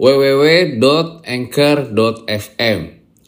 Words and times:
www.anchor.fm. 0.00 2.78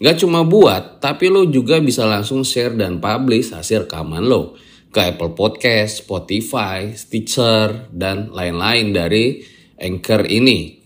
Gak 0.00 0.24
cuma 0.24 0.40
buat, 0.40 1.04
tapi 1.04 1.28
lo 1.28 1.44
juga 1.44 1.76
bisa 1.84 2.08
langsung 2.08 2.48
share 2.48 2.72
dan 2.72 2.96
publish 2.96 3.52
hasil 3.52 3.84
rekaman 3.84 4.24
lo 4.24 4.56
ke 4.88 5.12
Apple 5.12 5.36
Podcast, 5.36 6.08
Spotify, 6.08 6.96
Stitcher, 6.96 7.92
dan 7.92 8.32
lain-lain 8.32 8.96
dari 8.96 9.44
Anchor 9.76 10.24
ini. 10.32 10.80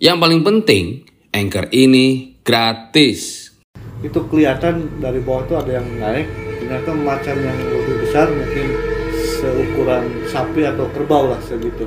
Yang 0.00 0.16
paling 0.16 0.40
penting, 0.40 1.04
Anchor 1.36 1.68
ini 1.68 2.40
gratis. 2.40 3.52
itu 4.00 4.16
kelihatan 4.32 4.96
dari 4.96 5.20
bawah 5.20 5.44
itu 5.44 5.60
ada 5.60 5.76
yang 5.76 5.84
naik 6.00 6.24
ternyata 6.56 6.88
macan 6.96 7.36
yang 7.36 7.58
lebih 7.68 8.00
besar 8.00 8.32
mungkin 8.32 8.72
seukuran 9.12 10.24
sapi 10.24 10.64
atau 10.64 10.88
kerbau 10.88 11.28
lah 11.28 11.36
segitu 11.44 11.84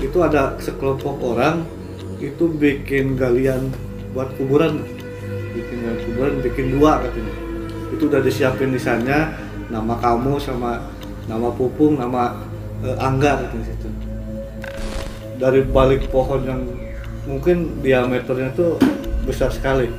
itu 0.00 0.16
ada 0.24 0.56
sekelompok 0.56 1.20
orang 1.20 1.75
itu 2.26 2.44
bikin 2.50 3.14
galian 3.14 3.70
buat 4.10 4.34
kuburan. 4.34 4.82
Bikin 5.54 5.76
galian 5.86 6.00
kuburan 6.10 6.32
bikin 6.42 6.66
dua 6.74 6.98
katanya. 7.00 7.34
Itu 7.94 8.10
udah 8.10 8.20
disiapin 8.20 8.74
di 8.74 8.80
sana 8.82 9.30
nama 9.70 9.94
kamu 9.98 10.42
sama 10.42 10.82
nama 11.30 11.48
pupung 11.54 11.98
nama 11.98 12.34
eh, 12.82 12.96
angga 12.98 13.46
katanya 13.46 13.66
situ 13.66 13.88
dari 15.36 15.60
balik 15.68 16.08
pohon 16.08 16.40
yang 16.48 16.60
mungkin 17.28 17.82
diameternya 17.84 18.56
tuh 18.56 18.80
besar 19.28 19.52
sekali. 19.52 19.90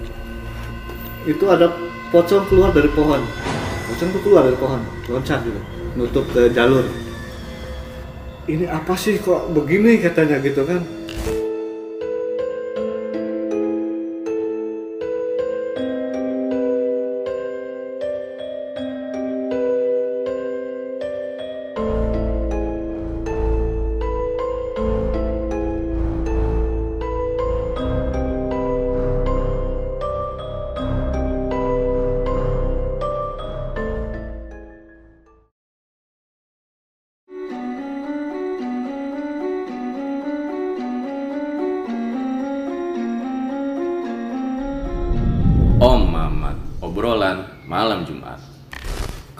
Itu 1.27 1.45
ada 1.51 1.69
pocong 2.09 2.47
keluar 2.49 2.73
dari 2.73 2.89
pohon. 2.91 3.21
Pocong 3.87 4.09
tuh 4.11 4.21
keluar 4.23 4.47
dari 4.47 4.57
pohon 4.59 4.81
loncat 5.07 5.39
gitu 5.45 5.61
nutup 5.97 6.25
ke 6.31 6.51
jalur. 6.53 6.85
Ini 8.47 8.63
apa 8.71 8.95
sih 8.95 9.19
kok 9.19 9.51
begini 9.51 9.99
katanya 9.99 10.39
gitu 10.39 10.63
kan 10.63 10.79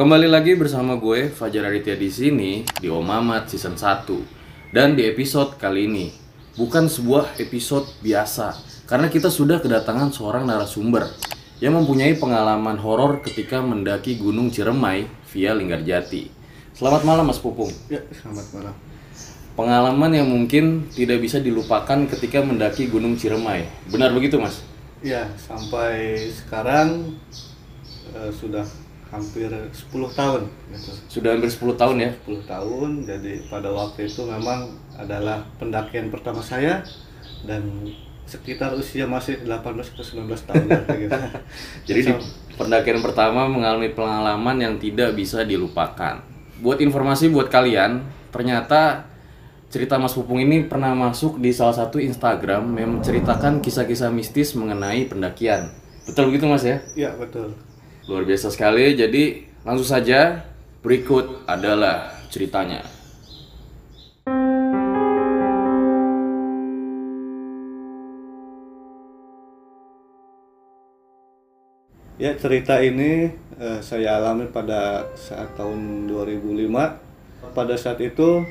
Kembali 0.08 0.32
lagi 0.32 0.56
bersama 0.56 0.96
gue 0.96 1.28
Fajar 1.28 1.68
Aditya 1.68 2.00
di 2.00 2.08
sini 2.08 2.64
di 2.80 2.88
Om 2.88 3.04
Mamat 3.04 3.52
season 3.52 3.76
1. 3.76 4.72
Dan 4.72 4.96
di 4.96 5.04
episode 5.04 5.60
kali 5.60 5.84
ini 5.84 6.08
bukan 6.56 6.88
sebuah 6.88 7.36
episode 7.44 7.84
biasa 8.00 8.56
karena 8.88 9.12
kita 9.12 9.28
sudah 9.28 9.60
kedatangan 9.60 10.16
seorang 10.16 10.48
narasumber 10.48 11.12
yang 11.60 11.76
mempunyai 11.76 12.16
pengalaman 12.16 12.80
horor 12.80 13.20
ketika 13.20 13.60
mendaki 13.60 14.16
Gunung 14.16 14.48
Ciremai 14.48 15.12
via 15.28 15.52
Linggarjati. 15.52 16.32
Selamat 16.72 17.04
malam 17.04 17.28
Mas 17.28 17.44
Pupung. 17.44 17.76
ya 17.92 18.00
selamat 18.24 18.48
malam 18.56 18.76
Pengalaman 19.60 20.12
yang 20.16 20.32
mungkin 20.32 20.88
tidak 20.88 21.20
bisa 21.20 21.44
dilupakan 21.44 22.08
ketika 22.16 22.40
mendaki 22.40 22.88
Gunung 22.88 23.20
Ciremai. 23.20 23.92
Benar 23.92 24.16
begitu, 24.16 24.40
Mas? 24.40 24.64
ya 25.04 25.28
sampai 25.36 26.32
sekarang 26.32 27.20
eh, 28.16 28.32
sudah 28.32 28.87
hampir 29.08 29.48
10 29.48 29.74
tahun 30.14 30.42
gitu 30.74 30.92
Sudah 31.08 31.36
hampir 31.36 31.52
10 31.52 31.80
tahun 31.80 31.96
ya. 32.00 32.12
10 32.28 32.44
tahun 32.44 32.90
jadi 33.08 33.34
pada 33.48 33.70
waktu 33.72 34.12
itu 34.12 34.22
memang 34.28 34.76
adalah 35.00 35.48
pendakian 35.58 36.12
pertama 36.12 36.44
saya 36.44 36.84
dan 37.48 37.64
sekitar 38.28 38.76
usia 38.76 39.08
masih 39.08 39.40
18 39.48 39.64
atau 39.64 40.04
19 40.04 40.28
tahun 40.44 40.64
gitu. 41.00 41.18
Jadi 41.88 42.00
di 42.12 42.14
pendakian 42.60 43.00
pertama 43.00 43.48
mengalami 43.48 43.88
pengalaman 43.96 44.60
yang 44.60 44.76
tidak 44.76 45.16
bisa 45.16 45.48
dilupakan. 45.48 46.20
Buat 46.60 46.84
informasi 46.84 47.32
buat 47.32 47.48
kalian, 47.48 48.04
ternyata 48.36 49.08
cerita 49.72 49.96
Mas 49.96 50.12
Pupung 50.12 50.44
ini 50.44 50.68
pernah 50.68 50.92
masuk 50.92 51.40
di 51.40 51.56
salah 51.56 51.76
satu 51.76 52.04
Instagram 52.04 52.68
yang 52.76 53.00
menceritakan 53.00 53.64
kisah-kisah 53.64 54.12
mistis 54.12 54.52
mengenai 54.60 55.08
pendakian. 55.08 55.72
Betul 56.04 56.32
begitu 56.32 56.52
Mas 56.52 56.68
ya? 56.68 56.84
ya 56.96 57.12
betul 57.16 57.67
Luar 58.08 58.24
biasa 58.24 58.48
sekali. 58.48 58.96
Jadi 58.96 59.44
langsung 59.68 59.92
saja 59.92 60.48
berikut 60.80 61.44
adalah 61.44 62.16
ceritanya. 62.32 62.80
Ya 72.18 72.34
cerita 72.34 72.80
ini 72.82 73.30
eh, 73.60 73.80
saya 73.84 74.18
alami 74.18 74.48
pada 74.56 75.12
saat 75.20 75.60
tahun 75.60 76.08
2005. 76.08 76.72
Pada 77.52 77.76
saat 77.76 78.00
itu 78.00 78.48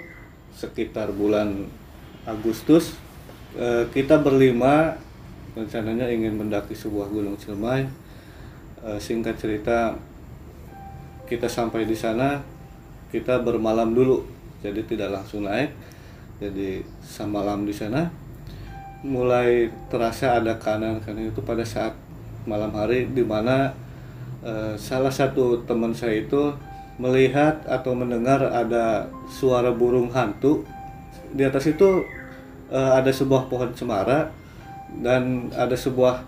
sekitar 0.53 1.17
bulan 1.17 1.65
Agustus 2.29 2.93
eh, 3.57 3.89
kita 3.89 4.21
berlima 4.21 5.01
rencananya 5.57 6.13
ingin 6.13 6.37
mendaki 6.37 6.77
sebuah 6.77 7.09
gunung 7.09 7.41
Ciremai. 7.41 8.06
Eh, 8.87 9.03
singkat 9.03 9.35
cerita 9.35 9.99
kita 11.27 11.51
sampai 11.51 11.91
di 11.91 11.99
sana 11.99 12.39
kita 13.11 13.43
bermalam 13.43 13.91
dulu. 13.91 14.23
Jadi 14.63 14.87
tidak 14.87 15.11
langsung 15.11 15.43
naik 15.43 15.75
jadi 16.39 16.87
semalam 17.03 17.67
di 17.67 17.75
sana. 17.75 18.07
Mulai 19.03 19.75
terasa 19.91 20.39
ada 20.39 20.55
kanan 20.63 21.03
kanan 21.03 21.35
itu 21.35 21.43
pada 21.43 21.67
saat 21.67 21.99
malam 22.47 22.71
hari 22.79 23.11
di 23.11 23.27
mana 23.27 23.75
eh, 24.47 24.79
salah 24.79 25.11
satu 25.11 25.67
teman 25.67 25.91
saya 25.91 26.23
itu 26.23 26.55
melihat 27.03 27.67
atau 27.67 27.91
mendengar 27.91 28.39
ada 28.55 29.11
suara 29.27 29.75
burung 29.75 30.15
hantu. 30.15 30.63
Di 31.35 31.43
atas 31.43 31.67
itu 31.67 32.07
eh, 32.71 32.91
ada 32.95 33.11
sebuah 33.11 33.51
pohon 33.51 33.75
cemara 33.75 34.31
dan 35.03 35.51
ada 35.59 35.75
sebuah 35.75 36.23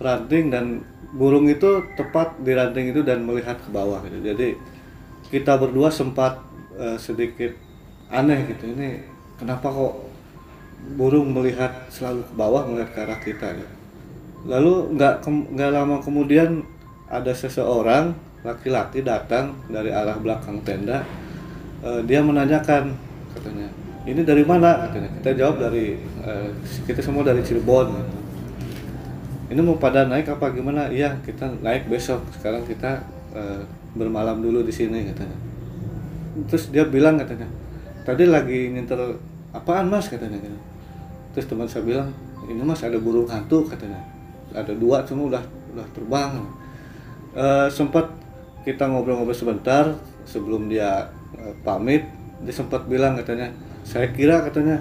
ranting 0.00 0.48
dan 0.48 0.80
burung 1.12 1.48
itu 1.48 1.84
tepat 1.96 2.36
di 2.44 2.52
ranting 2.52 2.92
itu 2.92 3.00
dan 3.00 3.24
melihat 3.24 3.56
ke 3.56 3.70
bawah 3.72 4.04
gitu. 4.04 4.20
jadi 4.20 4.48
kita 5.32 5.56
berdua 5.56 5.88
sempat 5.88 6.40
eh, 6.76 6.96
sedikit 7.00 7.52
aneh 8.08 8.48
gitu 8.48 8.72
ini 8.72 9.04
kenapa 9.36 9.68
kok 9.68 10.08
burung 10.96 11.34
melihat 11.34 11.90
selalu 11.90 12.24
ke 12.24 12.34
bawah 12.38 12.62
melihat 12.64 12.90
ke 12.94 12.98
arah 13.02 13.20
kita 13.20 13.48
gitu. 13.56 13.74
Lalu 14.46 14.96
nggak 14.96 15.26
nggak 15.26 15.70
lama 15.74 15.96
kemudian 16.00 16.62
ada 17.10 17.32
seseorang 17.34 18.14
laki-laki 18.46 19.02
datang 19.02 19.58
dari 19.66 19.90
arah 19.90 20.16
belakang 20.16 20.62
tenda. 20.62 21.02
Eh, 21.82 22.00
dia 22.06 22.22
menanyakan 22.22 22.94
katanya, 23.34 23.68
ini 24.06 24.22
dari 24.22 24.42
mana? 24.46 24.88
Katanya 24.88 25.10
kita 25.18 25.30
jawab 25.34 25.56
dari 25.68 25.98
eh, 26.22 26.48
kita 26.86 27.02
semua 27.02 27.26
dari 27.26 27.42
Cirebon. 27.42 27.86
gitu. 27.92 28.16
Ini 29.48 29.60
mau 29.64 29.80
pada 29.80 30.04
naik 30.04 30.28
apa 30.28 30.52
gimana? 30.52 30.92
Iya 30.92 31.16
kita 31.24 31.48
naik 31.64 31.88
besok. 31.88 32.20
Sekarang 32.36 32.64
kita 32.68 33.00
eh, 33.32 33.62
bermalam 33.96 34.44
dulu 34.44 34.60
di 34.60 34.72
sini 34.72 35.08
katanya. 35.08 35.36
Terus 36.46 36.68
dia 36.70 36.84
bilang 36.86 37.18
katanya, 37.18 37.48
tadi 38.06 38.28
lagi 38.28 38.70
nginter 38.70 39.00
apaan 39.56 39.88
mas 39.88 40.06
katanya. 40.12 40.36
gitu. 40.38 40.58
Terus 41.34 41.46
teman 41.48 41.66
saya 41.66 41.82
bilang, 41.82 42.12
ini 42.46 42.60
mas 42.62 42.84
ada 42.84 43.00
burung 43.00 43.26
hantu 43.26 43.64
katanya. 43.66 43.98
Ada 44.52 44.76
dua 44.76 45.02
cuma 45.08 45.26
udah 45.32 45.42
udah 45.72 45.86
terbang. 45.96 46.32
Eh, 47.32 47.68
sempat 47.72 48.04
kita 48.68 48.84
ngobrol-ngobrol 48.84 49.32
sebentar 49.32 49.96
sebelum 50.28 50.68
dia 50.68 51.08
eh, 51.40 51.54
pamit. 51.64 52.04
Dia 52.44 52.52
sempat 52.54 52.84
bilang 52.86 53.16
katanya, 53.16 53.48
saya 53.82 54.12
kira 54.12 54.44
katanya 54.44 54.78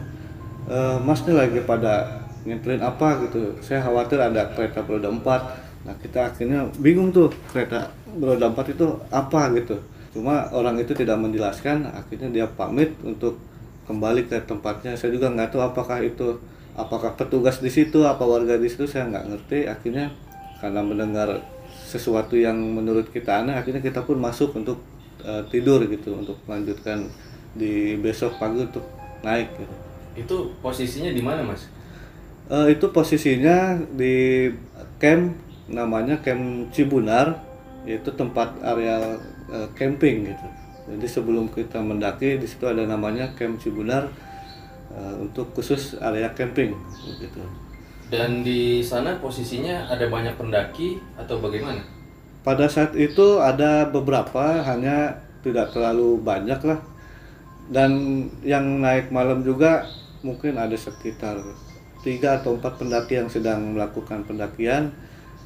"Eh, 0.67 0.97
mas 1.01 1.23
ini 1.23 1.33
lagi 1.39 1.57
pada 1.63 2.26
ngintelin 2.47 2.79
apa 2.79 3.27
gitu. 3.27 3.59
Saya 3.59 3.83
khawatir 3.83 4.15
ada 4.23 4.47
kereta 4.55 4.79
beroda 4.87 5.11
empat. 5.11 5.41
Nah 5.83 5.95
kita 5.99 6.31
akhirnya 6.31 6.71
bingung 6.79 7.11
tuh 7.11 7.27
kereta 7.51 7.91
beroda 8.15 8.47
empat 8.47 8.71
itu 8.71 8.87
apa 9.11 9.51
gitu. 9.59 9.75
Cuma 10.15 10.47
orang 10.55 10.79
itu 10.79 10.95
tidak 10.95 11.19
menjelaskan 11.19 11.91
akhirnya 11.91 12.31
dia 12.31 12.45
pamit 12.47 12.95
untuk 13.03 13.35
kembali 13.85 14.31
ke 14.31 14.39
tempatnya. 14.47 14.95
Saya 14.95 15.11
juga 15.11 15.27
nggak 15.27 15.51
tahu 15.51 15.61
apakah 15.61 15.99
itu 15.99 16.39
apakah 16.79 17.19
petugas 17.19 17.59
di 17.59 17.67
situ 17.67 18.07
apa 18.07 18.23
warga 18.23 18.55
di 18.55 18.71
situ 18.71 18.87
saya 18.87 19.11
nggak 19.11 19.25
ngerti. 19.27 19.59
Akhirnya 19.67 20.15
karena 20.63 20.79
mendengar 20.81 21.43
sesuatu 21.87 22.39
yang 22.39 22.55
menurut 22.55 23.11
kita 23.11 23.43
aneh 23.43 23.55
akhirnya 23.55 23.79
kita 23.83 24.03
pun 24.03 24.19
masuk 24.19 24.55
untuk 24.55 24.79
uh, 25.23 25.43
tidur 25.47 25.83
gitu 25.87 26.15
untuk 26.15 26.35
melanjutkan 26.47 27.07
di 27.55 27.95
besok 27.99 28.39
pagi 28.39 28.63
untuk 28.63 28.83
naik 29.23 29.51
gitu. 29.55 29.75
Itu 30.17 30.37
posisinya 30.59 31.13
di 31.13 31.21
mana 31.21 31.45
mas? 31.45 31.76
Uh, 32.47 32.71
itu 32.71 32.87
posisinya 32.95 33.75
di 33.91 34.47
camp 35.03 35.35
namanya 35.67 36.23
camp 36.23 36.71
Cibunar 36.71 37.43
yaitu 37.83 38.07
tempat 38.15 38.55
area 38.63 39.19
uh, 39.51 39.67
camping 39.75 40.31
gitu. 40.31 40.47
Jadi 40.87 41.07
sebelum 41.11 41.51
kita 41.51 41.83
mendaki 41.83 42.39
di 42.39 42.47
situ 42.47 42.63
ada 42.63 42.87
namanya 42.87 43.35
camp 43.35 43.59
Cibunar 43.59 44.07
uh, 44.95 45.15
untuk 45.19 45.51
khusus 45.51 45.99
area 45.99 46.31
camping 46.31 46.71
gitu. 47.19 47.43
Dan 48.07 48.47
di 48.47 48.79
sana 48.79 49.19
posisinya 49.19 49.91
ada 49.91 50.07
banyak 50.07 50.39
pendaki 50.39 51.03
atau 51.19 51.43
bagaimana? 51.43 51.83
Pada 52.39 52.71
saat 52.71 52.95
itu 52.95 53.43
ada 53.43 53.83
beberapa, 53.91 54.63
hanya 54.63 55.19
tidak 55.43 55.75
terlalu 55.75 56.15
banyak 56.23 56.63
lah. 56.63 56.79
Dan 57.67 58.23
yang 58.47 58.79
naik 58.79 59.11
malam 59.11 59.43
juga 59.43 59.83
mungkin 60.23 60.55
ada 60.55 60.79
sekitar 60.79 61.43
tiga 62.05 62.41
atau 62.41 62.57
empat 62.57 62.77
pendaki 62.81 63.17
yang 63.17 63.29
sedang 63.29 63.77
melakukan 63.77 64.25
pendakian. 64.27 64.93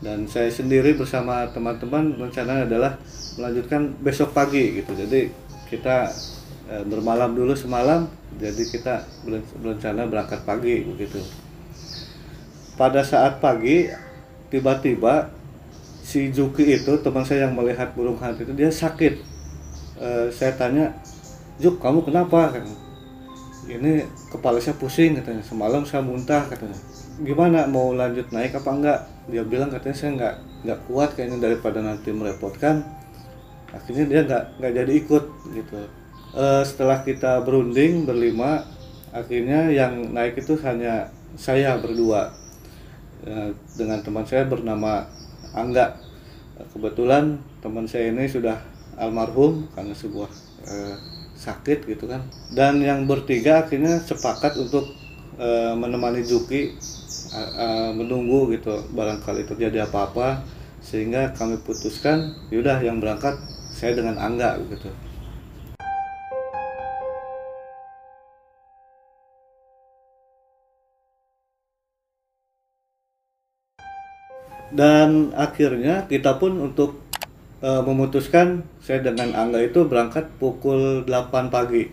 Dan 0.02 0.26
saya 0.26 0.50
sendiri 0.50 0.98
bersama 0.98 1.46
teman-teman 1.54 2.18
rencana 2.18 2.66
adalah 2.66 2.98
melanjutkan 3.38 3.94
besok 4.02 4.34
pagi 4.34 4.82
gitu. 4.82 4.98
Jadi 4.98 5.30
kita 5.70 6.10
e, 6.66 6.76
bermalam 6.90 7.38
dulu 7.38 7.54
semalam 7.54 8.10
jadi 8.42 8.64
kita 8.66 9.06
berencana 9.62 10.10
berangkat 10.10 10.42
pagi 10.42 10.82
begitu. 10.82 11.22
Pada 12.74 13.06
saat 13.06 13.38
pagi 13.38 13.94
tiba-tiba 14.50 15.30
si 16.02 16.34
Juki 16.34 16.66
itu 16.66 16.98
teman 17.06 17.22
saya 17.22 17.46
yang 17.46 17.54
melihat 17.54 17.94
burung 17.94 18.18
hantu 18.18 18.50
itu 18.50 18.58
dia 18.58 18.74
sakit. 18.74 19.22
E, 20.02 20.10
saya 20.34 20.58
tanya 20.58 20.98
Juk 21.62 21.78
kamu 21.78 22.02
kenapa 22.02 22.58
ini 23.70 24.06
kepala 24.34 24.58
saya 24.58 24.78
pusing 24.78 25.18
katanya. 25.20 25.44
Semalam 25.46 25.86
saya 25.86 26.02
muntah 26.02 26.48
katanya. 26.50 26.78
Gimana 27.22 27.70
mau 27.70 27.94
lanjut 27.94 28.32
naik 28.34 28.58
apa 28.58 28.70
enggak? 28.72 29.00
Dia 29.30 29.44
bilang 29.46 29.70
katanya 29.70 29.98
saya 29.98 30.12
enggak 30.18 30.36
nggak 30.62 30.80
kuat 30.86 31.10
kayaknya 31.18 31.38
daripada 31.42 31.80
nanti 31.82 32.10
merepotkan. 32.14 32.86
Akhirnya 33.74 34.06
dia 34.10 34.22
nggak 34.26 34.44
nggak 34.62 34.74
jadi 34.84 34.92
ikut 35.06 35.24
gitu. 35.54 35.76
E, 36.32 36.46
setelah 36.66 37.02
kita 37.02 37.42
berunding 37.42 38.06
berlima 38.06 38.66
akhirnya 39.12 39.68
yang 39.70 40.14
naik 40.16 40.40
itu 40.40 40.56
hanya 40.64 41.12
saya 41.36 41.78
berdua. 41.78 42.42
Eh, 43.22 43.54
dengan 43.78 44.02
teman 44.02 44.26
saya 44.26 44.50
bernama 44.50 45.06
Angga. 45.54 45.94
Kebetulan 46.74 47.38
teman 47.62 47.86
saya 47.86 48.10
ini 48.10 48.26
sudah 48.26 48.58
almarhum 48.98 49.70
karena 49.78 49.94
sebuah 49.94 50.30
eh, 50.66 50.96
sakit 51.42 51.90
gitu 51.90 52.06
kan. 52.06 52.22
Dan 52.54 52.86
yang 52.86 53.10
bertiga 53.10 53.66
akhirnya 53.66 53.98
sepakat 53.98 54.62
untuk 54.62 54.94
eh, 55.42 55.74
menemani 55.74 56.22
Juki 56.22 56.78
eh, 57.34 57.52
eh, 57.58 57.90
menunggu 57.98 58.54
gitu 58.54 58.86
barangkali 58.94 59.50
terjadi 59.50 59.90
apa-apa 59.90 60.46
sehingga 60.82 61.34
kami 61.34 61.58
putuskan 61.66 62.38
yaudah 62.54 62.78
yang 62.86 63.02
berangkat 63.02 63.42
saya 63.74 63.98
dengan 63.98 64.22
Angga 64.22 64.62
gitu. 64.70 64.90
dan 74.72 75.36
akhirnya 75.36 76.08
kita 76.08 76.40
pun 76.40 76.56
untuk 76.64 77.11
e, 77.62 77.70
memutuskan 77.86 78.66
saya 78.82 79.06
dengan 79.06 79.32
Angga 79.38 79.62
itu 79.62 79.86
berangkat 79.86 80.28
pukul 80.42 81.06
8 81.06 81.54
pagi. 81.54 81.88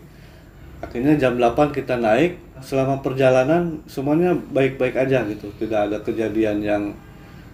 Akhirnya 0.81 1.15
jam 1.21 1.37
8 1.37 1.71
kita 1.77 2.01
naik. 2.01 2.41
Selama 2.59 2.99
perjalanan 3.05 3.79
semuanya 3.87 4.35
baik-baik 4.35 4.99
aja 4.99 5.23
gitu. 5.29 5.53
Tidak 5.61 5.93
ada 5.93 6.03
kejadian 6.03 6.59
yang 6.59 6.83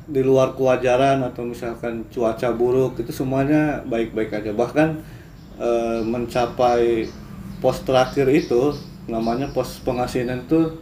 di 0.04 0.20
luar 0.24 0.56
kewajaran 0.56 1.20
atau 1.26 1.44
misalkan 1.44 2.06
cuaca 2.08 2.48
buruk. 2.54 2.96
Itu 3.02 3.12
semuanya 3.12 3.84
baik-baik 3.84 4.30
aja. 4.32 4.54
Bahkan 4.54 4.88
e, 5.60 5.70
mencapai 6.06 7.10
pos 7.60 7.82
terakhir 7.84 8.30
itu 8.30 8.72
namanya 9.04 9.52
pos 9.52 9.82
pengasinan 9.84 10.46
itu 10.48 10.80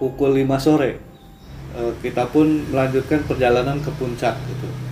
pukul 0.00 0.34
5 0.34 0.58
sore. 0.58 0.98
Eh, 1.76 1.92
kita 2.00 2.24
pun 2.32 2.48
melanjutkan 2.72 3.20
perjalanan 3.28 3.76
ke 3.84 3.92
puncak 4.00 4.32
gitu 4.48 4.85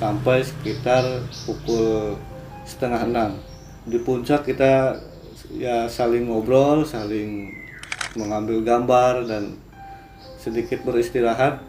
sampai 0.00 0.40
sekitar 0.40 1.04
pukul 1.44 2.16
setengah 2.64 3.04
enam. 3.04 3.30
Di 3.84 4.00
puncak 4.00 4.48
kita 4.48 4.96
ya 5.52 5.84
saling 5.92 6.32
ngobrol 6.32 6.88
saling 6.88 7.52
mengambil 8.16 8.64
gambar 8.64 9.28
dan 9.28 9.60
sedikit 10.40 10.80
beristirahat. 10.88 11.60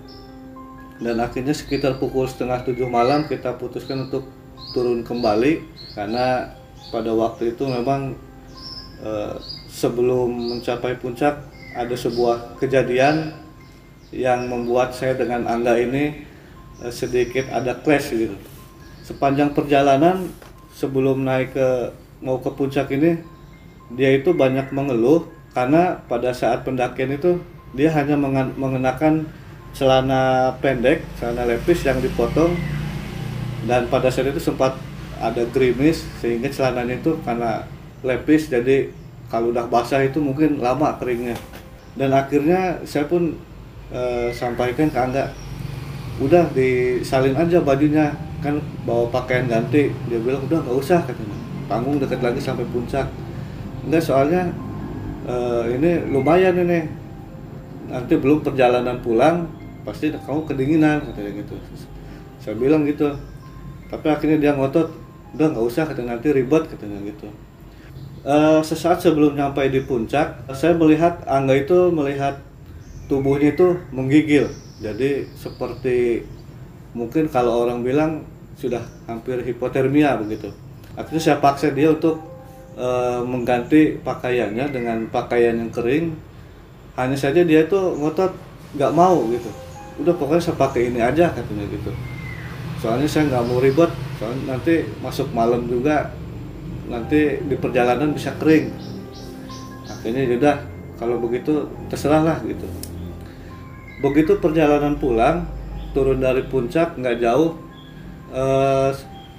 Dan 1.02 1.20
akhirnya 1.20 1.52
sekitar 1.52 2.00
pukul 2.00 2.30
setengah 2.30 2.64
tujuh 2.64 2.88
malam 2.88 3.28
kita 3.28 3.58
putuskan 3.60 4.08
untuk 4.08 4.30
turun 4.72 5.04
kembali 5.04 5.66
karena 5.98 6.56
pada 6.94 7.12
waktu 7.12 7.52
itu 7.52 7.68
memang 7.68 8.16
eh, 9.04 9.36
sebelum 9.68 10.30
mencapai 10.56 10.96
puncak 11.02 11.42
ada 11.74 11.96
sebuah 11.98 12.62
kejadian 12.62 13.34
yang 14.14 14.46
membuat 14.46 14.94
saya 14.94 15.18
dengan 15.18 15.48
Angga 15.50 15.80
ini 15.80 16.31
sedikit 16.90 17.52
ada 17.54 17.78
clash 17.78 18.16
gitu. 18.16 18.34
Sepanjang 19.06 19.54
perjalanan 19.54 20.26
sebelum 20.74 21.22
naik 21.22 21.54
ke 21.54 21.70
mau 22.26 22.42
ke 22.42 22.50
puncak 22.54 22.90
ini 22.96 23.22
dia 23.94 24.16
itu 24.16 24.32
banyak 24.32 24.72
mengeluh 24.72 25.28
karena 25.52 26.00
pada 26.08 26.32
saat 26.32 26.64
pendakian 26.64 27.12
itu 27.14 27.38
dia 27.76 27.92
hanya 27.92 28.16
mengenakan 28.56 29.28
celana 29.72 30.56
pendek, 30.60 31.04
celana 31.20 31.48
lepis 31.48 31.84
yang 31.84 32.00
dipotong 32.00 32.56
dan 33.68 33.88
pada 33.88 34.12
saat 34.12 34.32
itu 34.32 34.42
sempat 34.42 34.76
ada 35.22 35.46
gerimis 35.54 36.04
sehingga 36.18 36.50
celananya 36.50 36.98
itu 36.98 37.14
karena 37.22 37.62
lepis 38.02 38.50
jadi 38.50 38.90
kalau 39.30 39.54
udah 39.54 39.70
basah 39.70 40.02
itu 40.02 40.18
mungkin 40.18 40.60
lama 40.60 40.98
keringnya 40.98 41.38
dan 41.94 42.10
akhirnya 42.12 42.82
saya 42.84 43.06
pun 43.06 43.38
e, 43.94 44.34
sampaikan 44.34 44.90
ke 44.90 44.98
anda 44.98 45.30
udah 46.22 46.54
disalin 46.54 47.34
aja 47.34 47.58
bajunya. 47.66 48.14
Kan 48.42 48.62
bawa 48.86 49.10
pakaian 49.10 49.50
ganti. 49.50 49.90
Dia 50.10 50.20
bilang 50.22 50.46
udah 50.46 50.62
nggak 50.62 50.78
usah 50.78 51.02
katanya. 51.02 51.38
Panggung 51.66 51.98
dekat 51.98 52.22
lagi 52.22 52.42
sampai 52.42 52.66
puncak. 52.70 53.10
Enggak 53.86 54.06
soalnya 54.06 54.54
e, 55.26 55.36
ini 55.78 56.06
lumayan 56.10 56.58
ini. 56.62 56.86
Nanti 57.90 58.14
belum 58.16 58.46
perjalanan 58.46 59.02
pulang 59.02 59.50
pasti 59.82 60.14
kamu 60.14 60.46
kedinginan 60.46 61.02
katanya 61.02 61.42
gitu. 61.42 61.58
Saya 62.38 62.58
bilang 62.58 62.86
gitu. 62.86 63.10
Tapi 63.90 64.08
akhirnya 64.08 64.38
dia 64.38 64.52
ngotot 64.54 64.90
udah 65.38 65.48
nggak 65.54 65.66
usah 65.66 65.84
katanya. 65.90 66.18
Nanti 66.18 66.34
ribet 66.34 66.70
katanya 66.70 66.98
gitu. 67.06 67.30
E, 68.22 68.36
sesaat 68.62 69.02
sebelum 69.02 69.34
sampai 69.34 69.74
di 69.74 69.82
puncak 69.82 70.46
saya 70.54 70.78
melihat 70.78 71.26
Angga 71.26 71.58
itu 71.58 71.90
melihat 71.90 72.38
tubuhnya 73.10 73.54
itu 73.54 73.78
menggigil 73.90 74.50
jadi 74.82 75.30
seperti 75.38 76.26
mungkin 76.98 77.30
kalau 77.30 77.70
orang 77.70 77.86
bilang 77.86 78.26
sudah 78.58 78.82
hampir 79.06 79.38
hipotermia 79.46 80.18
begitu. 80.18 80.50
Akhirnya 80.98 81.22
saya 81.22 81.38
paksa 81.38 81.70
dia 81.70 81.94
untuk 81.94 82.18
e, 82.74 82.88
mengganti 83.22 84.02
pakaiannya 84.02 84.66
dengan 84.74 84.98
pakaian 85.14 85.62
yang 85.62 85.70
kering. 85.70 86.18
Hanya 86.98 87.14
saja 87.16 87.46
dia 87.46 87.64
itu 87.64 87.78
ngotot 87.78 88.34
nggak 88.74 88.92
mau 88.98 89.22
gitu. 89.30 89.50
Udah 90.02 90.18
pokoknya 90.18 90.50
saya 90.50 90.58
pakai 90.58 90.90
ini 90.90 91.00
aja 91.00 91.30
katanya 91.30 91.66
gitu. 91.70 91.94
Soalnya 92.82 93.06
saya 93.06 93.30
nggak 93.30 93.46
mau 93.46 93.62
ribet. 93.62 93.94
Soalnya 94.18 94.58
nanti 94.58 94.82
masuk 95.06 95.30
malam 95.32 95.70
juga 95.70 96.10
nanti 96.90 97.38
di 97.46 97.56
perjalanan 97.56 98.18
bisa 98.18 98.34
kering. 98.42 98.74
Akhirnya 99.86 100.26
ya 100.26 100.54
kalau 100.98 101.22
begitu 101.22 101.70
terserah 101.90 102.26
lah 102.26 102.38
gitu 102.42 102.91
begitu 104.02 104.42
perjalanan 104.42 104.98
pulang 104.98 105.46
turun 105.94 106.20
dari 106.20 106.44
puncak 106.50 106.98
nggak 106.98 107.22
jauh 107.22 107.56
eh, 108.34 108.90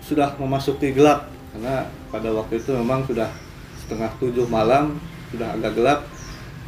sudah 0.02 0.34
memasuki 0.36 0.92
gelap. 0.92 1.28
Karena 1.52 1.84
pada 2.08 2.32
waktu 2.32 2.60
itu 2.60 2.72
memang 2.72 3.04
sudah 3.04 3.28
setengah 3.76 4.08
tujuh 4.16 4.46
malam 4.48 4.96
sudah 5.34 5.52
agak 5.56 5.72
gelap. 5.76 6.00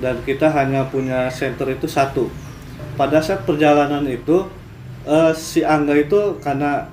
Dan 0.02 0.18
kita 0.26 0.50
hanya 0.50 0.90
punya 0.90 1.30
center 1.30 1.70
itu 1.70 1.86
satu. 1.86 2.26
Pada 2.98 3.22
saat 3.22 3.46
perjalanan 3.46 4.02
itu 4.10 4.46
eh, 5.06 5.32
si 5.36 5.62
Angga 5.62 5.94
itu 5.94 6.38
karena 6.42 6.90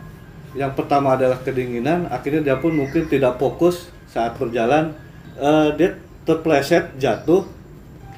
yang 0.52 0.76
pertama 0.76 1.16
adalah 1.16 1.40
kedinginan 1.40 2.12
akhirnya 2.12 2.44
dia 2.44 2.58
pun 2.60 2.76
mungkin 2.76 3.08
tidak 3.08 3.40
fokus 3.42 3.90
saat 4.06 4.36
berjalan. 4.38 4.94
Eh, 5.40 5.70
dia 5.80 5.98
terpleset 6.28 6.94
jatuh. 7.00 7.48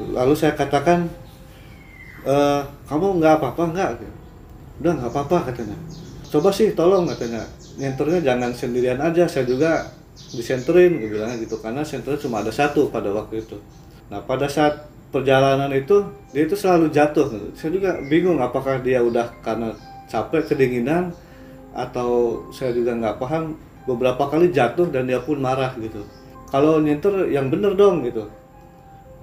Lalu 0.02 0.34
saya 0.34 0.58
katakan 0.58 1.06
"Eh, 2.24 2.62
kamu 2.88 3.20
nggak 3.20 3.34
apa-apa 3.40 3.64
nggak? 3.76 3.90
Udah 4.80 4.92
nggak 4.96 5.12
apa-apa 5.12 5.52
katanya. 5.52 5.76
Coba 6.32 6.50
sih 6.56 6.72
tolong 6.72 7.04
katanya. 7.04 7.44
Nyenternya 7.76 8.24
jangan 8.24 8.52
sendirian 8.56 9.00
aja 9.04 9.28
saya 9.28 9.44
juga 9.44 9.92
disenterin 10.32 11.04
gue 11.04 11.10
bilangnya 11.12 11.38
gitu. 11.44 11.60
Karena 11.60 11.84
senternya 11.84 12.20
cuma 12.24 12.40
ada 12.40 12.52
satu 12.52 12.88
pada 12.88 13.12
waktu 13.12 13.44
itu. 13.44 13.60
Nah 14.08 14.24
pada 14.24 14.48
saat 14.48 14.88
perjalanan 15.12 15.70
itu 15.76 16.00
dia 16.32 16.48
itu 16.48 16.56
selalu 16.56 16.90
jatuh. 16.96 17.28
Saya 17.60 17.76
juga 17.76 18.00
bingung 18.08 18.40
apakah 18.40 18.80
dia 18.80 19.04
udah 19.04 19.30
karena 19.44 19.76
capek 20.08 20.48
kedinginan 20.48 21.12
atau 21.76 22.40
saya 22.56 22.72
juga 22.72 22.96
nggak 22.96 23.20
paham. 23.20 23.60
Beberapa 23.84 24.32
kali 24.32 24.56
jatuh 24.56 24.88
dan 24.96 25.12
dia 25.12 25.20
pun 25.20 25.44
marah 25.44 25.76
gitu. 25.76 26.08
Kalau 26.48 26.80
nyenter 26.80 27.28
yang 27.28 27.52
bener 27.52 27.76
dong 27.76 28.00
gitu 28.08 28.32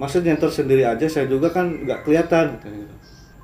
masa 0.00 0.24
nyenter 0.24 0.48
sendiri 0.48 0.80
aja 0.80 1.04
saya 1.04 1.28
juga 1.28 1.52
kan 1.52 1.68
nggak 1.68 2.08
kelihatan. 2.08 2.56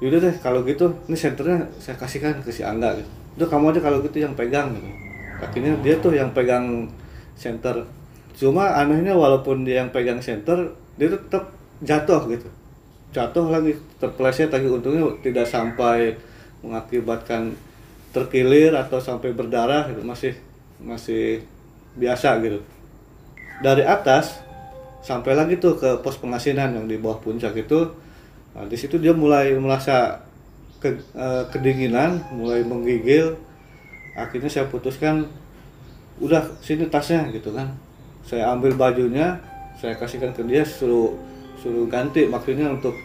Yaudah 0.00 0.24
deh 0.24 0.34
kalau 0.40 0.64
gitu 0.64 0.88
ini 1.04 1.16
senternya 1.16 1.68
saya 1.76 2.00
kasihkan 2.00 2.40
ke 2.40 2.48
si 2.48 2.64
Angga 2.64 2.96
gitu. 2.96 3.10
Udah 3.36 3.48
kamu 3.52 3.76
aja 3.76 3.80
kalau 3.84 4.00
gitu 4.00 4.24
yang 4.24 4.32
pegang 4.32 4.72
gitu. 4.72 4.88
Akhirnya 5.44 5.76
dia 5.84 6.00
tuh 6.00 6.16
yang 6.16 6.32
pegang 6.32 6.88
center. 7.36 7.84
Cuma 8.32 8.72
anehnya 8.72 9.12
walaupun 9.12 9.68
dia 9.68 9.84
yang 9.84 9.92
pegang 9.92 10.20
center, 10.24 10.72
dia 10.96 11.12
tuh 11.12 11.20
tetap 11.28 11.44
jatuh 11.84 12.24
gitu. 12.32 12.48
Jatuh 13.12 13.52
lagi 13.52 13.76
terpeleset 14.00 14.48
lagi 14.48 14.68
untungnya 14.68 15.12
tidak 15.20 15.44
sampai 15.44 16.16
mengakibatkan 16.64 17.52
terkilir 18.16 18.72
atau 18.72 18.96
sampai 18.96 19.36
berdarah 19.36 19.92
gitu 19.92 20.00
masih 20.00 20.32
masih 20.80 21.44
biasa 22.00 22.40
gitu. 22.40 22.64
Dari 23.60 23.84
atas 23.84 24.45
sampai 25.06 25.38
lagi 25.38 25.62
tuh 25.62 25.78
ke 25.78 26.02
pos 26.02 26.18
pengasinan 26.18 26.74
yang 26.74 26.86
di 26.90 26.98
bawah 26.98 27.22
puncak 27.22 27.54
itu 27.54 27.94
nah, 28.50 28.66
di 28.66 28.74
situ 28.74 28.98
dia 28.98 29.14
mulai 29.14 29.54
merasa 29.54 30.26
ke, 30.82 30.98
eh, 30.98 31.44
kedinginan 31.54 32.20
mulai 32.34 32.66
menggigil. 32.66 33.38
Akhirnya 34.16 34.48
saya 34.48 34.66
putuskan 34.66 35.28
udah 36.18 36.42
sini 36.58 36.88
tasnya 36.88 37.28
gitu 37.30 37.52
kan. 37.52 37.70
Saya 38.26 38.50
ambil 38.50 38.74
bajunya 38.74 39.38
saya 39.76 39.94
kasihkan 39.94 40.32
ke 40.32 40.42
dia 40.48 40.64
suruh 40.64 41.12
suruh 41.60 41.86
ganti 41.86 42.24
maksudnya 42.26 42.72
untuk 42.72 42.96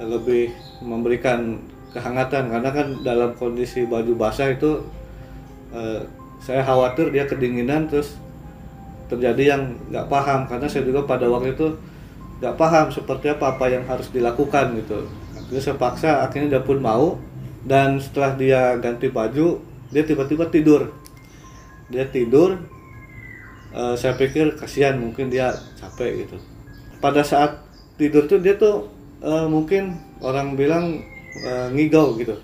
lebih 0.00 0.50
memberikan 0.82 1.60
kehangatan. 1.92 2.48
Karena 2.48 2.70
kan 2.72 2.86
dalam 3.04 3.36
kondisi 3.36 3.84
baju 3.84 4.16
basah 4.16 4.50
itu 4.50 4.80
eh, 5.76 6.02
saya 6.40 6.64
khawatir 6.64 7.12
dia 7.12 7.28
kedinginan 7.28 7.86
terus 7.86 8.16
terjadi 9.10 9.56
yang 9.56 9.62
nggak 9.90 10.06
paham. 10.06 10.46
Karena 10.46 10.66
saya 10.70 10.86
juga 10.86 11.02
pada 11.02 11.26
waktu 11.26 11.58
itu 11.58 11.74
nggak 12.38 12.54
paham 12.56 12.86
seperti 12.94 13.26
apa 13.34 13.58
apa 13.58 13.64
yang 13.66 13.84
harus 13.90 14.08
dilakukan 14.14 14.78
gitu. 14.78 15.10
Akhirnya 15.34 15.60
saya 15.60 15.76
paksa 15.76 16.10
akhirnya 16.22 16.58
dia 16.58 16.62
pun 16.62 16.78
mau. 16.78 17.18
Dan 17.60 18.00
setelah 18.00 18.38
dia 18.38 18.78
ganti 18.78 19.10
baju 19.10 19.60
dia 19.90 20.02
tiba-tiba 20.06 20.48
tidur. 20.48 20.94
Dia 21.90 22.06
tidur 22.06 22.56
eh, 23.74 23.94
saya 23.98 24.14
pikir 24.14 24.54
kasihan 24.56 24.96
mungkin 24.96 25.28
dia 25.28 25.52
capek 25.76 26.24
gitu. 26.24 26.36
Pada 27.02 27.26
saat 27.26 27.60
tidur 27.98 28.30
tuh 28.30 28.40
dia 28.40 28.56
tuh 28.56 28.88
eh, 29.20 29.46
mungkin 29.50 29.98
orang 30.22 30.54
bilang 30.54 31.02
eh, 31.34 31.66
ngigau 31.74 32.16
gitu. 32.16 32.38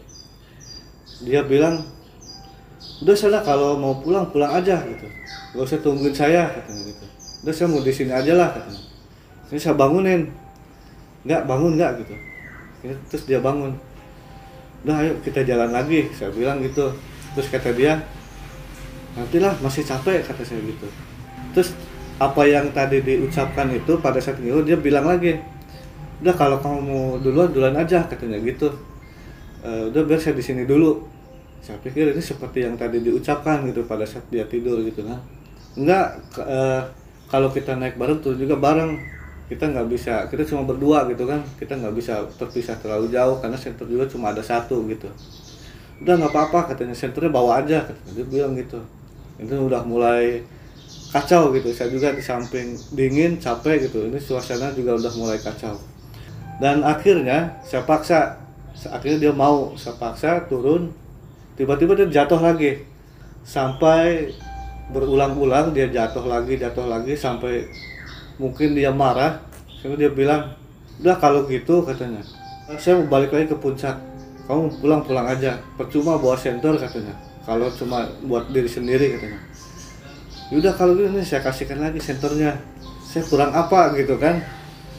Dia 1.24 1.40
bilang 1.48 1.96
udah 2.96 3.16
sana 3.16 3.44
kalau 3.44 3.76
mau 3.76 4.00
pulang 4.00 4.24
pulang 4.32 4.56
aja 4.56 4.80
gitu 4.80 5.06
gak 5.56 5.64
usah 5.64 5.80
tungguin 5.80 6.12
saya 6.12 6.52
katanya 6.52 6.82
gitu. 6.92 7.06
Udah 7.40 7.54
saya 7.56 7.68
mau 7.72 7.80
di 7.80 7.92
sini 7.94 8.12
aja 8.12 8.36
lah 8.36 8.52
katanya. 8.52 8.82
Ini 9.48 9.58
saya 9.62 9.72
bangunin. 9.72 10.28
Nggak 11.24 11.42
bangun 11.48 11.72
nggak 11.80 11.92
gitu. 12.04 12.14
Terus 13.08 13.24
dia 13.24 13.40
bangun. 13.40 13.72
Udah 14.84 15.00
ayo 15.00 15.16
kita 15.24 15.40
jalan 15.48 15.72
lagi 15.72 16.12
saya 16.12 16.28
bilang 16.34 16.60
gitu. 16.60 16.92
Terus 17.32 17.48
kata 17.48 17.72
dia 17.72 17.96
nantilah 19.16 19.56
masih 19.64 19.80
capek 19.80 20.20
kata 20.28 20.44
saya 20.44 20.60
gitu. 20.60 20.86
Terus 21.56 21.72
apa 22.20 22.44
yang 22.44 22.68
tadi 22.76 23.00
diucapkan 23.00 23.68
itu 23.72 23.96
pada 24.00 24.20
saat 24.20 24.36
itu 24.40 24.60
dia 24.64 24.76
bilang 24.76 25.08
lagi 25.08 25.36
udah 26.16 26.32
kalau 26.32 26.56
kamu 26.64 26.80
mau 26.80 27.04
duluan 27.20 27.48
duluan 27.52 27.76
aja 27.76 28.04
katanya 28.04 28.40
gitu. 28.44 28.68
"Eh, 29.64 29.88
udah 29.88 30.02
biar 30.04 30.20
saya 30.20 30.36
di 30.36 30.44
sini 30.44 30.68
dulu. 30.68 31.00
Saya 31.64 31.80
pikir 31.82 32.12
ini 32.14 32.22
seperti 32.22 32.62
yang 32.62 32.74
tadi 32.74 33.02
diucapkan 33.02 33.66
gitu 33.66 33.82
pada 33.88 34.06
saat 34.06 34.22
dia 34.30 34.46
tidur 34.46 34.82
gitu 34.86 35.02
kan 35.02 35.18
enggak 35.76 36.18
eh, 36.40 36.82
kalau 37.26 37.50
kita 37.50 37.74
naik 37.76 37.98
bareng 37.98 38.22
tuh 38.22 38.34
juga 38.38 38.56
bareng. 38.56 39.14
Kita 39.46 39.62
nggak 39.70 39.86
bisa 39.86 40.26
kita 40.26 40.42
cuma 40.42 40.66
berdua 40.66 41.06
gitu 41.06 41.22
kan. 41.22 41.38
Kita 41.54 41.78
nggak 41.78 41.94
bisa 41.94 42.26
terpisah 42.34 42.74
terlalu 42.82 43.14
jauh 43.14 43.38
karena 43.38 43.54
center 43.54 43.86
juga 43.86 44.10
cuma 44.10 44.34
ada 44.34 44.42
satu 44.42 44.82
gitu. 44.90 45.06
Udah 46.02 46.18
nggak 46.18 46.34
apa-apa 46.34 46.74
katanya 46.74 46.92
senternya 46.92 47.30
bawa 47.30 47.62
aja 47.62 47.86
katanya 47.86 48.12
dia 48.18 48.26
bilang 48.26 48.52
gitu. 48.58 48.82
Itu 49.38 49.54
udah 49.54 49.86
mulai 49.86 50.42
kacau 51.14 51.54
gitu. 51.54 51.70
Saya 51.70 51.88
juga 51.94 52.10
di 52.10 52.22
samping 52.22 52.74
dingin 52.94 53.38
capek 53.38 53.86
gitu. 53.86 54.10
Ini 54.10 54.18
suasana 54.18 54.74
juga 54.74 54.98
udah 54.98 55.12
mulai 55.14 55.38
kacau. 55.38 55.78
Dan 56.58 56.82
akhirnya 56.82 57.62
saya 57.62 57.86
paksa. 57.86 58.42
Akhirnya 58.90 59.30
dia 59.30 59.32
mau 59.32 59.72
saya 59.78 59.94
paksa 59.96 60.42
turun. 60.50 60.90
Tiba-tiba 61.54 61.96
dia 61.96 62.22
jatuh 62.22 62.42
lagi. 62.42 62.82
Sampai 63.46 64.34
berulang-ulang 64.90 65.74
dia 65.74 65.90
jatuh 65.90 66.22
lagi 66.26 66.54
jatuh 66.58 66.86
lagi 66.86 67.18
sampai 67.18 67.66
mungkin 68.38 68.76
dia 68.76 68.94
marah. 68.94 69.42
Sampai 69.82 69.98
dia 69.98 70.10
bilang 70.12 70.54
udah 71.02 71.16
kalau 71.18 71.44
gitu 71.50 71.82
katanya. 71.82 72.22
Saya 72.78 72.98
mau 73.02 73.06
balik 73.10 73.34
lagi 73.34 73.50
ke 73.50 73.56
puncak. 73.58 73.98
Kamu 74.46 74.78
pulang-pulang 74.78 75.26
aja. 75.26 75.58
Percuma 75.74 76.18
bawa 76.18 76.38
senter 76.38 76.78
katanya. 76.78 77.14
Kalau 77.46 77.70
cuma 77.74 78.06
buat 78.26 78.50
diri 78.50 78.66
sendiri 78.66 79.18
katanya. 79.18 79.40
Udah 80.54 80.72
kalau 80.78 80.94
gitu 80.94 81.10
nih 81.10 81.26
saya 81.26 81.42
kasihkan 81.42 81.82
lagi 81.82 81.98
senternya 81.98 82.54
saya 83.02 83.22
kurang 83.26 83.50
apa 83.50 83.94
gitu 83.98 84.14
kan. 84.18 84.38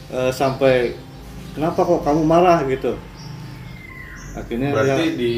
Eh, 0.08 0.32
sampai 0.32 0.96
kenapa 1.52 1.84
kok 1.84 2.04
kamu 2.04 2.22
marah 2.24 2.64
gitu. 2.68 2.96
Akhirnya 4.36 4.72
Berarti 4.72 5.04
dia 5.12 5.16
di 5.16 5.32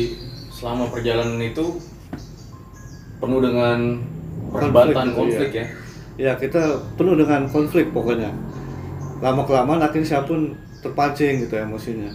selama 0.51 0.91
perjalanan 0.91 1.41
itu 1.41 1.79
penuh 3.17 3.41
dengan 3.41 3.79
perdebatan 4.49 5.07
gitu, 5.13 5.17
konflik, 5.17 5.51
iya. 5.53 5.67
ya. 6.19 6.33
ya 6.33 6.33
kita 6.41 6.63
penuh 6.97 7.15
dengan 7.21 7.45
konflik 7.53 7.93
pokoknya. 7.93 8.33
Lama 9.21 9.45
kelamaan 9.45 9.85
akhirnya 9.85 10.17
saya 10.17 10.23
pun 10.25 10.57
terpancing 10.81 11.45
gitu 11.45 11.61
emosinya. 11.61 12.09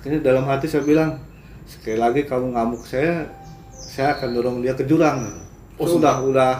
Akhirnya 0.00 0.24
dalam 0.24 0.48
hati 0.48 0.64
saya 0.64 0.80
bilang 0.80 1.20
sekali 1.68 2.00
lagi 2.00 2.24
kamu 2.24 2.56
ngamuk 2.56 2.82
saya 2.82 3.28
saya 3.70 4.16
akan 4.16 4.28
dorong 4.32 4.56
dia 4.64 4.72
ke 4.72 4.88
jurang. 4.88 5.28
Oh, 5.76 5.84
oh, 5.84 6.00
udah 6.00 6.24
udah 6.24 6.52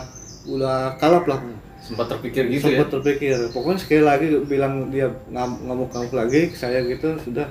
udah 0.49 0.77
kalap 1.01 1.25
lah. 1.25 1.41
Sempat 1.81 2.13
terpikir 2.13 2.45
gitu 2.53 2.69
sempat 2.69 2.89
ya. 2.89 2.93
terpikir. 3.01 3.37
Pokoknya 3.57 3.79
sekali 3.81 4.03
lagi 4.05 4.27
bilang 4.45 4.93
dia 4.93 5.09
ngam- 5.33 5.65
ngamuk-ngamuk 5.65 6.13
lagi 6.13 6.53
saya 6.53 6.85
gitu 6.85 7.17
sudah. 7.25 7.49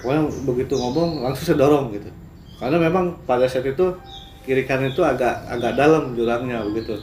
Pokoknya 0.00 0.22
begitu 0.48 0.74
ngomong 0.80 1.20
langsung 1.20 1.44
saya 1.52 1.60
dorong 1.60 1.92
gitu. 1.92 2.08
Karena 2.56 2.78
memang 2.78 3.18
pada 3.28 3.44
saat 3.44 3.66
itu 3.68 3.86
kiri 4.42 4.66
kanan 4.66 4.90
itu 4.90 5.02
agak 5.02 5.46
agak 5.46 5.78
dalam 5.78 6.14
jurangnya 6.14 6.62
begitu. 6.66 6.98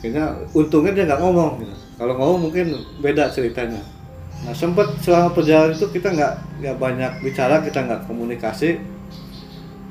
Kayaknya 0.00 0.24
untungnya 0.56 0.92
dia 0.96 1.04
nggak 1.06 1.20
ngomong 1.20 1.60
gitu. 1.60 1.74
kalau 2.00 2.16
ngomong 2.16 2.48
mungkin 2.48 2.72
beda 3.04 3.28
ceritanya. 3.28 3.80
Nah 4.40 4.56
sempat 4.56 4.88
selama 5.04 5.36
perjalanan 5.36 5.76
itu 5.76 5.84
kita 5.92 6.08
nggak 6.16 6.34
nggak 6.64 6.76
banyak 6.80 7.12
bicara 7.20 7.60
kita 7.60 7.84
nggak 7.84 8.08
komunikasi. 8.08 8.80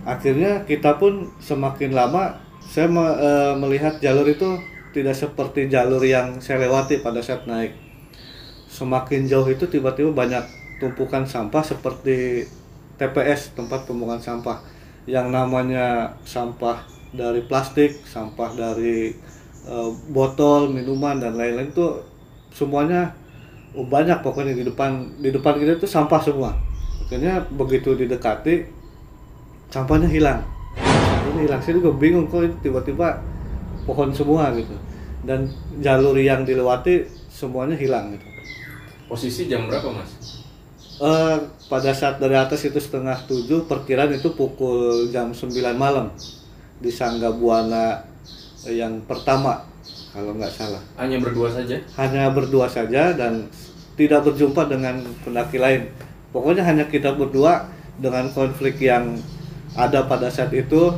Akhirnya 0.04 0.66
kita 0.66 0.98
pun 0.98 1.30
semakin 1.38 1.94
lama 1.94 2.42
saya 2.66 2.90
me- 2.90 3.18
eh, 3.22 3.54
melihat 3.62 4.02
jalur 4.02 4.26
itu 4.26 4.58
tidak 4.90 5.14
seperti 5.14 5.70
jalur 5.70 6.02
yang 6.02 6.42
saya 6.42 6.66
lewati 6.66 7.06
pada 7.06 7.22
saat 7.22 7.46
naik. 7.46 7.78
Semakin 8.66 9.30
jauh 9.30 9.46
itu 9.46 9.70
tiba-tiba 9.70 10.10
banyak 10.10 10.42
tumpukan 10.82 11.30
sampah 11.30 11.62
seperti 11.62 12.48
TPS 12.98 13.54
tempat 13.54 13.86
pembuangan 13.86 14.22
sampah 14.22 14.79
yang 15.10 15.34
namanya 15.34 16.14
sampah 16.22 16.86
dari 17.10 17.42
plastik 17.50 18.06
sampah 18.06 18.54
dari 18.54 19.18
eh, 19.66 19.90
botol 20.14 20.70
minuman 20.70 21.18
dan 21.18 21.34
lain-lain 21.34 21.74
itu 21.74 21.88
semuanya 22.54 23.10
oh, 23.74 23.86
banyak 23.86 24.22
pokoknya 24.22 24.54
di 24.54 24.64
depan 24.66 25.18
di 25.18 25.30
depan 25.34 25.58
kita 25.58 25.82
itu 25.82 25.90
sampah 25.90 26.22
semua. 26.22 26.54
Akhirnya 27.06 27.42
begitu 27.50 27.98
didekati 27.98 28.70
sampahnya 29.74 30.06
hilang. 30.06 30.46
Ini 31.34 31.50
hilang. 31.50 31.62
Saya 31.62 31.82
juga 31.82 31.94
bingung 31.98 32.30
kok 32.30 32.46
tiba-tiba 32.62 33.18
pohon 33.90 34.14
semua 34.14 34.54
gitu. 34.54 34.74
Dan 35.26 35.50
jalur 35.82 36.14
yang 36.18 36.46
dilewati 36.46 37.06
semuanya 37.30 37.74
hilang 37.74 38.14
gitu. 38.14 38.26
Posisi 39.10 39.50
jam 39.50 39.66
berapa 39.66 39.90
mas? 39.90 40.39
Eh, 41.00 41.38
pada 41.72 41.96
saat 41.96 42.20
dari 42.20 42.36
atas 42.36 42.68
itu 42.68 42.76
setengah 42.76 43.16
tujuh, 43.24 43.64
perkiraan 43.72 44.12
itu 44.12 44.36
pukul 44.36 45.08
jam 45.16 45.32
9 45.32 45.56
malam 45.80 46.12
di 46.84 46.92
Sangga 46.92 47.32
Buana 47.32 48.04
eh, 48.68 48.84
yang 48.84 49.00
pertama, 49.08 49.64
kalau 50.12 50.36
nggak 50.36 50.52
salah. 50.52 50.84
Hanya 51.00 51.24
berdua 51.24 51.48
saja? 51.56 51.80
Hanya 51.96 52.28
berdua 52.36 52.68
saja 52.68 53.16
dan 53.16 53.48
tidak 53.96 54.28
berjumpa 54.28 54.68
dengan 54.68 55.00
pendaki 55.24 55.56
lain. 55.56 55.88
Pokoknya 56.36 56.68
hanya 56.68 56.84
kita 56.92 57.16
berdua 57.16 57.72
dengan 57.96 58.28
konflik 58.36 58.84
yang 58.84 59.16
ada 59.80 60.04
pada 60.04 60.28
saat 60.28 60.52
itu, 60.52 60.92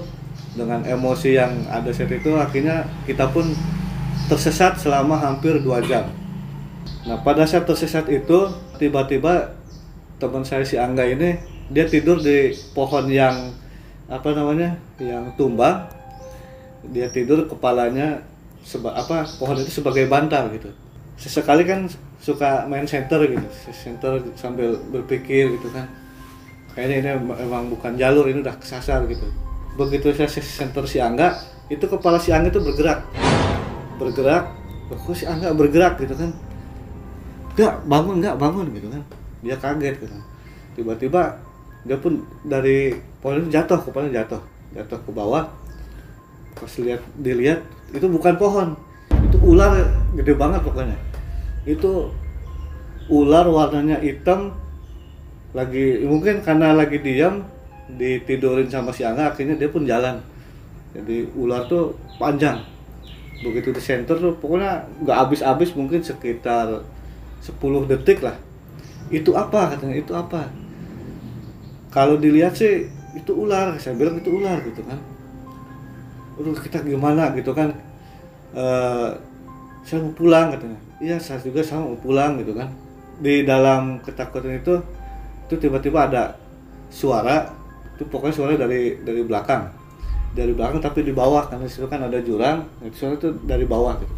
dengan 0.57 0.81
emosi 0.81 1.37
yang 1.37 1.53
ada 1.69 1.93
saat 1.93 2.09
itu, 2.09 2.33
akhirnya 2.33 2.89
kita 3.05 3.29
pun 3.29 3.45
tersesat 4.25 4.81
selama 4.81 5.13
hampir 5.21 5.61
dua 5.61 5.77
jam. 5.85 6.09
Nah 7.05 7.21
pada 7.21 7.45
saat 7.45 7.69
tersesat 7.69 8.09
itu 8.09 8.49
tiba-tiba 8.81 9.60
teman 10.21 10.45
saya 10.45 10.61
si 10.61 10.77
Angga 10.77 11.01
ini 11.01 11.33
dia 11.73 11.89
tidur 11.89 12.21
di 12.21 12.53
pohon 12.77 13.09
yang 13.09 13.49
apa 14.05 14.29
namanya 14.37 14.77
yang 15.01 15.33
tumbang. 15.33 15.89
Dia 16.93 17.09
tidur 17.09 17.49
kepalanya 17.49 18.21
seba, 18.61 18.93
apa 18.93 19.25
pohon 19.41 19.57
itu 19.57 19.81
sebagai 19.81 20.05
bantal 20.05 20.53
gitu. 20.53 20.69
Sesekali 21.17 21.65
kan 21.65 21.89
suka 22.21 22.69
main 22.69 22.85
center 22.85 23.17
gitu 23.25 23.47
center 23.73 24.21
sambil 24.37 24.77
berpikir 24.93 25.57
gitu 25.57 25.73
kan. 25.73 25.89
Kayaknya 26.77 26.95
ini 27.01 27.09
emang 27.41 27.73
bukan 27.73 27.97
jalur 27.97 28.29
ini 28.29 28.45
udah 28.45 28.55
kesasar 28.61 29.09
gitu. 29.09 29.25
Begitu 29.73 30.13
saya 30.13 30.29
center 30.29 30.85
si 30.85 31.01
Angga 31.01 31.33
itu 31.71 31.81
kepala 31.89 32.21
si 32.21 32.29
Angga 32.29 32.53
itu 32.53 32.61
bergerak. 32.61 33.01
Bergerak 33.97 34.53
kok 34.91 35.15
si 35.15 35.23
Angga 35.23 35.55
bergerak? 35.55 35.97
gitu 35.97 36.13
kan. 36.13 36.29
Nggak 37.55 37.73
bangun 37.87 38.15
nggak 38.19 38.35
bangun 38.37 38.67
gitu 38.75 38.89
kan 38.91 39.03
dia 39.41 39.57
kaget 39.57 39.97
gitu. 39.97 40.17
Tiba-tiba 40.77 41.37
dia 41.81 41.97
pun 41.97 42.21
dari 42.45 42.93
pohon 43.19 43.49
jatuh 43.49 43.81
kepalanya 43.81 44.23
jatuh. 44.23 44.41
Jatuh 44.77 44.99
ke 45.01 45.11
bawah. 45.11 45.49
Pas 46.55 46.73
lihat 46.77 47.01
dilihat 47.17 47.65
itu 47.91 48.05
bukan 48.07 48.37
pohon. 48.37 48.67
Itu 49.29 49.37
ular 49.41 49.81
gede 50.15 50.33
banget 50.37 50.61
pokoknya. 50.61 50.97
Itu 51.65 52.13
ular 53.09 53.49
warnanya 53.49 53.99
hitam 53.99 54.55
lagi 55.51 56.07
mungkin 56.07 56.39
karena 56.39 56.71
lagi 56.71 57.03
diam 57.03 57.43
ditidurin 57.91 58.71
sama 58.71 58.95
si 58.95 59.03
Angga 59.03 59.35
akhirnya 59.35 59.57
dia 59.57 59.67
pun 59.67 59.83
jalan. 59.83 60.21
Jadi 60.95 61.27
ular 61.35 61.65
tuh 61.67 61.97
panjang. 62.21 62.61
Begitu 63.41 63.73
di 63.73 63.81
center 63.81 64.21
tuh 64.21 64.37
pokoknya 64.37 64.85
nggak 65.01 65.17
habis-habis 65.17 65.73
mungkin 65.73 66.05
sekitar 66.05 66.85
10 67.41 67.89
detik 67.89 68.21
lah 68.21 68.37
itu 69.11 69.35
apa? 69.35 69.75
katanya 69.75 69.99
itu 69.99 70.15
apa? 70.15 70.47
Kalau 71.91 72.15
dilihat 72.15 72.55
sih 72.55 72.87
itu 73.13 73.31
ular. 73.35 73.75
Saya 73.75 73.99
bilang 73.99 74.15
itu 74.17 74.31
ular 74.31 74.63
gitu 74.63 74.81
kan. 74.87 74.97
Udah 76.39 76.55
kita 76.63 76.79
gimana? 76.87 77.35
gitu 77.35 77.51
kan. 77.51 77.75
Eh 78.55 79.11
saya 79.83 79.99
mau 79.99 80.15
pulang 80.15 80.55
katanya. 80.55 80.79
Iya 81.03 81.19
saya 81.19 81.43
juga 81.43 81.59
sama 81.59 81.91
mau 81.91 81.99
pulang 81.99 82.39
gitu 82.39 82.55
kan. 82.55 82.71
Di 83.19 83.43
dalam 83.43 83.99
ketakutan 84.01 84.55
itu 84.55 84.79
itu 85.45 85.55
tiba-tiba 85.59 86.07
ada 86.07 86.39
suara 86.87 87.51
itu 87.99 88.07
pokoknya 88.07 88.33
suara 88.33 88.55
dari 88.55 89.03
dari 89.03 89.21
belakang. 89.27 89.67
Dari 90.31 90.55
belakang 90.55 90.79
tapi 90.79 91.03
di 91.03 91.11
bawah 91.11 91.51
karena 91.51 91.67
situ 91.67 91.91
kan 91.91 92.07
ada 92.07 92.23
jurang 92.23 92.63
itu 92.87 92.95
suara 92.95 93.19
itu 93.19 93.35
dari 93.43 93.67
bawah 93.67 93.99
gitu. 93.99 94.15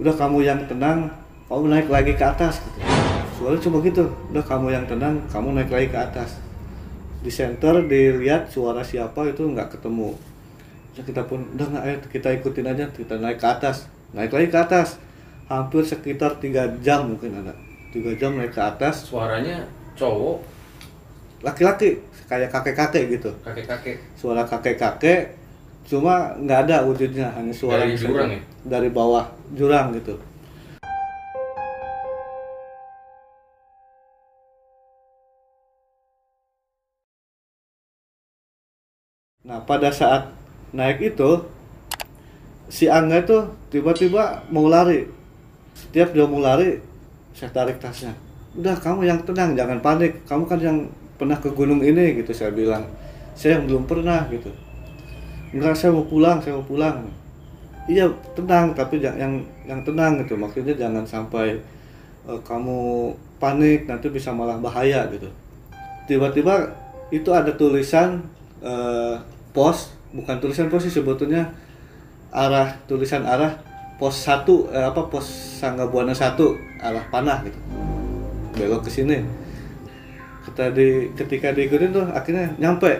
Udah 0.00 0.16
kamu 0.16 0.40
yang 0.40 0.64
tenang 0.64 1.12
kamu 1.52 1.68
naik 1.68 1.88
lagi 1.92 2.16
ke 2.16 2.24
atas 2.24 2.64
gitu 2.64 3.05
suara 3.36 3.56
cuma 3.60 3.78
gitu. 3.84 4.04
Udah 4.32 4.44
kamu 4.44 4.72
yang 4.72 4.84
tenang 4.88 5.20
kamu 5.28 5.56
naik 5.56 5.70
lagi 5.70 5.88
ke 5.92 5.98
atas. 5.98 6.40
Di 7.20 7.28
center 7.28 7.84
dilihat 7.84 8.48
suara 8.48 8.80
siapa 8.80 9.28
itu 9.28 9.44
nggak 9.44 9.76
ketemu. 9.78 10.16
Ya 10.96 11.02
kita 11.04 11.28
pun 11.28 11.44
udah 11.54 11.66
nggak 11.68 11.84
ayo 11.84 11.96
kita 12.08 12.28
ikutin 12.40 12.66
aja. 12.66 12.84
Kita 12.88 13.20
naik 13.20 13.36
ke 13.36 13.48
atas. 13.48 13.86
Naik 14.16 14.32
lagi 14.32 14.48
ke 14.48 14.58
atas. 14.58 14.96
Hampir 15.46 15.84
sekitar 15.84 16.40
tiga 16.40 16.66
jam 16.80 17.12
mungkin 17.12 17.36
ada. 17.36 17.52
Tiga 17.92 18.10
jam 18.16 18.34
naik 18.40 18.56
ke 18.56 18.62
atas. 18.62 19.06
Suaranya 19.12 19.62
cowok, 19.94 20.42
laki-laki. 21.44 22.00
Kayak 22.26 22.50
kakek-kakek 22.50 23.04
gitu. 23.20 23.30
Kakek-kakek. 23.46 24.02
suara 24.18 24.42
kakek-kakek 24.42 25.38
cuma 25.86 26.34
nggak 26.42 26.66
ada 26.66 26.82
wujudnya. 26.82 27.30
Hanya 27.30 27.54
suara 27.54 27.86
Dari 27.86 27.94
jurang 27.94 28.30
ya? 28.34 28.40
dari 28.66 28.90
bawah 28.90 29.30
jurang 29.54 29.94
gitu 29.94 30.18
nah 39.46 39.62
pada 39.62 39.94
saat 39.94 40.26
naik 40.74 41.14
itu 41.14 41.46
si 42.66 42.90
Angga 42.90 43.22
itu 43.22 43.38
tiba-tiba 43.70 44.42
mau 44.50 44.66
lari. 44.66 45.06
Setiap 45.76 46.10
dia 46.16 46.26
mau 46.26 46.42
lari 46.42 46.82
saya 47.36 47.52
tarik 47.52 47.78
tasnya. 47.78 48.12
Udah 48.56 48.74
kamu 48.74 49.06
yang 49.06 49.20
tenang 49.22 49.54
jangan 49.54 49.78
panik. 49.78 50.24
Kamu 50.26 50.48
kan 50.48 50.58
yang 50.58 50.88
pernah 51.16 51.38
ke 51.38 51.52
gunung 51.54 51.80
ini 51.80 52.18
gitu 52.18 52.32
saya 52.34 52.50
bilang. 52.50 52.84
Saya 53.36 53.60
yang 53.60 53.70
belum 53.70 53.84
pernah 53.84 54.26
gitu. 54.32 54.50
Enggak 55.54 55.78
saya 55.78 55.94
mau 55.94 56.06
pulang 56.08 56.42
saya 56.42 56.58
mau 56.58 56.66
pulang. 56.66 57.06
Iya 57.86 58.10
tenang 58.34 58.74
tapi 58.74 58.98
jangan 58.98 59.18
yang 59.20 59.34
yang 59.68 59.80
tenang 59.86 60.18
gitu. 60.24 60.34
Maksudnya 60.34 60.74
jangan 60.74 61.04
sampai 61.06 61.60
eh, 62.26 62.40
kamu 62.42 63.12
panik 63.38 63.86
nanti 63.86 64.10
bisa 64.10 64.34
malah 64.34 64.58
bahaya 64.58 65.06
gitu. 65.12 65.30
Tiba-tiba 66.10 66.72
itu 67.14 67.30
ada 67.30 67.52
tulisan 67.54 68.24
eh, 68.64 69.14
pos 69.56 69.96
bukan 70.12 70.36
tulisan 70.36 70.68
pos 70.68 70.84
sih 70.84 70.92
sebetulnya 70.92 71.48
arah 72.28 72.76
tulisan 72.84 73.24
arah 73.24 73.56
pos 73.96 74.12
satu 74.12 74.68
eh, 74.68 74.84
apa 74.84 75.08
pos 75.08 75.24
Sangga 75.56 75.88
Buana 75.88 76.12
satu 76.12 76.52
arah 76.84 77.08
panah 77.08 77.40
gitu. 77.48 77.56
Belok 78.60 78.84
ke 78.84 78.90
sini. 78.92 79.24
Kita 80.44 80.68
di 80.76 81.08
ketika 81.16 81.56
diikutin 81.56 81.90
tuh 81.96 82.04
akhirnya 82.12 82.52
nyampe. 82.60 82.92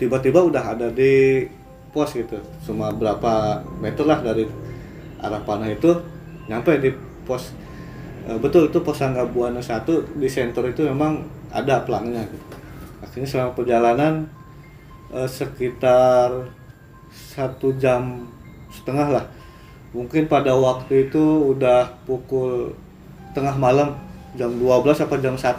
Tiba-tiba 0.00 0.42
udah 0.42 0.74
ada 0.74 0.88
di 0.88 1.44
pos 1.92 2.16
gitu. 2.16 2.40
Cuma 2.64 2.90
berapa 2.90 3.62
meter 3.78 4.08
lah 4.08 4.24
dari 4.24 4.48
arah 5.20 5.44
panah 5.44 5.68
itu 5.68 5.92
nyampe 6.48 6.80
di 6.80 6.88
pos. 7.28 7.52
Eh, 8.24 8.40
betul 8.40 8.72
itu 8.72 8.80
pos 8.80 8.96
Sangga 8.96 9.28
Buana 9.28 9.60
satu 9.60 10.00
di 10.16 10.26
center 10.32 10.64
itu 10.72 10.88
memang 10.88 11.20
ada 11.52 11.84
pelangnya 11.84 12.24
gitu. 12.24 12.56
akhirnya 13.04 13.28
selama 13.28 13.52
perjalanan 13.52 14.24
eh, 15.14 15.28
sekitar 15.30 16.50
satu 17.14 17.70
jam 17.78 18.26
setengah 18.74 19.08
lah. 19.20 19.24
Mungkin 19.94 20.26
pada 20.26 20.50
waktu 20.58 21.06
itu 21.06 21.54
udah 21.54 21.86
pukul 22.02 22.74
tengah 23.30 23.54
malam 23.54 23.94
jam 24.34 24.50
12 24.50 25.06
apa 25.06 25.14
jam 25.22 25.38
1 25.38 25.54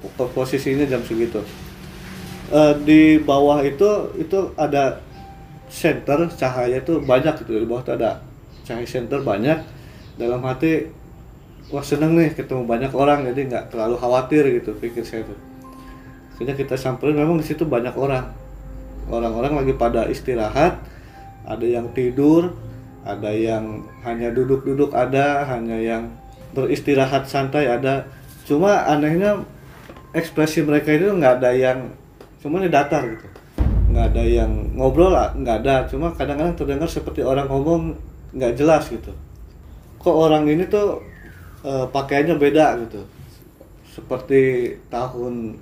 pokok 0.00 0.28
posisinya 0.32 0.86
jam 0.86 1.02
segitu. 1.02 1.42
Eh, 2.50 2.74
di 2.86 3.02
bawah 3.18 3.62
itu 3.66 4.14
itu 4.18 4.38
ada 4.54 5.02
center 5.70 6.26
cahaya 6.34 6.82
itu 6.82 6.98
banyak 7.02 7.34
gitu 7.42 7.62
di 7.62 7.66
bawah 7.66 7.82
itu 7.82 7.92
ada 7.98 8.22
cahaya 8.62 8.86
center 8.86 9.22
banyak. 9.26 9.58
Dalam 10.14 10.42
hati 10.46 10.86
wah 11.70 11.82
seneng 11.82 12.18
nih 12.18 12.34
ketemu 12.34 12.66
banyak 12.66 12.90
orang 12.94 13.26
jadi 13.30 13.40
nggak 13.46 13.64
terlalu 13.74 13.98
khawatir 13.98 14.42
gitu 14.62 14.70
pikir 14.78 15.02
saya 15.02 15.26
tuh. 15.26 15.38
Akhirnya 16.34 16.54
kita 16.56 16.74
samperin 16.78 17.18
memang 17.18 17.38
di 17.38 17.46
situ 17.46 17.68
banyak 17.68 17.92
orang 17.94 18.49
orang-orang 19.10 19.60
lagi 19.60 19.74
pada 19.74 20.06
istirahat 20.06 20.80
ada 21.44 21.66
yang 21.66 21.90
tidur 21.90 22.54
ada 23.04 23.32
yang 23.32 23.88
hanya 24.04 24.28
duduk-duduk 24.30 24.92
ada 24.92 25.48
hanya 25.48 25.76
yang 25.80 26.12
beristirahat 26.52 27.24
santai 27.24 27.70
ada. 27.70 28.04
Cuma 28.44 28.84
anehnya 28.84 29.40
ekspresi 30.12 30.66
mereka 30.66 30.92
itu 30.92 31.08
nggak 31.08 31.40
ada 31.40 31.50
yang 31.54 31.94
cuma 32.42 32.60
ini 32.60 32.68
datar 32.68 33.06
gitu. 33.08 33.26
Nggak 33.90 34.06
ada 34.14 34.22
yang 34.22 34.50
ngobrol 34.76 35.14
lah 35.14 35.32
nggak 35.32 35.56
ada. 35.64 35.76
Cuma 35.88 36.12
kadang-kadang 36.12 36.58
terdengar 36.58 36.88
seperti 36.90 37.24
orang 37.24 37.48
ngomong 37.48 37.96
nggak 38.36 38.54
jelas 38.58 38.90
gitu. 38.90 39.14
Kok 40.00 40.16
orang 40.16 40.44
ini 40.50 40.68
tuh 40.68 41.00
eh, 41.64 41.86
pakaiannya 41.88 42.36
beda 42.36 42.66
gitu. 42.84 43.00
Seperti 43.90 44.74
tahun 44.92 45.56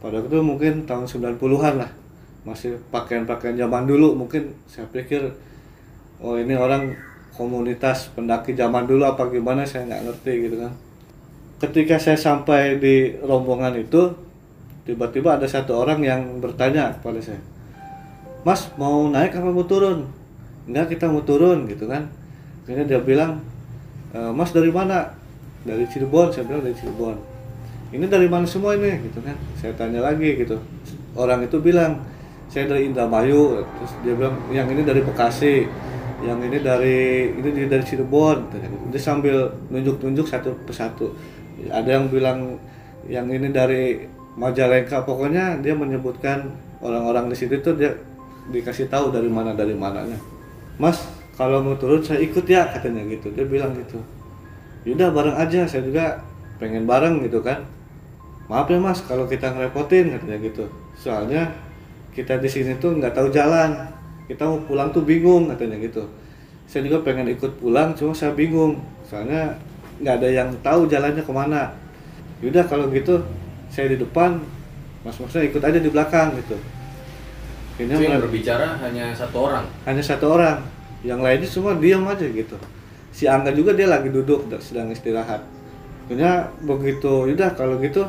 pada 0.00 0.22
itu 0.24 0.40
mungkin 0.40 0.88
tahun 0.88 1.04
90-an 1.04 1.74
lah 1.76 1.99
masih 2.44 2.80
pakaian-pakaian 2.88 3.56
zaman 3.56 3.84
dulu 3.84 4.16
mungkin 4.16 4.56
saya 4.64 4.88
pikir 4.88 5.28
oh 6.24 6.40
ini 6.40 6.56
orang 6.56 6.96
komunitas 7.36 8.12
pendaki 8.12 8.56
zaman 8.56 8.84
dulu 8.84 9.04
apa 9.04 9.28
gimana 9.28 9.64
saya 9.64 9.88
nggak 9.88 10.02
ngerti 10.08 10.32
gitu 10.48 10.56
kan. 10.60 10.72
Ketika 11.60 12.00
saya 12.00 12.16
sampai 12.16 12.80
di 12.80 13.12
rombongan 13.20 13.76
itu 13.76 14.16
tiba-tiba 14.88 15.36
ada 15.36 15.44
satu 15.44 15.76
orang 15.76 16.00
yang 16.00 16.40
bertanya 16.40 16.96
kepada 16.96 17.20
saya 17.20 17.40
Mas 18.40 18.72
mau 18.80 19.04
naik 19.12 19.36
apa 19.36 19.52
mau 19.52 19.64
turun? 19.68 20.08
Enggak 20.64 20.96
kita 20.96 21.12
mau 21.12 21.20
turun 21.20 21.68
gitu 21.68 21.84
kan. 21.84 22.08
Akhirnya 22.64 22.96
dia 22.96 23.00
bilang 23.04 23.44
"E, 24.16 24.18
Mas 24.32 24.56
dari 24.56 24.72
mana? 24.72 25.12
Dari 25.60 25.84
Cirebon 25.84 26.32
saya 26.32 26.48
bilang 26.48 26.64
dari 26.64 26.72
Cirebon. 26.72 27.16
Ini 27.92 28.06
dari 28.08 28.32
mana 28.32 28.48
semua 28.48 28.72
ini? 28.80 28.96
Gitu 29.04 29.20
kan. 29.20 29.36
Saya 29.60 29.76
tanya 29.76 30.00
lagi 30.00 30.40
gitu. 30.40 30.56
Orang 31.12 31.44
itu 31.44 31.60
bilang 31.60 32.00
saya 32.50 32.66
dari 32.66 32.90
Indramayu 32.90 33.62
terus 33.62 33.92
dia 34.02 34.14
bilang 34.18 34.34
yang 34.50 34.66
ini 34.66 34.82
dari 34.82 35.00
Bekasi 35.06 35.70
yang 36.20 36.36
ini 36.44 36.60
dari 36.60 37.32
ini 37.32 37.64
dari 37.64 37.84
Cirebon. 37.84 38.52
Gitu. 38.52 38.66
Dia 38.92 39.00
sambil 39.00 39.36
nunjuk-nunjuk 39.72 40.28
satu 40.28 40.52
persatu. 40.68 41.16
Ada 41.68 42.00
yang 42.00 42.12
bilang 42.12 42.60
yang 43.08 43.26
ini 43.28 43.48
dari 43.48 44.04
Majalengka. 44.36 45.04
Pokoknya 45.04 45.58
dia 45.64 45.72
menyebutkan 45.72 46.54
orang-orang 46.84 47.32
di 47.32 47.36
situ 47.36 47.56
tuh 47.60 47.76
dia 47.76 47.92
dikasih 48.52 48.88
tahu 48.92 49.12
dari 49.12 49.28
mana 49.32 49.56
dari 49.56 49.72
mananya. 49.72 50.16
Mas 50.76 51.00
kalau 51.36 51.64
mau 51.64 51.76
turun 51.76 52.04
saya 52.04 52.20
ikut 52.20 52.44
ya 52.44 52.68
katanya 52.68 53.04
gitu. 53.08 53.32
Dia 53.32 53.48
bilang 53.48 53.72
gitu. 53.76 54.00
Yaudah 54.84 55.08
bareng 55.12 55.36
aja. 55.40 55.64
Saya 55.64 55.82
juga 55.84 56.20
pengen 56.60 56.84
bareng 56.84 57.24
gitu 57.24 57.40
kan. 57.40 57.64
Maaf 58.50 58.66
ya 58.66 58.82
mas 58.82 59.00
kalau 59.06 59.24
kita 59.24 59.56
ngerepotin 59.56 60.12
katanya 60.12 60.36
gitu. 60.42 60.68
Soalnya 61.00 61.48
kita 62.10 62.42
di 62.42 62.48
sini 62.50 62.76
tuh 62.82 62.98
nggak 62.98 63.14
tahu 63.14 63.30
jalan. 63.30 63.76
Kita 64.30 64.46
mau 64.46 64.62
pulang 64.62 64.94
tuh 64.94 65.02
bingung 65.02 65.50
katanya 65.50 65.78
gitu. 65.82 66.06
Saya 66.70 66.86
juga 66.86 67.02
pengen 67.02 67.26
ikut 67.34 67.58
pulang 67.58 67.94
cuma 67.98 68.14
saya 68.14 68.30
bingung. 68.34 68.78
Soalnya 69.02 69.58
nggak 69.98 70.14
ada 70.22 70.28
yang 70.30 70.48
tahu 70.62 70.86
jalannya 70.86 71.22
ke 71.22 71.32
mana. 71.34 71.74
Yaudah 72.38 72.64
kalau 72.70 72.86
gitu 72.94 73.18
saya 73.70 73.90
di 73.90 73.98
depan 73.98 74.38
mas-masnya 75.02 75.50
ikut 75.50 75.62
aja 75.62 75.78
di 75.78 75.90
belakang 75.90 76.34
gitu. 76.38 76.56
Ini 77.80 77.96
yang 77.96 78.20
berbicara 78.20 78.76
hanya 78.86 79.10
satu 79.16 79.50
orang? 79.50 79.64
Hanya 79.88 80.02
satu 80.04 80.26
orang. 80.36 80.60
Yang 81.00 81.20
lainnya 81.24 81.48
semua 81.48 81.72
diam 81.80 82.04
aja 82.04 82.28
gitu. 82.28 82.56
Si 83.10 83.24
Angga 83.26 83.50
juga 83.50 83.72
dia 83.72 83.88
lagi 83.88 84.12
duduk 84.12 84.46
sedang 84.60 84.92
istirahat. 84.92 85.42
Akhirnya 86.06 86.50
begitu 86.62 87.30
yaudah 87.30 87.54
kalau 87.54 87.78
gitu 87.82 88.06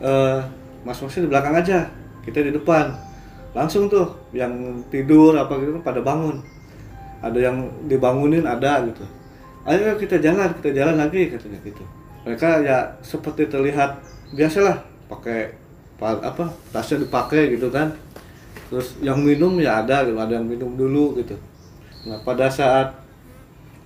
uh, 0.00 0.40
mas 0.86 0.96
masnya 0.96 1.26
di 1.26 1.30
belakang 1.32 1.54
aja. 1.56 1.92
Kita 2.22 2.38
di 2.40 2.54
depan 2.54 3.11
langsung 3.52 3.88
tuh 3.88 4.08
yang 4.32 4.80
tidur 4.88 5.36
apa 5.36 5.60
gitu 5.60 5.76
pada 5.84 6.00
bangun. 6.00 6.40
Ada 7.22 7.38
yang 7.38 7.56
dibangunin 7.86 8.42
ada 8.42 8.82
gitu. 8.88 9.04
Ayo 9.62 9.94
kita 9.94 10.18
jalan 10.18 10.50
kita 10.58 10.74
jalan 10.74 10.96
lagi 10.98 11.30
katanya 11.30 11.60
gitu. 11.62 11.84
Mereka 12.26 12.66
ya 12.66 12.98
seperti 13.04 13.46
terlihat 13.46 14.02
biasalah 14.34 14.82
pakai 15.06 15.54
apa 16.02 16.50
tasnya 16.74 17.06
dipakai 17.06 17.54
gitu 17.54 17.70
kan. 17.70 17.94
Terus 18.72 18.98
yang 19.04 19.22
minum 19.22 19.60
ya 19.60 19.84
ada 19.84 20.02
gitu 20.02 20.18
ada 20.18 20.34
yang 20.34 20.48
minum 20.48 20.74
dulu 20.74 21.20
gitu. 21.20 21.38
Nah 22.08 22.18
pada 22.26 22.50
saat 22.50 22.96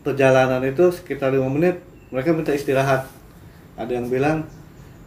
perjalanan 0.00 0.62
itu 0.64 0.94
sekitar 0.94 1.34
lima 1.34 1.50
menit 1.50 1.82
mereka 2.08 2.32
minta 2.32 2.54
istirahat. 2.54 3.04
Ada 3.76 4.00
yang 4.00 4.08
bilang 4.08 4.48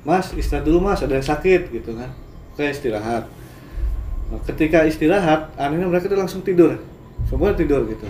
mas 0.06 0.30
istirahat 0.38 0.68
dulu 0.68 0.84
mas 0.86 1.02
ada 1.02 1.18
yang 1.18 1.26
sakit 1.26 1.74
gitu 1.74 1.98
kan. 1.98 2.12
Oke 2.54 2.70
istirahat 2.70 3.39
nah, 4.30 4.40
ketika 4.46 4.86
istirahat 4.86 5.52
anehnya 5.58 5.90
mereka 5.90 6.08
tuh 6.08 6.20
langsung 6.20 6.42
tidur. 6.46 6.78
Semua 7.28 7.54
tidur 7.54 7.86
gitu. 7.90 8.06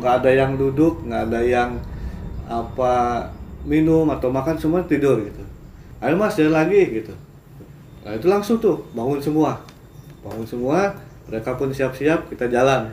Nggak 0.00 0.24
ada 0.24 0.30
yang 0.32 0.58
duduk 0.58 1.04
nggak 1.06 1.22
ada 1.30 1.40
yang 1.40 1.70
apa 2.50 3.24
minum 3.62 4.10
atau 4.10 4.28
makan 4.28 4.58
semua 4.58 4.82
tidur 4.84 5.22
gitu. 5.22 5.44
Ayo 6.02 6.18
mas 6.18 6.34
jalan 6.34 6.56
lagi 6.66 6.82
gitu. 7.00 7.14
Nah 8.02 8.18
itu 8.18 8.26
langsung 8.26 8.58
tuh 8.58 8.82
bangun 8.92 9.22
semua. 9.22 9.62
Bangun 10.26 10.46
semua 10.48 10.98
mereka 11.30 11.54
pun 11.54 11.70
siap-siap 11.70 12.28
kita 12.28 12.50
jalan. 12.50 12.90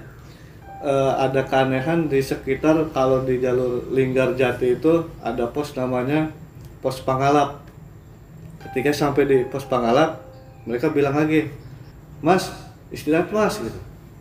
Uh, 0.79 1.11
ada 1.19 1.43
keanehan 1.43 2.07
di 2.07 2.23
sekitar 2.23 2.79
kalau 2.95 3.27
di 3.27 3.43
jalur 3.43 3.83
Linggar 3.91 4.31
Jati 4.39 4.79
itu 4.79 5.11
ada 5.19 5.51
pos 5.51 5.75
namanya 5.75 6.31
pos 6.79 7.03
Pangalap. 7.03 7.59
Ketika 8.63 8.95
sampai 8.95 9.27
di 9.27 9.37
pos 9.43 9.67
Pangalap, 9.67 10.23
mereka 10.63 10.87
bilang 10.91 11.19
lagi, 11.19 11.51
Mas 12.19 12.51
istirahat 12.89 13.29
mas 13.31 13.59
gitu. 13.61 13.79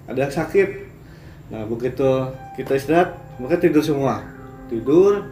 Ada 0.09 0.29
yang 0.29 0.35
sakit. 0.35 0.69
Nah 1.49 1.65
begitu 1.65 2.09
kita 2.57 2.77
istirahat, 2.77 3.17
mereka 3.41 3.61
tidur 3.61 3.83
semua. 3.83 4.25
Tidur. 4.69 5.25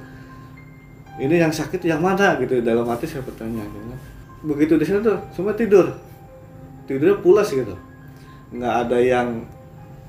Ini 1.16 1.48
yang 1.48 1.52
sakit 1.52 1.81
yang 1.88 2.05
mana 2.05 2.37
gitu 2.37 2.61
dalam 2.61 2.85
hati 2.88 3.09
saya 3.09 3.24
bertanya. 3.24 3.64
Gitu. 3.64 3.96
Begitu 4.44 4.72
di 4.76 4.85
sana 4.85 5.00
tuh 5.00 5.18
semua 5.33 5.57
tidur. 5.57 5.96
Tidurnya 6.85 7.16
pulas 7.24 7.48
gitu. 7.48 7.72
Nggak 8.52 8.74
ada 8.87 8.98
yang 9.00 9.29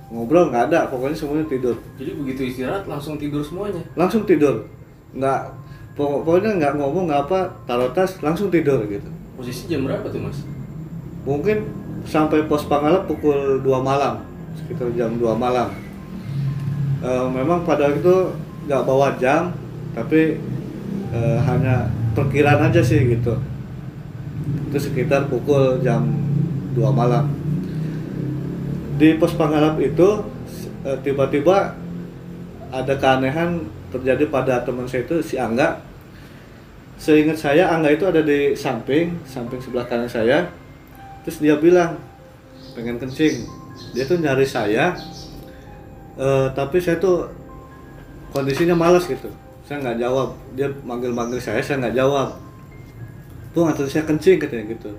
ngobrol 0.07 0.47
nggak 0.47 0.71
ada 0.71 0.87
pokoknya 0.87 1.17
semuanya 1.19 1.45
tidur 1.51 1.75
jadi 1.99 2.15
begitu 2.15 2.47
istirahat 2.47 2.87
langsung 2.87 3.19
tidur 3.19 3.43
semuanya 3.43 3.83
langsung 3.99 4.23
tidur 4.23 4.63
nggak 5.11 5.51
pokoknya 5.99 6.55
nggak 6.55 6.73
ngomong 6.79 7.11
nggak 7.11 7.27
apa 7.27 7.39
taruh 7.67 7.91
tas 7.91 8.15
langsung 8.23 8.47
tidur 8.47 8.79
gitu 8.87 9.09
posisi 9.35 9.67
jam 9.67 9.83
berapa 9.83 10.07
tuh 10.07 10.23
mas 10.23 10.39
mungkin 11.27 11.67
sampai 12.07 12.47
pos 12.47 12.63
Pangalap 12.65 13.05
pukul 13.05 13.59
2 13.61 13.67
malam 13.83 14.23
sekitar 14.55 14.87
jam 14.95 15.11
2 15.19 15.27
malam 15.35 15.69
e, 17.03 17.09
memang 17.35 17.67
pada 17.67 17.91
itu 17.91 18.31
nggak 18.65 18.83
bawa 18.87 19.13
jam 19.19 19.51
tapi 19.91 20.39
e, 21.11 21.19
hanya 21.43 21.91
perkiraan 22.15 22.71
aja 22.71 22.79
sih 22.79 23.11
gitu 23.11 23.35
itu 24.71 24.77
sekitar 24.79 25.27
pukul 25.27 25.83
jam 25.83 26.07
2 26.73 26.81
malam 26.95 27.37
di 28.97 29.13
pos 29.21 29.37
Pangalap 29.37 29.77
itu 29.77 30.25
eh, 30.81 30.97
tiba-tiba 31.05 31.77
ada 32.73 32.93
keanehan 32.97 33.61
terjadi 33.93 34.27
pada 34.27 34.65
teman 34.65 34.89
saya 34.89 35.05
itu 35.07 35.21
si 35.23 35.37
Angga. 35.39 35.79
Seingat 36.97 37.37
saya 37.37 37.69
Angga 37.69 37.93
itu 37.93 38.09
ada 38.09 38.25
di 38.25 38.57
samping, 38.57 39.21
samping 39.23 39.61
sebelah 39.61 39.85
kanan 39.85 40.09
saya. 40.09 40.49
Terus 41.27 41.43
dia 41.43 41.59
bilang 41.59 41.99
pengen 42.71 42.95
kencing. 42.95 43.43
Dia 43.91 44.07
tuh 44.07 44.23
nyari 44.23 44.47
saya, 44.47 44.95
uh, 46.15 46.47
tapi 46.55 46.79
saya 46.79 46.95
tuh 47.03 47.27
kondisinya 48.31 48.79
malas 48.79 49.03
gitu. 49.11 49.27
Saya 49.67 49.83
nggak 49.83 49.99
jawab. 49.99 50.39
Dia 50.55 50.71
manggil-manggil 50.87 51.43
saya, 51.43 51.59
saya 51.59 51.83
nggak 51.83 51.99
jawab. 51.99 52.39
Tuh 53.51 53.67
nggak 53.67 53.91
saya 53.91 54.07
kencing 54.07 54.39
katanya 54.39 54.71
gitu. 54.71 54.95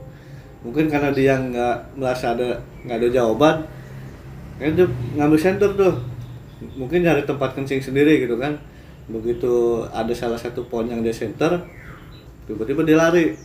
Mungkin 0.68 0.92
karena 0.92 1.16
dia 1.16 1.40
nggak 1.40 1.96
merasa 1.96 2.36
ada 2.36 2.60
nggak 2.84 2.98
ada 3.00 3.08
jawaban, 3.08 3.56
kan 4.60 4.74
dia 4.76 4.86
ngambil 5.16 5.38
center 5.40 5.70
tuh 5.72 5.96
mungkin 6.74 7.06
nyari 7.06 7.22
tempat 7.22 7.54
kencing 7.54 7.78
sendiri 7.78 8.18
gitu 8.26 8.34
kan 8.34 8.58
begitu 9.06 9.86
ada 9.94 10.10
salah 10.10 10.36
satu 10.36 10.66
pohon 10.66 10.90
yang 10.90 11.00
dia 11.00 11.14
center 11.14 11.62
tiba-tiba 12.50 12.82
dia 12.82 12.98
lari 12.98 13.38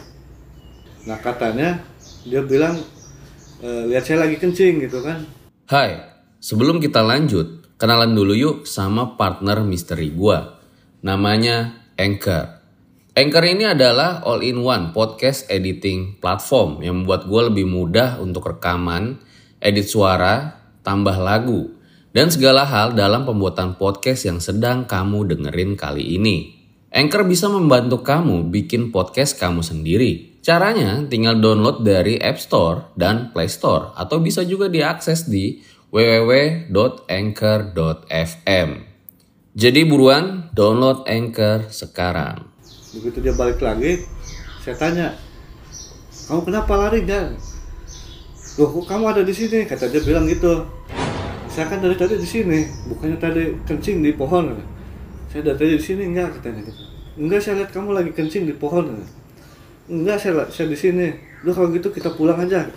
nah 1.05 1.15
katanya 1.21 1.92
dia 2.23 2.41
bilang 2.43 2.79
e, 3.59 3.69
lihat 3.91 4.03
saya 4.07 4.27
lagi 4.27 4.39
kencing 4.39 4.83
gitu 4.87 5.03
kan 5.03 5.23
Hai 5.67 5.99
sebelum 6.43 6.79
kita 6.83 7.03
lanjut 7.03 7.67
kenalan 7.79 8.15
dulu 8.15 8.33
yuk 8.35 8.57
sama 8.67 9.15
partner 9.19 9.63
misteri 9.63 10.11
gua 10.11 10.59
namanya 11.03 11.83
Anchor 11.99 12.63
Anchor 13.13 13.45
ini 13.45 13.69
adalah 13.69 14.25
all-in-one 14.25 14.89
podcast 14.89 15.45
editing 15.45 16.17
platform 16.17 16.81
yang 16.81 17.05
membuat 17.05 17.29
gue 17.29 17.41
lebih 17.45 17.69
mudah 17.69 18.17
untuk 18.17 18.57
rekaman, 18.57 19.21
edit 19.61 19.85
suara, 19.85 20.65
tambah 20.81 21.13
lagu, 21.21 21.77
dan 22.09 22.33
segala 22.33 22.65
hal 22.65 22.97
dalam 22.97 23.29
pembuatan 23.29 23.77
podcast 23.77 24.25
yang 24.25 24.41
sedang 24.41 24.89
kamu 24.89 25.29
dengerin 25.29 25.77
kali 25.77 26.17
ini. 26.17 26.57
Anchor 26.89 27.21
bisa 27.29 27.53
membantu 27.53 28.01
kamu 28.01 28.49
bikin 28.49 28.89
podcast 28.89 29.37
kamu 29.37 29.61
sendiri. 29.61 30.32
Caranya 30.43 30.99
tinggal 31.07 31.39
download 31.39 31.87
dari 31.87 32.19
App 32.19 32.35
Store 32.35 32.91
dan 32.99 33.31
Play 33.31 33.47
Store 33.47 33.95
atau 33.95 34.19
bisa 34.19 34.43
juga 34.43 34.67
diakses 34.67 35.31
di 35.31 35.63
www.anchor.fm. 35.87 38.69
Jadi 39.53 39.85
buruan 39.87 40.51
download 40.51 41.07
Anchor 41.07 41.71
sekarang. 41.71 42.43
Begitu 42.91 43.23
dia 43.23 43.31
balik 43.39 43.63
lagi, 43.63 44.03
saya 44.59 44.75
tanya, 44.75 45.15
kamu 46.27 46.43
kenapa 46.43 46.75
lari 46.75 47.07
gak? 47.07 47.39
loh 48.53 48.69
kok 48.69 48.85
kamu 48.85 49.05
ada 49.09 49.21
di 49.25 49.33
sini 49.33 49.65
kata 49.65 49.89
dia 49.89 49.97
bilang 50.05 50.29
gitu 50.29 50.61
saya 51.49 51.73
kan 51.73 51.81
dari 51.81 51.97
tadi 51.97 52.21
di 52.21 52.27
sini 52.29 52.69
bukannya 52.85 53.17
tadi 53.17 53.49
kencing 53.65 54.05
di 54.05 54.13
pohon 54.13 54.53
saya 55.25 55.41
dari 55.41 55.57
tadi 55.57 55.73
di 55.73 55.81
sini 55.81 56.13
enggak 56.13 56.37
katanya 56.37 56.69
gitu 56.69 56.85
enggak 57.17 57.41
saya 57.41 57.65
lihat 57.65 57.73
kamu 57.73 57.97
lagi 57.97 58.13
kencing 58.13 58.45
di 58.45 58.53
pohon 58.53 59.01
enggak 59.89 60.17
saya 60.19 60.47
saya 60.47 60.67
di 60.71 60.77
sini. 60.77 61.07
Udah 61.43 61.53
kalau 61.55 61.69
gitu 61.75 61.91
kita 61.91 62.09
pulang 62.15 62.39
aja. 62.39 62.67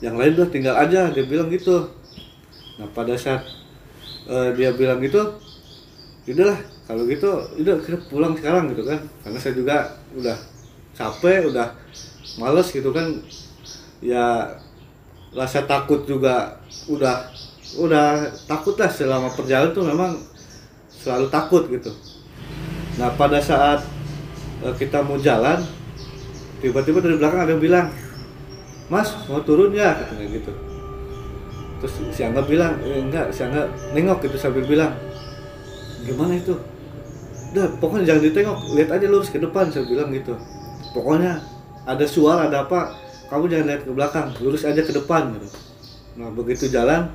Yang 0.00 0.14
lain 0.16 0.32
udah 0.38 0.48
tinggal 0.48 0.74
aja 0.78 1.10
dia 1.10 1.24
bilang 1.26 1.50
gitu. 1.50 1.90
Nah 2.78 2.88
pada 2.94 3.18
saat 3.18 3.44
uh, 4.30 4.54
dia 4.54 4.72
bilang 4.72 5.02
gitu 5.02 5.38
udahlah 6.30 6.62
kalau 6.86 7.02
gitu 7.10 7.26
udah 7.58 7.82
kita 7.82 7.98
pulang 8.06 8.32
sekarang 8.38 8.70
gitu 8.70 8.86
kan. 8.86 9.02
Karena 9.26 9.38
saya 9.42 9.54
juga 9.58 9.76
udah 10.14 10.36
capek 10.94 11.50
udah 11.50 11.74
males 12.38 12.68
gitu 12.70 12.94
kan. 12.94 13.10
Ya 14.00 14.56
rasa 15.34 15.66
takut 15.66 16.06
juga 16.06 16.58
udah 16.90 17.28
udah 17.78 18.34
takut 18.50 18.74
lah 18.74 18.90
selama 18.90 19.30
perjalanan 19.30 19.70
tuh 19.70 19.86
memang 19.86 20.18
selalu 20.90 21.26
takut 21.30 21.66
gitu. 21.70 21.92
Nah 22.98 23.14
pada 23.14 23.38
saat 23.38 23.82
eh, 24.62 24.74
kita 24.78 25.00
mau 25.00 25.20
jalan 25.20 25.62
tiba-tiba 26.60 27.00
dari 27.00 27.16
belakang 27.16 27.40
ada 27.48 27.52
yang 27.56 27.62
bilang 27.64 27.86
mas 28.92 29.08
mau 29.26 29.40
turun 29.40 29.72
ya? 29.72 29.96
Katanya 29.96 30.26
gitu. 30.28 30.52
Terus 31.80 31.94
si 32.12 32.20
Angga 32.20 32.44
bilang 32.44 32.76
eh, 32.84 33.00
enggak. 33.00 33.32
Si 33.32 33.40
Angga 33.40 33.70
nengok 33.96 34.28
gitu 34.28 34.36
sambil 34.36 34.68
bilang 34.68 34.92
gimana 36.04 36.36
itu? 36.36 36.58
Udah 37.54 37.66
pokoknya 37.80 38.14
jangan 38.14 38.22
ditengok. 38.28 38.58
Lihat 38.76 38.90
aja 38.92 39.06
lurus 39.08 39.32
ke 39.32 39.40
depan 39.40 39.72
saya 39.72 39.88
bilang 39.88 40.12
gitu. 40.12 40.36
Pokoknya 40.92 41.40
ada 41.88 42.04
suara 42.04 42.52
ada 42.52 42.68
apa 42.68 42.92
kamu 43.32 43.48
jangan 43.48 43.66
lihat 43.72 43.82
ke 43.88 43.90
belakang. 43.94 44.28
Lurus 44.44 44.62
aja 44.68 44.82
ke 44.84 44.92
depan 44.92 45.32
gitu. 45.38 45.48
Nah 46.20 46.28
begitu 46.34 46.68
jalan 46.68 47.08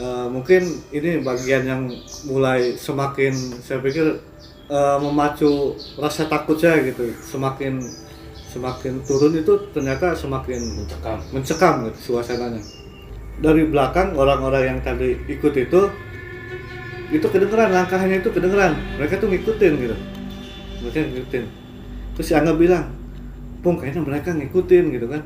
eh, 0.00 0.26
mungkin 0.32 0.64
ini 0.94 1.20
bagian 1.20 1.62
yang 1.68 1.82
mulai 2.30 2.78
semakin 2.80 3.34
saya 3.60 3.82
pikir 3.84 4.16
eh, 4.70 4.98
memacu 5.02 5.76
rasa 6.00 6.24
takut 6.30 6.56
saya 6.56 6.80
gitu. 6.86 7.12
Semakin 7.20 7.82
semakin 8.50 8.98
turun 9.06 9.32
itu 9.38 9.52
ternyata 9.70 10.10
semakin 10.18 10.58
Mencekam. 10.82 11.18
mencekam 11.30 11.74
gitu 11.86 11.98
suasananya. 12.18 12.58
Dari 13.40 13.62
belakang 13.70 14.18
orang-orang 14.18 14.76
yang 14.76 14.78
tadi 14.82 15.14
ikut 15.30 15.54
itu 15.54 15.80
itu 17.10 17.26
kedengeran 17.30 17.70
langkahnya 17.70 18.18
itu 18.18 18.30
kedengeran. 18.34 18.74
Mereka 18.98 19.22
tuh 19.22 19.30
ngikutin 19.30 19.72
gitu. 19.78 19.96
Mereka 20.82 20.98
ngikutin. 21.14 21.44
Terus 22.18 22.26
si 22.26 22.34
Angga 22.34 22.52
bilang 22.58 22.90
Pung 23.62 23.76
kayaknya 23.78 24.02
mereka 24.02 24.34
ngikutin 24.34 24.84
gitu 24.98 25.06
kan. 25.06 25.22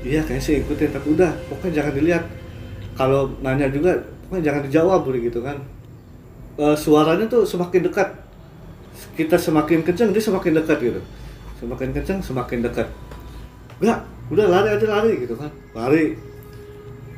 Iya 0.00 0.24
kayaknya 0.24 0.42
sih 0.42 0.52
ngikutin 0.64 0.90
tapi 0.96 1.06
udah 1.12 1.30
pokoknya 1.52 1.84
jangan 1.84 1.92
dilihat. 2.00 2.24
Kalau 2.96 3.28
nanya 3.44 3.68
juga 3.68 3.92
pokoknya 4.26 4.42
jangan 4.50 4.60
dijawab 4.64 5.00
gitu 5.20 5.44
kan. 5.44 5.56
Eh, 6.56 6.76
suaranya 6.80 7.28
tuh 7.28 7.44
semakin 7.44 7.92
dekat. 7.92 8.08
Kita 9.12 9.36
semakin 9.36 9.84
kencang 9.84 10.16
dia 10.16 10.24
semakin 10.24 10.56
dekat 10.56 10.80
gitu 10.80 11.00
semakin 11.66 11.90
kencang 11.90 12.22
semakin 12.22 12.62
dekat. 12.62 12.86
Enggak 13.82 14.06
udah 14.30 14.46
lari 14.46 14.68
aja 14.78 14.86
lari 14.86 15.12
gitu 15.26 15.34
kan. 15.34 15.50
Lari. 15.74 16.14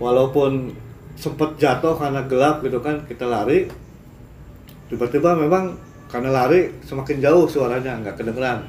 Walaupun 0.00 0.72
sempat 1.20 1.60
jatuh 1.60 2.00
karena 2.00 2.24
gelap 2.24 2.64
gitu 2.64 2.80
kan 2.80 3.04
kita 3.04 3.28
lari. 3.28 3.68
Tiba-tiba 4.88 5.36
memang 5.36 5.76
karena 6.08 6.32
lari 6.32 6.72
semakin 6.80 7.20
jauh 7.20 7.44
suaranya 7.44 8.00
nggak 8.00 8.16
kedengeran. 8.16 8.64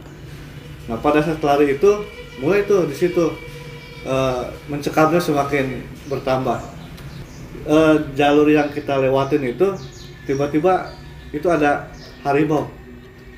Nah 0.91 0.99
pada 0.99 1.23
saat 1.23 1.39
lari 1.39 1.79
itu 1.79 2.03
mulai 2.43 2.67
tuh 2.67 2.83
di 2.83 2.95
situ 2.97 3.31
eh, 4.03 4.43
mencekamnya 4.67 5.23
semakin 5.23 5.79
bertambah. 6.11 6.59
Eh, 7.69 7.95
jalur 8.19 8.51
yang 8.51 8.67
kita 8.75 8.99
lewatin 8.99 9.47
itu 9.47 9.79
tiba-tiba 10.27 10.91
itu 11.31 11.47
ada 11.47 11.87
harimau. 12.27 12.67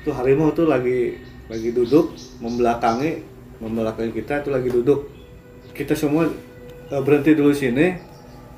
Tuh 0.02 0.10
harimau 0.10 0.50
tuh 0.50 0.66
lagi 0.66 1.22
lagi 1.52 1.68
duduk 1.76 2.16
membelakangi 2.40 3.28
membelakangi 3.60 4.10
kita 4.16 4.40
itu 4.40 4.48
lagi 4.48 4.72
duduk. 4.72 5.12
Kita 5.76 5.92
semua 5.92 6.32
eh, 6.88 7.02
berhenti 7.04 7.36
dulu 7.36 7.52
sini 7.52 8.00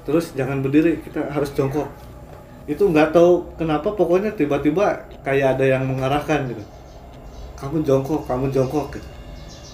terus 0.06 0.30
jangan 0.38 0.62
berdiri 0.62 1.02
kita 1.02 1.34
harus 1.34 1.50
jongkok. 1.58 1.90
Itu 2.70 2.86
nggak 2.88 3.10
tahu 3.10 3.58
kenapa 3.58 3.92
pokoknya 3.92 4.32
tiba-tiba 4.38 5.10
kayak 5.26 5.58
ada 5.58 5.64
yang 5.66 5.90
mengarahkan 5.90 6.54
gitu. 6.54 6.62
Kamu 7.58 7.82
jongkok 7.82 8.30
kamu 8.30 8.54
jongkok 8.54 8.94
gitu. 8.94 9.08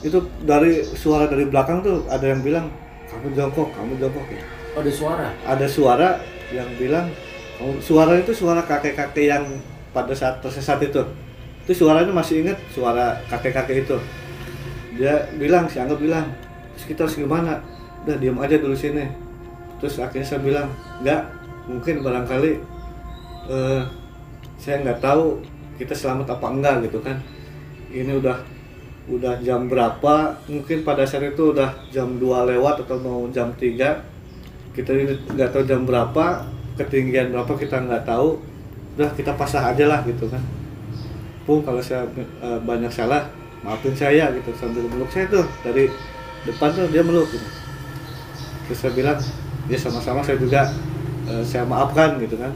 Itu 0.01 0.19
dari 0.41 0.81
suara 0.83 1.29
dari 1.29 1.45
belakang 1.45 1.85
tuh 1.85 2.09
ada 2.09 2.25
yang 2.25 2.41
bilang 2.41 2.73
kamu 3.13 3.37
jongkok 3.37 3.69
kamu 3.77 4.01
jongkok 4.01 4.25
gitu. 4.33 4.45
Oh, 4.71 4.81
ada 4.81 4.93
suara. 4.95 5.29
ada 5.43 5.67
suara 5.67 6.09
yang 6.55 6.71
bilang 6.79 7.11
suara 7.83 8.17
itu 8.17 8.31
suara 8.31 8.63
kakek-kakek 8.63 9.27
yang 9.27 9.45
pada 9.91 10.15
saat 10.15 10.39
tersesat 10.39 10.79
itu 10.87 11.03
itu 11.65 11.73
suaranya 11.85 12.11
masih 12.11 12.43
ingat 12.47 12.59
suara 12.73 13.21
kakek-kakek 13.29 13.85
itu. 13.85 13.97
Dia 14.97 15.29
bilang 15.37 15.69
si 15.69 15.77
Angga 15.77 15.97
bilang 15.97 16.27
terus 16.75 16.85
kita 16.89 17.01
harus 17.05 17.17
gimana 17.21 17.61
udah 18.05 18.17
diam 18.17 18.41
aja 18.41 18.57
dulu 18.57 18.73
sini. 18.73 19.05
Terus 19.79 20.01
akhirnya 20.01 20.27
saya 20.27 20.41
bilang 20.41 20.69
nggak 21.05 21.23
mungkin 21.69 22.01
barangkali 22.01 22.53
eh, 23.49 23.83
saya 24.57 24.77
nggak 24.85 25.01
tahu 25.05 25.41
kita 25.77 25.93
selamat 25.93 26.37
apa 26.37 26.47
enggak 26.49 26.75
gitu 26.89 26.99
kan. 27.05 27.21
Ini 27.93 28.19
udah 28.19 28.37
udah 29.11 29.35
jam 29.45 29.69
berapa? 29.69 30.37
Mungkin 30.49 30.83
pada 30.83 31.05
saat 31.05 31.29
itu 31.29 31.53
udah 31.53 31.71
jam 31.93 32.17
2 32.17 32.51
lewat 32.57 32.87
atau 32.87 32.97
mau 33.01 33.27
jam 33.29 33.53
3 33.53 34.75
kita 34.75 34.91
ini 34.95 35.05
nggak 35.35 35.51
tahu 35.51 35.63
jam 35.67 35.83
berapa 35.83 36.47
ketinggian 36.81 37.31
berapa 37.37 37.53
kita 37.55 37.85
nggak 37.85 38.09
tahu. 38.09 38.41
Udah 38.97 39.11
kita 39.15 39.37
pasrah 39.37 39.71
aja 39.71 39.87
lah 39.87 40.03
gitu 40.03 40.27
kan 40.27 40.60
pun 41.49 41.65
kalau 41.65 41.81
saya 41.81 42.07
eh, 42.17 42.61
banyak 42.63 42.93
salah 42.93 43.29
maafin 43.65 43.93
saya 43.97 44.33
gitu. 44.37 44.51
Sambil 44.57 44.85
meluk 44.89 45.11
saya 45.13 45.29
tuh 45.29 45.45
dari 45.65 45.89
depan 46.49 46.73
tuh 46.73 46.89
dia 46.89 47.05
meluk 47.05 47.29
gitu. 47.29 47.49
terus 48.65 48.87
saya 48.87 48.95
bilang 48.95 49.19
ya 49.67 49.75
sama-sama 49.75 50.23
saya 50.23 50.39
juga 50.39 50.71
eh, 51.29 51.45
saya 51.45 51.67
maafkan 51.67 52.17
gitu 52.23 52.39
kan. 52.41 52.53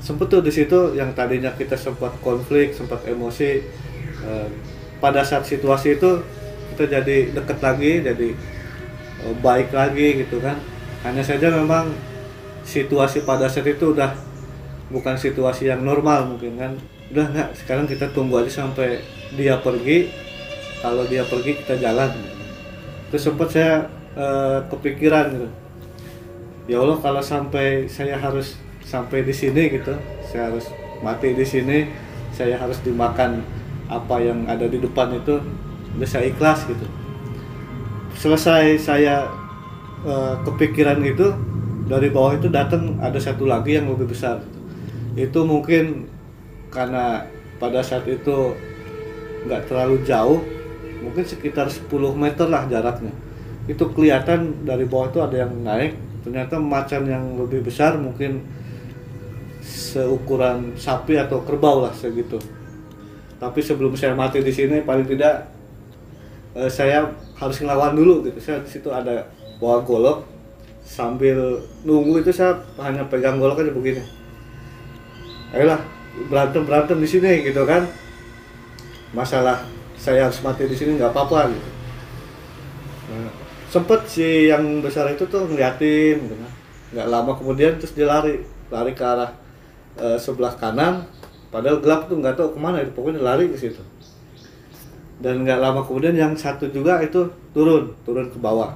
Sempet 0.00 0.32
tuh 0.32 0.40
di 0.40 0.52
situ 0.52 0.96
yang 0.96 1.12
tadinya 1.12 1.52
kita 1.52 1.76
sempat 1.76 2.16
konflik 2.24 2.72
sempat 2.72 3.04
emosi 3.04 3.64
eh, 4.24 4.48
pada 5.00 5.24
saat 5.24 5.44
situasi 5.48 5.96
itu 5.96 6.20
kita 6.74 7.00
jadi 7.00 7.16
deket 7.36 7.58
lagi 7.60 7.92
jadi 8.04 8.28
eh, 9.24 9.34
baik 9.40 9.72
lagi 9.72 10.26
gitu 10.26 10.40
kan. 10.40 10.56
Hanya 11.00 11.24
saja 11.24 11.48
memang 11.48 11.88
situasi 12.64 13.24
pada 13.24 13.48
saat 13.48 13.66
itu 13.68 13.96
udah 13.96 14.12
bukan 14.90 15.16
situasi 15.16 15.70
yang 15.70 15.86
normal 15.86 16.34
mungkin 16.34 16.58
kan 16.58 16.72
udah 17.10 17.26
nggak 17.34 17.50
sekarang 17.58 17.90
kita 17.90 18.06
tunggu 18.14 18.38
aja 18.38 18.64
sampai 18.64 19.02
dia 19.34 19.58
pergi. 19.58 20.10
Kalau 20.80 21.04
dia 21.04 21.26
pergi 21.26 21.60
kita 21.60 21.76
jalan. 21.76 22.08
Terus 23.12 23.22
sempat 23.26 23.52
saya 23.52 23.90
eh, 24.14 24.58
kepikiran 24.70 25.26
gitu. 25.34 25.48
Ya 26.70 26.78
Allah 26.78 26.98
kalau 27.02 27.18
sampai 27.18 27.90
saya 27.90 28.14
harus 28.14 28.54
sampai 28.86 29.26
di 29.26 29.34
sini 29.34 29.70
gitu 29.74 29.94
saya 30.30 30.50
harus 30.50 30.70
mati 31.02 31.34
di 31.34 31.42
sini 31.42 31.90
saya 32.30 32.54
harus 32.54 32.78
dimakan 32.86 33.42
apa 33.90 34.22
yang 34.22 34.46
ada 34.46 34.70
di 34.70 34.78
depan 34.78 35.10
itu 35.18 35.42
udah 35.98 36.08
saya 36.08 36.30
ikhlas 36.30 36.64
gitu. 36.70 36.86
Selesai 38.14 38.78
saya 38.78 39.26
eh, 40.06 40.34
kepikiran 40.46 41.02
itu 41.02 41.34
dari 41.90 42.06
bawah 42.06 42.38
itu 42.38 42.46
datang 42.46 43.02
ada 43.02 43.18
satu 43.18 43.50
lagi 43.50 43.74
yang 43.74 43.90
lebih 43.90 44.14
besar. 44.14 44.38
Itu 45.18 45.42
mungkin 45.42 46.06
karena 46.70 47.26
pada 47.58 47.82
saat 47.82 48.06
itu 48.06 48.54
nggak 49.44 49.66
terlalu 49.68 50.00
jauh 50.06 50.40
mungkin 51.02 51.24
sekitar 51.26 51.66
10 51.68 51.90
meter 52.16 52.46
lah 52.46 52.64
jaraknya. 52.70 53.12
Itu 53.66 53.90
kelihatan 53.92 54.64
dari 54.64 54.86
bawah 54.86 55.10
itu 55.10 55.20
ada 55.20 55.36
yang 55.44 55.52
naik 55.60 55.98
ternyata 56.20 56.60
macan 56.60 57.08
yang 57.08 57.24
lebih 57.36 57.64
besar 57.64 57.96
mungkin 57.96 58.44
seukuran 59.64 60.76
sapi 60.76 61.18
atau 61.18 61.42
kerbau 61.42 61.84
lah 61.84 61.92
segitu. 61.92 62.38
Tapi 63.40 63.60
sebelum 63.64 63.96
saya 63.96 64.12
mati 64.12 64.44
di 64.44 64.52
sini 64.52 64.84
paling 64.84 65.08
tidak 65.08 65.48
eh, 66.54 66.70
saya 66.70 67.08
harus 67.40 67.56
ngelawan 67.60 67.96
dulu 67.96 68.28
gitu. 68.28 68.38
Saya 68.38 68.60
di 68.60 68.70
situ 68.70 68.88
ada 68.92 69.26
bawa 69.58 69.80
golok 69.84 70.28
sambil 70.84 71.60
nunggu 71.84 72.20
itu 72.20 72.32
saya 72.32 72.60
hanya 72.80 73.04
pegang 73.08 73.40
golok 73.40 73.64
aja 73.64 73.72
begini. 73.72 74.04
Ayolah 75.50 75.99
berantem 76.28 76.66
berantem 76.66 76.98
di 77.00 77.08
sini 77.08 77.46
gitu 77.46 77.64
kan. 77.64 77.88
Masalah 79.16 79.64
saya 80.00 80.28
harus 80.28 80.40
mati 80.40 80.64
di 80.64 80.76
sini 80.76 80.96
nggak 80.96 81.12
apa-apa 81.12 81.52
gitu. 81.52 81.70
Nah, 83.10 83.30
sempet 83.68 84.00
si 84.08 84.48
yang 84.48 84.80
besar 84.80 85.10
itu 85.12 85.28
tuh 85.28 85.44
ngeliatin 85.44 86.16
gitu 86.24 86.36
kan. 86.36 86.52
Nggak 86.96 87.06
lama 87.08 87.32
kemudian 87.36 87.72
terus 87.76 87.92
dia 87.92 88.08
lari 88.08 88.42
lari 88.72 88.92
ke 88.96 89.04
arah 89.04 89.30
eh, 90.00 90.18
sebelah 90.20 90.56
kanan. 90.56 91.04
Padahal 91.50 91.82
gelap 91.82 92.06
tuh 92.06 92.16
nggak 92.16 92.38
tahu 92.38 92.54
ke 92.54 92.58
mana 92.62 92.80
itu 92.80 92.94
pokoknya 92.94 93.20
lari 93.20 93.50
ke 93.50 93.58
situ. 93.58 93.82
Dan 95.20 95.44
nggak 95.44 95.60
lama 95.60 95.84
kemudian 95.84 96.16
yang 96.16 96.32
satu 96.32 96.70
juga 96.72 97.02
itu 97.04 97.28
turun 97.52 97.92
turun 98.08 98.32
ke 98.32 98.38
bawah. 98.40 98.72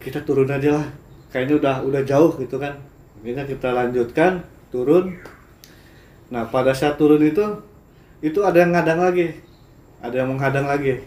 Kita 0.00 0.24
turun 0.24 0.48
aja 0.48 0.80
lah. 0.80 0.86
Kayaknya 1.28 1.54
udah 1.60 1.74
udah 1.84 2.02
jauh 2.06 2.32
gitu 2.40 2.56
kan. 2.56 2.78
Akhirnya 3.20 3.44
kita 3.44 3.68
lanjutkan 3.74 4.46
turun 4.70 5.18
nah 6.26 6.42
pada 6.48 6.74
saat 6.74 6.98
turun 6.98 7.22
itu 7.22 7.42
itu 8.24 8.40
ada 8.40 8.58
yang 8.64 8.72
ngadang 8.72 9.00
lagi. 9.00 9.26
Ada 10.00 10.24
yang 10.24 10.28
menghadang 10.32 10.66
lagi. 10.68 11.04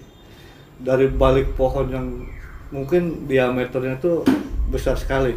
Dari 0.80 1.10
balik 1.10 1.58
pohon 1.58 1.90
yang 1.90 2.06
mungkin 2.70 3.26
diameternya 3.26 3.98
tuh 3.98 4.22
besar 4.70 4.94
sekali. 4.96 5.34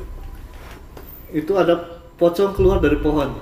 Itu 1.33 1.57
ada 1.57 1.81
pocong 2.21 2.53
keluar 2.53 2.79
dari 2.79 3.01
pohon. 3.01 3.33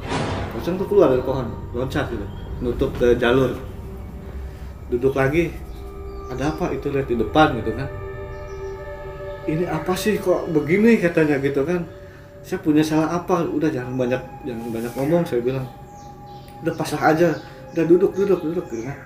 Pocong 0.54 0.74
tuh 0.78 0.86
keluar 0.86 1.10
dari 1.10 1.22
pohon 1.26 1.50
loncat 1.74 2.06
gitu. 2.10 2.26
Nutup 2.62 2.94
ke 2.96 3.18
jalur. 3.18 3.58
Duduk 4.88 5.14
lagi. 5.18 5.50
Ada 6.30 6.54
apa? 6.54 6.70
Itu 6.70 6.94
lihat 6.94 7.10
di 7.10 7.18
depan 7.18 7.58
gitu 7.58 7.74
kan. 7.74 7.90
Ini 9.50 9.66
apa 9.66 9.98
sih 9.98 10.22
kok 10.22 10.46
begini 10.54 11.02
katanya 11.02 11.42
gitu 11.42 11.66
kan. 11.66 11.82
Saya 12.46 12.62
punya 12.62 12.86
salah 12.86 13.10
apa? 13.10 13.42
Udah 13.42 13.66
jangan 13.66 13.98
banyak 13.98 14.22
jangan 14.46 14.66
banyak 14.70 14.92
ngomong 14.94 15.26
saya 15.26 15.42
bilang 15.42 15.66
udah 16.62 16.74
pasrah 16.76 17.12
aja. 17.12 17.30
Udah 17.72 17.84
duduk 17.86 18.12
duduk 18.14 18.40
duduk 18.42 18.66
gitu 18.70 18.86
kan. 18.86 18.98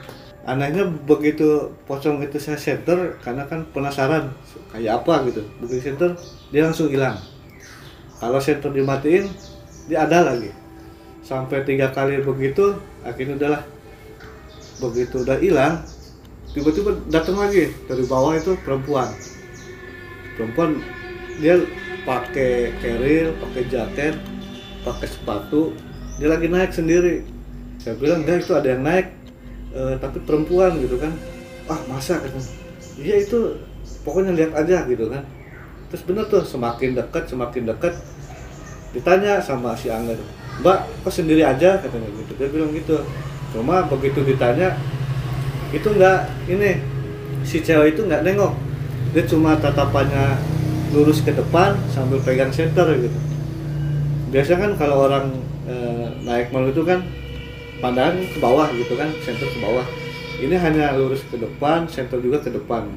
Anehnya 0.44 0.84
begitu 0.84 1.72
pocong 1.88 2.20
itu 2.20 2.36
saya 2.36 2.60
center 2.60 3.16
karena 3.24 3.48
kan 3.48 3.64
penasaran 3.72 4.32
kayak 4.72 5.00
apa 5.04 5.24
gitu. 5.32 5.40
Begitu 5.60 5.92
center 5.92 6.16
dia 6.52 6.68
langsung 6.68 6.92
hilang. 6.92 7.16
Kalau 8.20 8.40
center 8.40 8.68
dimatiin 8.68 9.28
dia 9.88 10.04
ada 10.04 10.32
lagi. 10.32 10.52
Sampai 11.24 11.64
tiga 11.64 11.88
kali 11.92 12.20
begitu 12.20 12.76
akhirnya 13.00 13.40
udahlah. 13.40 13.62
Begitu 14.80 15.24
udah 15.24 15.40
hilang 15.40 15.80
tiba-tiba 16.52 16.92
datang 17.08 17.40
lagi. 17.40 17.72
Dari 17.88 18.04
bawah 18.04 18.36
itu 18.36 18.52
perempuan. 18.60 19.08
Perempuan 20.36 20.80
dia 21.40 21.56
pakai 22.04 22.76
keril 22.84 23.32
pakai 23.40 23.62
jaket 23.72 24.14
pakai 24.84 25.08
sepatu. 25.08 25.72
Dia 26.20 26.28
lagi 26.30 26.52
naik 26.52 26.70
sendiri 26.76 27.33
saya 27.84 28.00
bilang 28.00 28.24
enggak 28.24 28.48
itu 28.48 28.56
ada 28.56 28.72
yang 28.72 28.80
naik 28.80 29.12
eh, 29.76 29.94
tapi 30.00 30.24
perempuan 30.24 30.80
gitu 30.80 30.96
kan. 30.96 31.12
Ah 31.68 31.76
masa? 31.84 32.16
Kan 32.16 32.40
iya 32.96 33.20
itu 33.20 33.60
pokoknya 34.08 34.32
lihat 34.32 34.56
aja 34.56 34.88
gitu 34.88 35.12
kan. 35.12 35.20
Terus 35.92 36.02
bener 36.08 36.24
tuh 36.32 36.40
semakin 36.48 36.96
dekat 36.96 37.28
semakin 37.28 37.68
dekat 37.68 37.92
ditanya 38.96 39.44
sama 39.44 39.76
si 39.76 39.92
Angga 39.92 40.16
tuh, 40.16 40.28
mbak 40.64 40.86
kok 41.04 41.12
sendiri 41.12 41.44
aja? 41.44 41.76
Katanya 41.76 42.08
gitu. 42.08 42.32
Dia 42.40 42.48
bilang 42.48 42.72
gitu. 42.72 43.04
Cuma 43.52 43.84
begitu 43.84 44.24
ditanya 44.24 44.80
itu 45.76 45.92
enggak 45.92 46.32
ini 46.48 46.80
si 47.44 47.60
cewek 47.60 48.00
itu 48.00 48.08
nggak 48.08 48.24
nengok. 48.24 48.56
Dia 49.12 49.28
cuma 49.28 49.60
tatapannya 49.60 50.40
lurus 50.96 51.20
ke 51.20 51.36
depan 51.36 51.76
sambil 51.92 52.16
pegang 52.24 52.48
center 52.48 52.88
gitu. 52.96 53.18
Biasa 54.32 54.58
kan 54.58 54.72
kalau 54.74 55.06
orang 55.06 55.30
e, 55.66 55.74
naik 56.26 56.50
malu 56.50 56.74
itu 56.74 56.82
kan 56.82 57.02
pandangan 57.84 58.16
ke 58.16 58.40
bawah 58.40 58.72
gitu 58.72 58.96
kan 58.96 59.12
center 59.20 59.44
ke 59.44 59.60
bawah. 59.60 59.84
Ini 60.40 60.56
hanya 60.56 60.96
lurus 60.96 61.20
ke 61.28 61.36
depan 61.36 61.84
center 61.84 62.16
juga 62.16 62.40
ke 62.40 62.48
depan. 62.48 62.88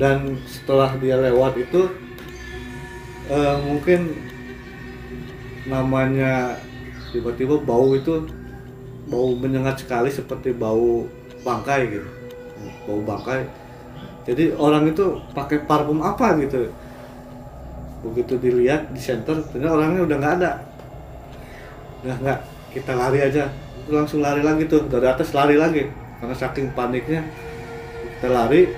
Dan 0.00 0.40
setelah 0.48 0.96
dia 0.96 1.20
lewat 1.20 1.60
itu 1.60 1.92
e, 3.28 3.38
mungkin 3.68 4.16
namanya 5.68 6.56
tiba-tiba 7.12 7.60
bau 7.60 7.92
itu 7.92 8.24
bau 9.12 9.36
menyengat 9.36 9.84
sekali 9.84 10.08
seperti 10.08 10.56
bau 10.56 11.04
bangkai 11.44 12.00
gitu. 12.00 12.08
Bau 12.88 13.04
bangkai. 13.04 13.44
Jadi 14.24 14.56
orang 14.56 14.88
itu 14.88 15.20
pakai 15.36 15.68
parfum 15.68 16.00
apa 16.00 16.32
gitu. 16.40 16.72
Begitu 18.08 18.40
dilihat 18.40 18.88
di 18.88 19.00
center 19.04 19.36
ternyata 19.52 19.76
orangnya 19.76 20.00
udah 20.08 20.16
nggak 20.16 20.34
ada. 20.40 20.52
Udah 22.00 22.16
nggak 22.24 22.40
kita 22.72 22.92
lari 22.92 23.20
aja 23.20 23.65
langsung 23.86 24.22
lari 24.22 24.42
lagi 24.42 24.66
tuh 24.66 24.86
dari 24.86 25.06
atas 25.06 25.30
lari 25.32 25.54
lagi. 25.58 25.86
Karena 26.18 26.34
saking 26.34 26.72
paniknya 26.72 27.22
kita 28.18 28.28
lari. 28.30 28.68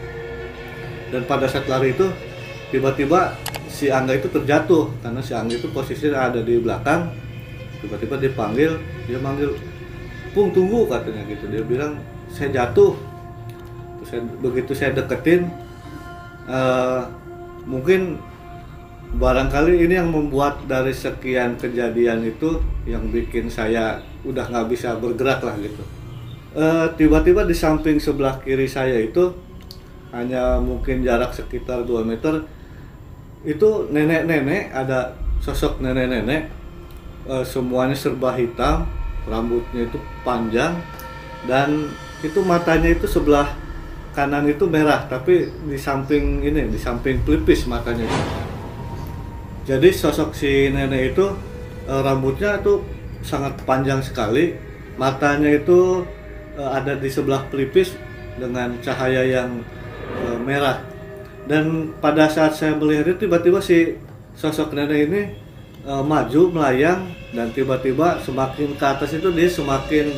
Dan 1.09 1.25
pada 1.25 1.49
saat 1.49 1.65
lari 1.65 1.97
itu 1.97 2.05
tiba-tiba 2.69 3.33
si 3.69 3.89
Angga 3.89 4.17
itu 4.17 4.29
terjatuh. 4.29 4.93
Karena 5.01 5.21
si 5.25 5.33
Angga 5.33 5.57
itu 5.57 5.69
posisinya 5.73 6.29
ada 6.33 6.41
di 6.45 6.61
belakang 6.61 7.09
tiba-tiba 7.79 8.19
dipanggil 8.19 8.75
dia 9.07 9.23
manggil 9.23 9.55
Pung 10.37 10.53
tunggu 10.53 10.85
katanya 10.87 11.25
gitu. 11.25 11.49
Dia 11.49 11.65
bilang 11.65 11.97
saya 12.29 12.53
jatuh. 12.53 12.93
Saya, 14.07 14.25
begitu 14.41 14.73
saya 14.73 14.97
deketin 14.97 15.53
uh, 16.49 17.05
mungkin 17.69 18.17
barangkali 19.17 19.89
ini 19.89 19.97
yang 19.97 20.13
membuat 20.13 20.69
dari 20.69 20.93
sekian 20.93 21.57
kejadian 21.57 22.29
itu 22.29 22.61
yang 22.85 23.09
bikin 23.09 23.49
saya 23.49 24.05
udah 24.21 24.45
nggak 24.45 24.69
bisa 24.69 24.93
bergerak 25.01 25.41
lah 25.41 25.57
gitu 25.57 25.81
uh, 26.53 26.93
tiba-tiba 26.93 27.49
di 27.49 27.57
samping 27.57 27.97
sebelah 27.97 28.37
kiri 28.45 28.69
saya 28.69 29.01
itu 29.01 29.33
hanya 30.13 30.61
mungkin 30.61 31.01
jarak 31.01 31.33
sekitar 31.33 31.89
2 31.89 32.05
meter 32.05 32.45
itu 33.49 33.89
nenek-nenek 33.89 34.77
ada 34.77 35.17
sosok 35.41 35.81
nenek-nenek 35.81 36.53
uh, 37.25 37.45
semuanya 37.45 37.97
serba 37.97 38.37
hitam 38.37 38.85
rambutnya 39.25 39.89
itu 39.89 39.97
panjang 40.21 40.77
dan 41.49 41.89
itu 42.21 42.45
matanya 42.45 42.93
itu 42.93 43.09
sebelah 43.09 43.49
kanan 44.13 44.51
itu 44.51 44.67
merah 44.67 45.07
tapi 45.07 45.47
di 45.69 45.79
samping 45.79 46.43
ini 46.43 46.67
di 46.69 46.81
samping 46.81 47.23
pelipis 47.23 47.71
matanya 47.71 48.05
itu. 48.05 48.48
Jadi 49.69 49.93
sosok 49.93 50.33
si 50.33 50.73
nenek 50.73 51.13
itu 51.13 51.29
e, 51.85 51.93
rambutnya 51.93 52.57
itu 52.57 52.81
sangat 53.21 53.53
panjang 53.69 54.01
sekali. 54.01 54.57
Matanya 54.97 55.53
itu 55.53 56.09
e, 56.57 56.63
ada 56.65 56.97
di 56.97 57.13
sebelah 57.13 57.45
pelipis 57.53 57.93
dengan 58.41 58.81
cahaya 58.81 59.29
yang 59.29 59.61
e, 60.09 60.41
merah. 60.41 60.81
Dan 61.45 61.93
pada 62.01 62.33
saat 62.33 62.57
saya 62.57 62.81
melihat 62.81 63.13
itu 63.13 63.29
tiba-tiba 63.29 63.61
si 63.61 64.01
sosok 64.33 64.73
nenek 64.73 65.01
ini 65.09 65.23
maju 65.89 66.53
melayang 66.53 67.09
dan 67.33 67.49
tiba-tiba 67.57 68.21
semakin 68.21 68.77
ke 68.77 68.85
atas 68.85 69.17
itu 69.17 69.33
dia 69.33 69.49
semakin 69.49 70.13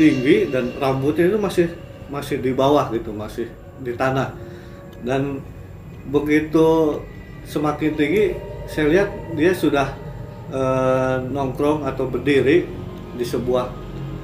tinggi 0.00 0.48
dan 0.48 0.72
rambutnya 0.80 1.28
itu 1.28 1.36
masih 1.36 1.68
masih 2.08 2.40
di 2.40 2.56
bawah 2.56 2.88
gitu 2.88 3.12
masih 3.12 3.44
di 3.84 3.92
tanah. 3.92 4.32
Dan 5.04 5.44
begitu 6.08 6.96
semakin 7.44 7.92
tinggi 8.00 8.32
saya 8.68 8.86
lihat 8.90 9.08
dia 9.36 9.52
sudah 9.52 9.92
e, 10.48 10.62
nongkrong 11.30 11.84
atau 11.84 12.08
berdiri 12.08 12.68
di 13.14 13.24
sebuah 13.24 13.70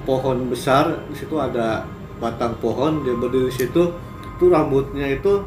pohon 0.09 0.49
besar 0.51 1.07
di 1.13 1.17
situ 1.17 1.37
ada 1.37 1.85
batang 2.19 2.57
pohon 2.59 3.05
dia 3.05 3.15
berdiri 3.15 3.49
di 3.49 3.57
situ 3.57 3.93
itu 4.41 4.45
rambutnya 4.49 5.05
itu 5.05 5.45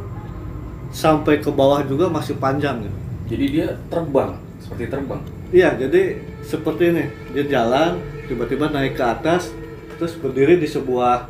sampai 0.93 1.41
ke 1.41 1.49
bawah 1.49 1.81
juga 1.83 2.05
masih 2.07 2.37
panjang 2.37 2.85
gitu. 2.85 2.97
Jadi 3.33 3.45
dia 3.49 3.67
terbang, 3.89 4.37
seperti 4.61 4.85
terbang. 4.93 5.21
Iya, 5.49 5.73
jadi 5.81 6.21
seperti 6.45 6.93
ini. 6.93 7.05
Dia 7.33 7.49
jalan, 7.49 7.97
tiba-tiba 8.29 8.69
naik 8.69 8.93
ke 8.93 9.03
atas, 9.03 9.49
terus 9.97 10.13
berdiri 10.21 10.61
di 10.61 10.69
sebuah 10.69 11.25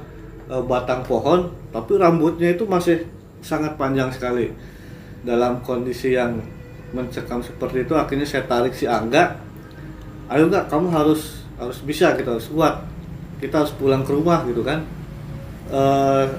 e, 0.51 0.55
batang 0.67 1.07
pohon, 1.07 1.55
tapi 1.71 1.95
rambutnya 1.95 2.51
itu 2.51 2.67
masih 2.67 3.07
sangat 3.39 3.79
panjang 3.79 4.11
sekali. 4.11 4.51
Dalam 5.23 5.63
kondisi 5.63 6.11
yang 6.19 6.43
mencekam 6.93 7.41
seperti 7.41 7.83
itu, 7.83 7.93
akhirnya 7.97 8.27
saya 8.29 8.45
tarik 8.45 8.77
si 8.77 8.85
Angga. 8.85 9.41
Ayo 10.31 10.47
enggak, 10.47 10.71
kamu 10.71 10.93
harus 10.93 11.43
harus 11.59 11.81
bisa, 11.83 12.13
kita 12.15 12.37
harus 12.37 12.47
kuat. 12.47 12.85
Kita 13.41 13.65
harus 13.65 13.73
pulang 13.75 14.07
ke 14.07 14.13
rumah 14.15 14.45
gitu 14.47 14.63
kan. 14.63 14.85
E, 15.67 15.81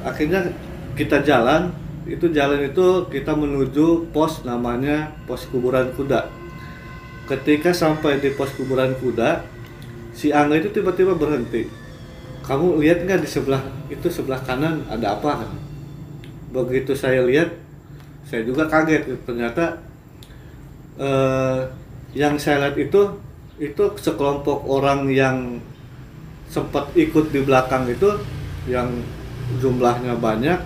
akhirnya 0.06 0.48
kita 0.96 1.20
jalan, 1.20 1.68
itu 2.04 2.28
jalan 2.36 2.60
itu 2.68 3.08
kita 3.08 3.32
menuju 3.32 4.12
pos 4.12 4.44
namanya 4.44 5.16
pos 5.24 5.48
kuburan 5.48 5.88
kuda 5.96 6.28
ketika 7.24 7.72
sampai 7.72 8.20
di 8.20 8.36
pos 8.36 8.52
kuburan 8.52 8.92
kuda 9.00 9.40
si 10.12 10.28
Angga 10.28 10.60
itu 10.60 10.68
tiba-tiba 10.68 11.16
berhenti 11.16 11.64
kamu 12.44 12.84
lihat 12.84 13.08
nggak 13.08 13.24
di 13.24 13.28
sebelah 13.28 13.64
itu 13.88 14.04
sebelah 14.12 14.36
kanan 14.44 14.84
ada 14.92 15.16
apa 15.16 15.40
kan 15.40 15.50
begitu 16.52 16.92
saya 16.92 17.24
lihat 17.24 17.56
saya 18.28 18.44
juga 18.44 18.68
kaget 18.68 19.08
ternyata 19.24 19.80
eh, 20.98 21.61
yang 22.14 22.38
saya 22.38 22.68
lihat 22.68 22.76
itu 22.78 23.00
itu 23.59 23.85
sekelompok 23.98 24.66
orang 24.66 25.11
yang 25.11 25.62
sempat 26.50 26.90
ikut 26.94 27.30
di 27.30 27.42
belakang 27.42 27.87
itu 27.90 28.18
yang 28.70 28.90
jumlahnya 29.59 30.18
banyak 30.18 30.59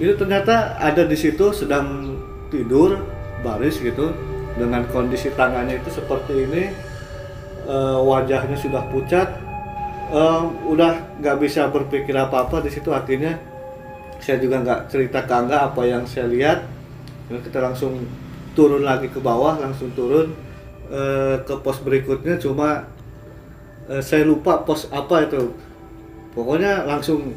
itu 0.00 0.16
ternyata 0.16 0.80
ada 0.80 1.04
di 1.04 1.16
situ 1.16 1.52
sedang 1.52 2.16
tidur 2.48 3.04
baris 3.44 3.80
gitu 3.80 4.12
dengan 4.56 4.84
kondisi 4.88 5.32
tangannya 5.36 5.80
itu 5.80 5.92
seperti 5.92 6.32
ini 6.48 6.62
e, 7.68 7.76
wajahnya 8.00 8.56
sudah 8.56 8.84
pucat 8.88 9.28
e, 10.08 10.20
udah 10.68 11.20
nggak 11.20 11.36
bisa 11.40 11.68
berpikir 11.68 12.16
apa 12.16 12.48
apa 12.48 12.64
di 12.64 12.72
situ 12.72 12.92
akhirnya 12.92 13.36
saya 14.20 14.36
juga 14.36 14.60
nggak 14.60 14.80
cerita 14.92 15.24
ke 15.24 15.32
angga 15.32 15.72
apa 15.72 15.82
yang 15.88 16.04
saya 16.04 16.28
lihat. 16.28 16.68
Kita 17.30 17.58
langsung 17.64 18.04
turun 18.60 18.84
lagi 18.84 19.08
ke 19.08 19.16
bawah 19.16 19.56
langsung 19.56 19.88
turun 19.96 20.36
e, 20.92 21.00
ke 21.48 21.54
pos 21.64 21.80
berikutnya. 21.80 22.36
Cuma 22.36 22.84
e, 23.88 24.04
saya 24.04 24.28
lupa 24.28 24.60
pos 24.60 24.84
apa 24.92 25.24
itu. 25.24 25.56
Pokoknya 26.36 26.84
langsung 26.84 27.32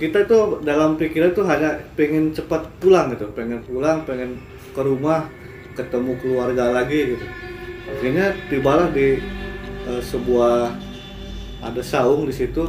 kita 0.00 0.24
tuh 0.24 0.64
dalam 0.64 0.96
pikiran 0.96 1.36
tuh 1.36 1.44
hanya 1.44 1.76
pengen 1.92 2.32
cepat 2.32 2.64
pulang 2.80 3.12
gitu. 3.12 3.28
Pengen 3.36 3.60
pulang 3.68 4.08
pengen 4.08 4.40
ke 4.72 4.80
rumah 4.80 5.28
ketemu 5.76 6.16
keluarga 6.24 6.72
lagi 6.72 7.12
gitu. 7.12 7.26
Akhirnya 7.84 8.32
tibalah 8.48 8.88
di 8.88 9.20
uh, 9.84 10.00
sebuah 10.00 10.72
ada 11.60 11.82
saung 11.84 12.24
di 12.24 12.32
situ. 12.32 12.64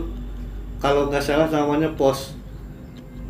Kalau 0.83 1.07
nggak 1.07 1.23
salah 1.23 1.47
namanya 1.47 1.87
pos 1.95 2.35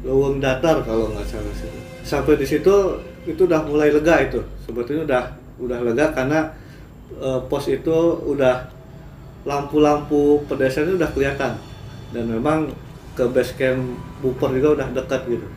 Leweng 0.01 0.41
Datar 0.41 0.81
kalau 0.81 1.13
nggak 1.13 1.29
salah 1.29 1.53
situ 1.53 1.85
sampai 2.05 2.37
di 2.37 2.45
situ 2.45 3.01
itu 3.25 3.41
udah 3.49 3.65
mulai 3.65 3.89
lega 3.89 4.21
itu. 4.21 4.39
Sebetulnya 4.63 5.03
udah 5.05 5.23
udah 5.59 5.79
lega 5.81 6.13
karena 6.13 6.53
uh, 7.17 7.41
pos 7.49 7.65
itu 7.67 7.97
udah 8.25 8.69
lampu-lampu 9.45 10.45
pedestrian 10.45 10.97
udah 10.97 11.09
kelihatan. 11.13 11.57
Dan 12.13 12.29
memang 12.29 12.71
ke 13.15 13.23
base 13.31 13.55
camp 13.55 13.95
Buper 14.19 14.51
juga 14.57 14.81
udah 14.81 14.87
dekat 14.91 15.21
gitu. 15.29 15.47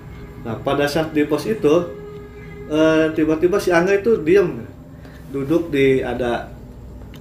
Nah 0.47 0.55
pada 0.63 0.87
saat 0.87 1.11
di 1.11 1.27
pos 1.27 1.43
itu 1.49 1.75
eh, 2.71 3.11
tiba-tiba 3.17 3.59
si 3.59 3.75
Angga 3.75 3.99
itu 3.99 4.21
diem. 4.23 4.63
Duduk 5.35 5.75
di 5.75 6.01
ada 6.01 6.49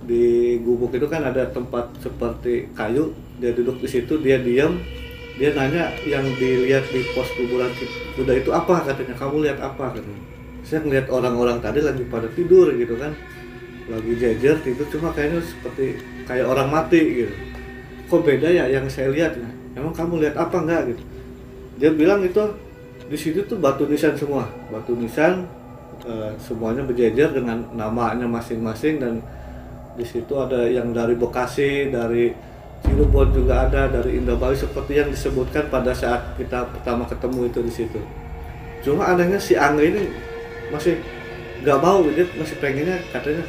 di 0.08 0.56
gubuk 0.64 0.96
itu 0.96 1.10
kan 1.10 1.26
ada 1.26 1.50
tempat 1.50 1.90
seperti 2.00 2.70
kayu. 2.78 3.12
Dia 3.42 3.52
duduk 3.58 3.82
di 3.82 3.88
situ 3.90 4.22
dia 4.22 4.38
diem. 4.38 4.78
Dia 5.38 5.54
nanya 5.54 5.94
yang 6.06 6.26
dilihat 6.38 6.90
di 6.90 7.02
pos 7.14 7.30
kuburan 7.38 7.70
kuda 8.18 8.34
itu 8.38 8.50
apa? 8.54 8.86
Katanya 8.86 9.14
kamu 9.18 9.46
lihat 9.46 9.60
apa? 9.62 9.94
Katanya 9.94 10.37
saya 10.68 10.84
ngeliat 10.84 11.08
orang-orang 11.08 11.64
tadi 11.64 11.80
lagi 11.80 12.04
pada 12.12 12.28
tidur 12.36 12.76
gitu 12.76 13.00
kan. 13.00 13.16
Lagi 13.88 14.20
jejer 14.20 14.60
tidur 14.60 14.84
cuma 14.92 15.16
kayaknya 15.16 15.40
seperti 15.40 15.96
kayak 16.28 16.44
orang 16.44 16.68
mati 16.68 17.24
gitu. 17.24 17.34
Kok 18.12 18.20
beda 18.28 18.52
ya 18.52 18.68
yang 18.68 18.84
saya 18.92 19.08
lihat? 19.16 19.40
Ya 19.40 19.48
emang 19.80 19.96
kamu 19.96 20.28
lihat 20.28 20.36
apa 20.36 20.60
enggak 20.60 20.92
gitu? 20.92 21.04
Dia 21.80 21.92
bilang 21.96 22.20
itu 22.28 22.44
di 23.08 23.16
situ 23.16 23.48
tuh 23.48 23.56
batu 23.56 23.88
nisan 23.88 24.20
semua. 24.20 24.44
Batu 24.68 24.92
nisan 24.92 25.48
eh, 26.04 26.36
semuanya 26.36 26.84
berjejer 26.84 27.32
dengan 27.32 27.64
namanya 27.72 28.28
masing-masing 28.28 29.00
dan 29.00 29.24
di 29.96 30.04
situ 30.04 30.36
ada 30.36 30.68
yang 30.68 30.92
dari 30.92 31.16
Bekasi 31.16 31.90
dari 31.90 32.36
Cirebon 32.86 33.34
juga 33.34 33.66
ada 33.66 33.90
dari 33.90 34.22
Indramayu 34.22 34.54
seperti 34.54 35.02
yang 35.02 35.10
disebutkan 35.10 35.66
pada 35.74 35.96
saat 35.98 36.38
kita 36.38 36.70
pertama 36.70 37.08
ketemu 37.10 37.40
itu 37.50 37.60
di 37.66 37.74
situ. 37.74 38.00
Cuma 38.86 39.10
anehnya 39.10 39.42
si 39.42 39.58
Angga 39.58 39.82
ini 39.82 40.27
masih 40.74 41.00
nggak 41.64 41.80
mau 41.82 42.06
dia 42.08 42.26
masih 42.38 42.56
pengennya 42.62 43.02
katanya 43.10 43.44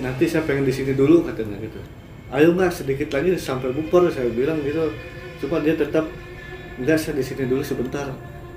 nanti 0.00 0.24
saya 0.28 0.44
pengen 0.44 0.64
di 0.64 0.74
sini 0.74 0.92
dulu 0.92 1.26
katanya 1.26 1.56
gitu. 1.60 1.80
Ayo 2.32 2.52
nggak 2.52 2.72
sedikit 2.74 3.12
lagi 3.14 3.38
sampai 3.38 3.70
buper 3.72 4.10
saya 4.10 4.28
bilang 4.30 4.58
gitu. 4.62 4.90
Cuma 5.42 5.60
dia 5.60 5.76
tetap 5.76 6.06
nggak 6.80 6.98
saya 6.98 7.14
di 7.16 7.24
sini 7.24 7.46
dulu 7.46 7.62
sebentar. 7.62 8.08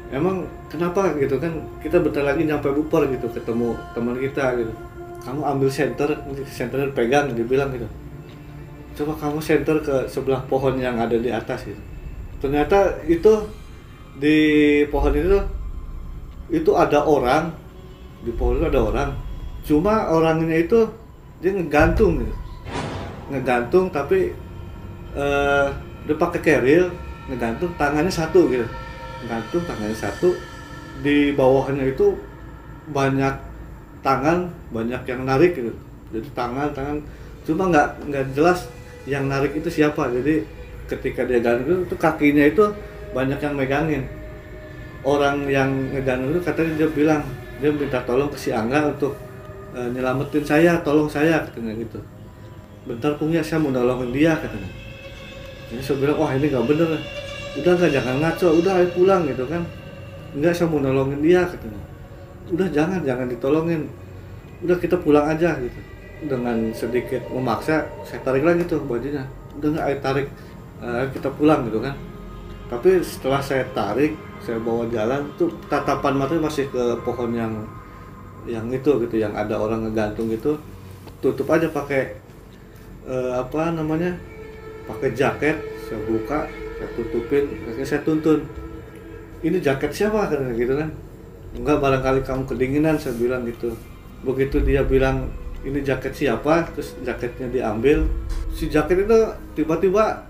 Emang 0.10 0.50
kenapa 0.68 1.14
gitu 1.22 1.38
kan 1.38 1.54
kita 1.86 2.02
bentar 2.02 2.26
lagi 2.26 2.42
nyampe 2.42 2.74
buper 2.74 3.06
gitu 3.14 3.30
ketemu 3.30 3.78
teman 3.94 4.18
kita 4.18 4.58
gitu. 4.58 4.74
Kamu 5.20 5.44
ambil 5.44 5.70
center, 5.70 6.16
center 6.48 6.90
pegang 6.96 7.30
dia 7.36 7.44
bilang 7.44 7.70
gitu 7.76 7.86
coba 9.00 9.16
kamu 9.16 9.40
center 9.40 9.80
ke 9.80 9.96
sebelah 10.12 10.44
pohon 10.52 10.76
yang 10.76 11.00
ada 11.00 11.16
di 11.16 11.32
atas 11.32 11.64
gitu. 11.64 11.80
Ternyata 12.44 13.00
itu 13.08 13.32
di 14.20 14.40
pohon 14.92 15.16
itu 15.16 15.40
itu 16.52 16.72
ada 16.76 17.08
orang 17.08 17.56
di 18.24 18.32
itu 18.32 18.66
ada 18.66 18.80
orang. 18.80 19.10
Cuma 19.64 20.12
orangnya 20.12 20.56
itu 20.60 20.88
dia 21.40 21.56
ngegantung 21.56 22.20
gitu. 22.24 22.34
Ngegantung 23.32 23.92
tapi 23.94 24.34
eh 25.16 25.68
dia 26.08 26.16
pakai 26.16 26.42
keril 26.42 26.90
ngegantung 27.30 27.72
tangannya 27.80 28.12
satu 28.12 28.50
gitu. 28.50 28.68
Ngegantung 29.24 29.64
tangannya 29.68 29.98
satu 29.98 30.36
di 31.00 31.32
bawahnya 31.32 31.96
itu 31.96 32.18
banyak 32.92 33.36
tangan 34.04 34.52
banyak 34.72 35.02
yang 35.08 35.22
narik 35.24 35.56
gitu. 35.56 35.72
Jadi 36.10 36.28
tangan 36.34 36.74
tangan 36.74 36.98
cuma 37.48 37.72
nggak 37.72 37.88
nggak 38.10 38.26
jelas 38.36 38.68
yang 39.08 39.26
narik 39.26 39.58
itu 39.58 39.70
siapa 39.72 40.12
jadi 40.12 40.46
ketika 40.86 41.26
dia 41.26 41.40
gantung 41.42 41.86
itu 41.86 41.96
kakinya 41.98 42.46
itu 42.46 42.66
banyak 43.14 43.42
yang 43.42 43.54
megangin 43.58 44.04
orang 45.02 45.50
yang 45.50 45.70
ngegantung 45.90 46.30
itu 46.36 46.42
katanya 46.46 46.74
dia 46.78 46.90
bilang 46.94 47.22
dia 47.60 47.70
minta 47.76 48.00
tolong 48.08 48.32
ke 48.32 48.40
si 48.40 48.50
Angga 48.56 48.88
untuk 48.88 49.14
e, 49.76 49.80
nyelamatin 49.92 50.44
saya 50.48 50.80
tolong 50.80 51.12
saya 51.12 51.44
katanya 51.44 51.76
gitu. 51.76 52.00
Bentar 52.88 53.20
pung 53.20 53.36
ya 53.36 53.44
saya 53.44 53.60
mau 53.60 53.70
nolongin 53.70 54.16
dia 54.16 54.34
katanya. 54.40 54.72
Jadi 55.70 55.82
saya 55.84 55.96
bilang 56.00 56.18
wah 56.18 56.32
ini 56.32 56.48
nggak 56.48 56.66
bener 56.66 56.90
udah 57.60 57.72
nggak 57.76 57.92
jangan 57.92 58.16
ngaco. 58.24 58.48
Udah 58.64 58.72
ayo 58.80 58.88
pulang 58.96 59.22
gitu 59.28 59.44
kan. 59.46 59.62
Enggak 60.32 60.54
saya 60.56 60.68
mau 60.72 60.80
nolongin 60.80 61.20
dia 61.20 61.42
katanya. 61.44 61.82
Udah 62.50 62.68
jangan 62.72 63.00
jangan 63.04 63.28
ditolongin. 63.28 63.82
Udah 64.64 64.78
kita 64.80 64.96
pulang 64.96 65.28
aja 65.28 65.60
gitu. 65.60 65.80
Dengan 66.20 66.72
sedikit 66.72 67.28
memaksa 67.28 67.88
saya 68.08 68.24
tarik 68.24 68.48
lagi 68.48 68.64
tuh 68.64 68.80
bajunya. 68.88 69.28
Udah 69.60 69.68
nggak 69.76 69.86
ayo 69.86 69.98
tarik 70.00 70.28
eh, 70.80 71.04
kita 71.12 71.30
pulang 71.36 71.68
gitu 71.68 71.84
kan. 71.84 71.96
Tapi 72.72 73.04
setelah 73.04 73.44
saya 73.44 73.68
tarik 73.76 74.29
saya 74.40 74.58
bawa 74.60 74.88
jalan 74.88 75.28
tuh 75.36 75.52
tatapan 75.68 76.16
mata 76.16 76.36
masih 76.40 76.72
ke 76.72 76.84
pohon 77.04 77.36
yang 77.36 77.54
yang 78.48 78.66
itu 78.72 78.90
gitu 79.04 79.16
yang 79.20 79.36
ada 79.36 79.60
orang 79.60 79.86
ngegantung 79.88 80.32
itu 80.32 80.56
tutup 81.20 81.46
aja 81.52 81.68
pakai 81.68 82.16
eh, 83.04 83.32
apa 83.36 83.76
namanya 83.76 84.16
pakai 84.88 85.12
jaket 85.12 85.60
saya 85.86 86.00
buka 86.08 86.48
saya 86.80 86.90
tutupin 86.96 87.44
saya 87.84 88.02
tuntun. 88.08 88.40
Ini 89.40 89.60
jaket 89.64 89.92
siapa? 89.92 90.32
kan 90.32 90.52
gitu 90.56 90.76
kan. 90.76 90.92
Enggak 91.56 91.80
barangkali 91.80 92.20
kamu 92.24 92.44
kedinginan 92.48 92.96
saya 93.00 93.16
bilang 93.20 93.44
gitu. 93.48 93.76
Begitu 94.24 94.64
dia 94.64 94.84
bilang 94.84 95.32
ini 95.64 95.84
jaket 95.84 96.16
siapa? 96.16 96.68
Terus 96.76 96.96
jaketnya 97.04 97.48
diambil. 97.52 98.08
Si 98.56 98.72
jaket 98.72 99.08
itu 99.08 99.20
tiba-tiba 99.60 100.24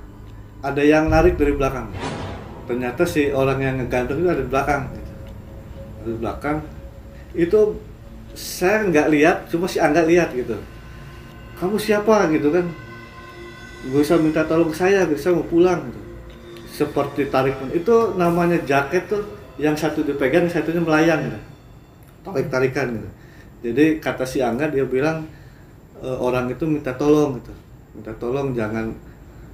ada 0.62 0.82
yang 0.82 1.10
narik 1.10 1.38
dari 1.38 1.54
belakang 1.54 1.90
ternyata 2.70 3.02
si 3.02 3.34
orang 3.34 3.58
yang 3.58 3.76
ngegantung 3.82 4.22
itu 4.22 4.30
ada 4.30 4.46
di 4.46 4.50
belakang. 4.54 4.82
Gitu. 4.94 5.12
Ada 5.98 6.06
di 6.06 6.20
belakang. 6.22 6.58
Itu 7.34 7.60
saya 8.38 8.86
nggak 8.86 9.08
lihat 9.10 9.38
cuma 9.50 9.66
si 9.66 9.82
Angga 9.82 10.06
lihat 10.06 10.30
gitu. 10.38 10.54
Kamu 11.58 11.82
siapa 11.82 12.30
gitu 12.30 12.54
kan? 12.54 12.70
Gue 13.90 14.06
bisa 14.06 14.22
minta 14.22 14.46
tolong 14.46 14.70
saya 14.70 15.10
bisa 15.10 15.34
mau 15.34 15.42
pulang 15.42 15.82
gitu. 15.90 16.02
Seperti 16.70 17.26
tarik 17.34 17.58
itu 17.74 18.14
namanya 18.14 18.62
jaket 18.62 19.10
tuh 19.10 19.26
yang 19.58 19.74
satu 19.74 20.06
dipegang 20.06 20.46
satunya 20.46 20.80
melayang 20.80 21.26
gitu. 21.26 21.40
Tarik 22.30 22.54
tarikan 22.54 23.02
gitu. 23.02 23.10
Jadi 23.66 23.98
kata 23.98 24.30
si 24.30 24.46
Angga 24.46 24.70
dia 24.70 24.86
bilang 24.86 25.26
e, 26.00 26.08
orang 26.08 26.54
itu 26.54 26.70
minta 26.70 26.94
tolong 26.94 27.42
gitu. 27.42 27.52
Minta 27.98 28.14
tolong 28.16 28.54
jangan 28.54 28.94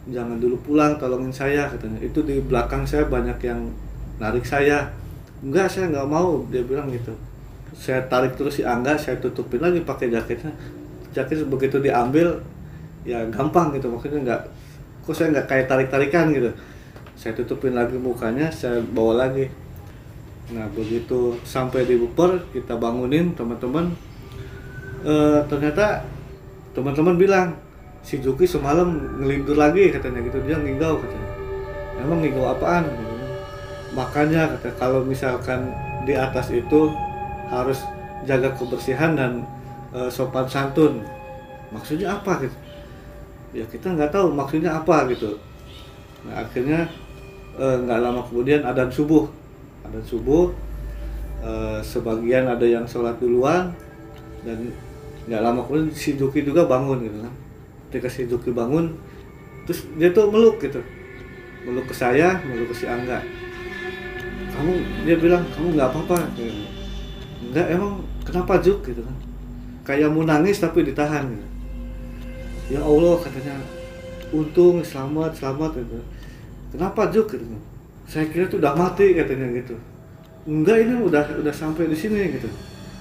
jangan 0.06 0.38
dulu 0.38 0.58
pulang 0.62 0.97
tolongin 1.01 1.34
saya 1.34 1.66
katanya. 1.70 1.97
Itu 2.01 2.22
di 2.22 2.41
belakang 2.41 2.86
saya 2.86 3.10
banyak 3.10 3.38
yang 3.41 3.70
narik 4.22 4.45
saya. 4.45 4.89
Enggak 5.41 5.70
saya 5.70 5.89
nggak 5.89 6.08
mau 6.10 6.45
dia 6.49 6.62
bilang 6.62 6.89
gitu. 6.93 7.14
Saya 7.76 8.06
tarik 8.08 8.38
terus 8.39 8.62
si 8.62 8.64
Angga 8.64 8.95
saya 8.95 9.18
tutupin 9.18 9.62
lagi 9.62 9.82
pakai 9.82 10.14
jaketnya. 10.14 10.53
Jaket 11.16 11.47
begitu 11.47 11.80
diambil 11.80 12.39
ya 13.06 13.22
gampang 13.30 13.70
gitu 13.78 13.86
maksudnya 13.93 14.26
nggak 14.26 14.41
kok 15.06 15.14
saya 15.14 15.30
nggak 15.38 15.47
kayak 15.47 15.66
tarik 15.70 15.88
tarikan 15.89 16.30
gitu. 16.34 16.51
Saya 17.16 17.34
tutupin 17.34 17.74
lagi 17.74 17.95
mukanya 17.97 18.51
saya 18.51 18.82
bawa 18.82 19.28
lagi. 19.28 19.47
Nah 20.53 20.70
begitu 20.74 21.34
sampai 21.41 21.89
di 21.89 21.97
Buper 21.97 22.38
kita 22.53 22.78
bangunin 22.78 23.34
teman-teman. 23.34 23.89
E, 25.06 25.14
ternyata 25.49 26.06
teman-teman 26.74 27.16
bilang 27.18 27.47
si 28.06 28.22
Juki 28.22 28.45
semalam 28.45 29.18
ngelindur 29.18 29.58
lagi 29.58 29.89
katanya 29.89 30.22
gitu 30.22 30.38
dia 30.45 30.62
ngigau 30.62 31.01
katanya. 31.01 31.30
Emang 31.97 32.22
ngigau 32.22 32.45
apaan? 32.53 32.86
Makanya 33.97 34.53
kata 34.56 34.70
kalau 34.78 35.01
misalkan 35.01 35.74
di 36.06 36.14
atas 36.14 36.53
itu 36.53 36.93
harus 37.49 37.82
jaga 38.30 38.53
kebersihan 38.53 39.18
dan 39.18 39.41
e, 39.89 40.06
sopan 40.14 40.45
santun. 40.45 41.01
Maksudnya 41.74 42.14
apa 42.14 42.45
gitu? 42.45 42.58
Ya 43.58 43.66
kita 43.66 43.97
nggak 43.97 44.14
tahu 44.14 44.30
maksudnya 44.30 44.78
apa 44.78 45.10
gitu. 45.10 45.41
Nah 46.30 46.45
akhirnya 46.45 46.86
nggak 47.58 47.99
e, 47.99 48.03
lama 48.06 48.22
kemudian 48.30 48.62
adan 48.70 48.93
subuh 48.93 49.26
ada 49.82 49.97
subuh 50.06 50.53
e, 51.41 51.82
sebagian 51.82 52.53
ada 52.53 52.70
yang 52.70 52.86
sholat 52.86 53.18
duluan 53.18 53.74
dan 54.45 54.70
nggak 55.26 55.41
lama 55.41 55.66
kemudian 55.66 55.89
si 55.89 56.14
Juki 56.14 56.45
juga 56.45 56.70
bangun 56.70 57.01
gitu 57.01 57.18
kan 57.26 57.45
ketika 57.90 58.08
si 58.12 58.28
Juki 58.28 58.52
bangun 58.52 58.98
terus 59.66 59.86
dia 59.98 60.14
tuh 60.14 60.30
meluk 60.30 60.62
gitu. 60.62 60.82
Meluk 61.66 61.90
ke 61.90 61.96
saya 61.98 62.38
meluk 62.46 62.74
ke 62.74 62.76
si 62.78 62.86
Angga. 62.86 63.22
Kamu 64.54 64.72
dia 65.04 65.16
bilang 65.18 65.44
kamu 65.54 65.76
nggak 65.76 65.90
apa-apa. 65.92 66.18
Gitu. 66.38 66.64
nggak 67.52 67.68
emang 67.72 68.04
kenapa 68.26 68.62
Juk? 68.62 68.86
Gitu 68.86 69.02
kan. 69.02 69.16
Kayak 69.86 70.14
mau 70.14 70.26
nangis 70.26 70.62
tapi 70.62 70.86
ditahan 70.86 71.30
gitu. 71.30 71.48
Ya 72.76 72.82
Allah 72.82 73.16
katanya 73.22 73.56
untung 74.34 74.82
selamat 74.82 75.38
selamat 75.38 75.72
gitu. 75.82 76.00
Kenapa 76.74 77.10
Juk? 77.10 77.34
Gitu. 77.34 77.46
Saya 78.06 78.30
kira 78.30 78.46
tuh 78.46 78.62
udah 78.62 78.78
mati 78.78 79.18
katanya 79.18 79.50
gitu. 79.54 79.76
Enggak 80.46 80.86
ini 80.86 80.94
udah 81.02 81.42
udah 81.42 81.54
sampai 81.54 81.90
di 81.90 81.98
sini 81.98 82.38
gitu. 82.38 82.50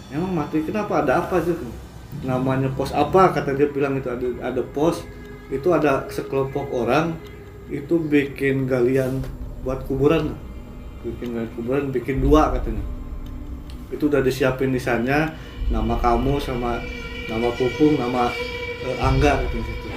Emang 0.09 0.32
mati 0.32 0.64
kenapa? 0.64 1.05
Ada 1.05 1.28
apa 1.28 1.41
gitu 1.45 1.84
namanya 2.22 2.70
pos 2.72 2.94
apa 2.94 3.34
kata 3.34 3.58
dia 3.58 3.68
bilang 3.68 3.98
itu 3.98 4.06
ada 4.06 4.26
ada 4.40 4.62
pos 4.62 5.02
itu 5.50 5.68
ada 5.74 6.06
sekelompok 6.08 6.70
orang 6.70 7.18
itu 7.72 7.96
bikin 7.96 8.68
galian 8.68 9.24
buat 9.64 9.82
kuburan. 9.88 10.36
Bikin 11.02 11.34
galian 11.34 11.52
kuburan 11.56 11.84
bikin 11.90 12.20
dua 12.20 12.52
katanya. 12.54 12.84
Itu 13.90 14.08
udah 14.12 14.20
disiapin 14.20 14.70
nisannya 14.70 15.32
nama 15.72 15.96
kamu 15.98 16.38
sama 16.40 16.80
nama 17.24 17.48
pupung 17.56 17.96
nama 17.96 18.28
e, 18.84 18.88
angga 19.00 19.40
gitu 19.48 19.64
situ 19.64 19.88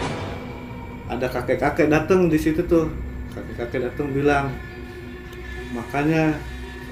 ada 1.07 1.28
kakek 1.32 1.59
kakek 1.59 1.88
datang 1.88 2.28
di 2.28 2.36
situ 2.36 2.63
tuh. 2.68 2.91
Kakek-kakek 3.32 3.91
datang 3.91 4.11
bilang 4.11 4.51
makanya 5.72 6.36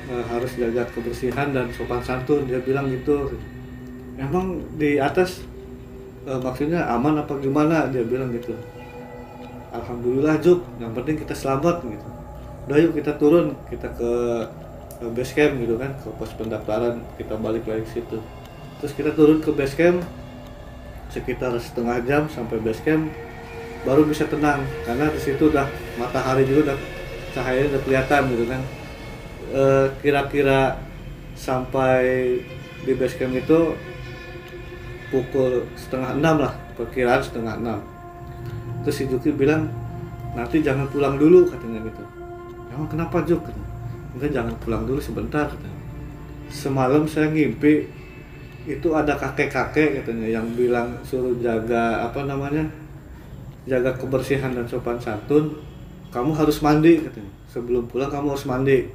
eh, 0.07 0.23
harus 0.32 0.55
jaga 0.55 0.88
kebersihan 0.91 1.51
dan 1.51 1.67
sopan 1.76 1.99
santun. 1.99 2.47
Dia 2.47 2.63
bilang 2.63 2.88
gitu 2.88 3.36
emang 4.16 4.63
di 4.76 4.97
atas 4.99 5.43
eh, 6.28 6.39
maksudnya 6.39 6.88
aman 6.91 7.22
apa 7.22 7.38
gimana? 7.39 7.88
Dia 7.91 8.03
bilang 8.03 8.32
gitu. 8.32 8.55
Alhamdulillah 9.76 10.39
Juk 10.39 10.63
yang 10.80 10.95
penting 10.95 11.20
kita 11.20 11.36
selamat 11.36 11.84
gitu. 11.84 12.07
Udah 12.66 12.78
yuk 12.82 12.93
kita 12.95 13.11
turun. 13.20 13.53
Kita 13.68 13.91
ke, 13.91 14.11
ke 15.01 15.05
base 15.11 15.34
camp 15.36 15.53
gitu 15.59 15.76
kan. 15.76 15.91
Ke 15.99 16.07
pos 16.16 16.32
pendaftaran. 16.34 17.03
Kita 17.20 17.36
balik 17.38 17.68
lagi 17.68 17.84
ke 17.84 18.01
situ. 18.01 18.18
Terus 18.82 18.93
kita 18.95 19.11
turun 19.13 19.43
ke 19.43 19.51
base 19.51 19.76
camp. 19.76 19.99
Sekitar 21.11 21.53
setengah 21.59 22.01
jam 22.03 22.28
sampai 22.28 22.59
base 22.59 22.82
camp 22.82 23.11
baru 23.86 24.01
bisa 24.07 24.26
tenang. 24.26 24.66
Karena 24.88 25.11
di 25.13 25.20
situ 25.22 25.53
udah 25.53 25.68
matahari 26.01 26.47
juga 26.47 26.74
udah 26.74 26.78
cahayanya 27.36 27.78
udah 27.78 27.82
kelihatan 27.86 28.22
gitu 28.34 28.45
kan. 28.49 28.61
Eh, 29.55 29.88
kira-kira 30.01 30.82
sampai 31.36 32.39
di 32.82 32.93
base 32.97 33.16
camp 33.20 33.36
itu 33.38 33.78
pukul 35.10 35.66
setengah 35.78 36.18
enam 36.18 36.41
lah 36.41 36.53
perkiraan 36.76 37.22
setengah 37.22 37.58
enam. 37.58 37.80
Terus 38.86 38.95
si 39.01 39.03
Juki 39.10 39.34
bilang 39.34 39.66
nanti 40.38 40.62
jangan 40.62 40.86
pulang 40.91 41.18
dulu 41.18 41.47
katanya 41.49 41.82
gitu. 41.88 42.03
Emang 42.70 42.89
kenapa 42.91 43.24
Juk 43.26 43.41
enggak 44.16 44.32
jangan 44.32 44.56
pulang 44.62 44.84
dulu 44.88 44.99
sebentar 44.99 45.47
katanya. 45.49 45.82
Semalam 46.51 47.03
saya 47.10 47.32
ngimpi 47.32 47.89
itu 48.66 48.88
ada 48.93 49.14
kakek-kakek 49.18 50.01
katanya 50.01 50.41
yang 50.41 50.45
bilang 50.58 50.97
suruh 51.06 51.38
jaga 51.38 52.01
apa 52.06 52.26
namanya 52.26 52.66
jaga 53.66 53.93
kebersihan 53.97 54.53
dan 54.53 54.66
sopan 54.70 55.01
santun. 55.01 55.58
Kamu 56.14 56.32
harus 56.32 56.64
mandi 56.64 57.03
katanya. 57.03 57.34
Sebelum 57.51 57.88
pulang 57.88 58.12
kamu 58.12 58.36
harus 58.36 58.47
mandi. 58.47 58.88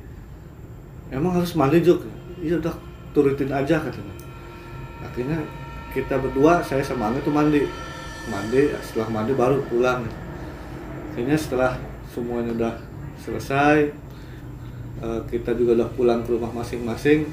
Emang 1.10 1.34
harus 1.34 1.52
mandi 1.58 1.82
Juk 1.82 2.06
iya 2.40 2.56
udah 2.56 2.72
turutin 3.12 3.50
aja 3.52 3.76
katanya. 3.80 4.14
Akhirnya 5.04 5.40
kita 5.90 6.22
berdua 6.22 6.62
saya 6.62 6.82
sama 6.86 7.10
Angga 7.10 7.26
tuh 7.26 7.34
mandi. 7.34 7.66
Mandi 8.30 8.70
setelah 8.86 9.08
mandi 9.10 9.32
baru 9.34 9.58
pulang. 9.66 10.06
Akhirnya 11.10 11.34
setelah 11.34 11.74
semuanya 12.14 12.54
udah 12.54 12.74
selesai 13.20 13.90
eh, 15.02 15.20
kita 15.26 15.54
juga 15.58 15.82
udah 15.82 15.90
pulang 15.98 16.22
ke 16.22 16.30
rumah 16.30 16.50
masing-masing. 16.54 17.26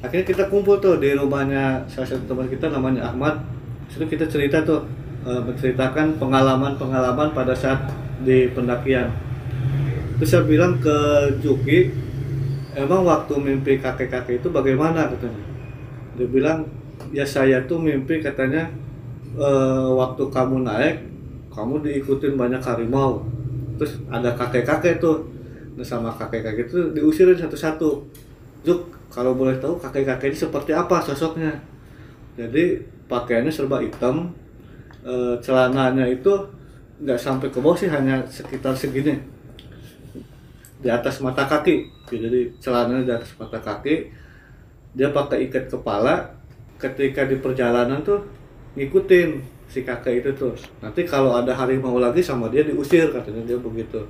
Akhirnya 0.00 0.26
kita 0.26 0.50
kumpul 0.50 0.82
tuh 0.82 0.98
di 0.98 1.14
rumahnya 1.14 1.86
salah 1.86 2.08
satu 2.10 2.26
teman 2.26 2.50
kita 2.50 2.66
namanya 2.74 3.14
Ahmad. 3.14 3.38
Terus 3.86 4.10
kita 4.10 4.26
cerita 4.26 4.66
tuh 4.66 4.82
eh, 5.22 5.38
menceritakan 5.38 6.18
pengalaman-pengalaman 6.18 7.30
pada 7.30 7.54
saat 7.54 7.78
di 8.24 8.52
pendakian. 8.52 9.08
Terus 10.20 10.28
saya 10.36 10.44
bilang 10.44 10.76
ke 10.76 10.96
Juki 11.40 11.88
emang 12.76 13.08
waktu 13.08 13.32
mimpi 13.40 13.80
kakek-kakek 13.80 14.44
itu 14.44 14.48
bagaimana? 14.52 15.08
katanya. 15.08 15.42
Dia 16.20 16.28
bilang 16.28 16.68
ya 17.10 17.24
saya 17.24 17.64
tuh 17.64 17.80
mimpi 17.80 18.20
katanya 18.20 18.68
eh, 19.34 19.88
waktu 19.88 20.22
kamu 20.28 20.68
naik 20.68 20.96
kamu 21.50 21.82
diikutin 21.82 22.36
banyak 22.36 22.60
harimau. 22.60 23.24
Terus 23.80 23.96
ada 24.12 24.36
kakek-kakek 24.36 25.00
tuh. 25.00 25.24
Nah 25.74 25.86
sama 25.86 26.12
kakek-kakek 26.12 26.68
itu 26.68 26.92
diusirin 26.92 27.40
satu-satu. 27.40 28.04
Juk 28.60 28.92
kalau 29.08 29.32
boleh 29.32 29.56
tahu 29.56 29.80
kakek-kakek 29.80 30.36
ini 30.36 30.38
seperti 30.38 30.76
apa 30.76 31.00
sosoknya? 31.00 31.56
Jadi 32.36 32.78
pakaiannya 33.08 33.50
serba 33.50 33.80
hitam 33.80 34.36
eh, 35.02 35.34
celananya 35.40 36.04
itu 36.04 36.59
nggak 37.00 37.20
sampai 37.20 37.48
ke 37.48 37.58
bawah 37.58 37.76
sih 37.76 37.88
hanya 37.88 38.20
sekitar 38.28 38.76
segini. 38.76 39.16
Di 40.80 40.88
atas 40.88 41.20
mata 41.24 41.48
kaki. 41.48 41.88
Jadi 42.08 42.52
celananya 42.60 43.04
di 43.04 43.12
atas 43.16 43.32
mata 43.40 43.60
kaki. 43.60 44.12
Dia 44.92 45.12
pakai 45.12 45.48
ikat 45.48 45.72
kepala. 45.72 46.36
Ketika 46.80 47.28
di 47.28 47.36
perjalanan 47.36 48.00
tuh 48.00 48.24
ngikutin 48.76 49.60
si 49.70 49.84
kakek 49.84 50.24
itu 50.24 50.30
tuh 50.34 50.54
nanti 50.82 51.06
kalau 51.06 51.36
ada 51.36 51.54
harimau 51.54 52.00
lagi 52.00 52.18
sama 52.18 52.50
dia 52.50 52.64
diusir 52.64 53.12
katanya 53.12 53.44
dia 53.44 53.58
begitu. 53.60 54.00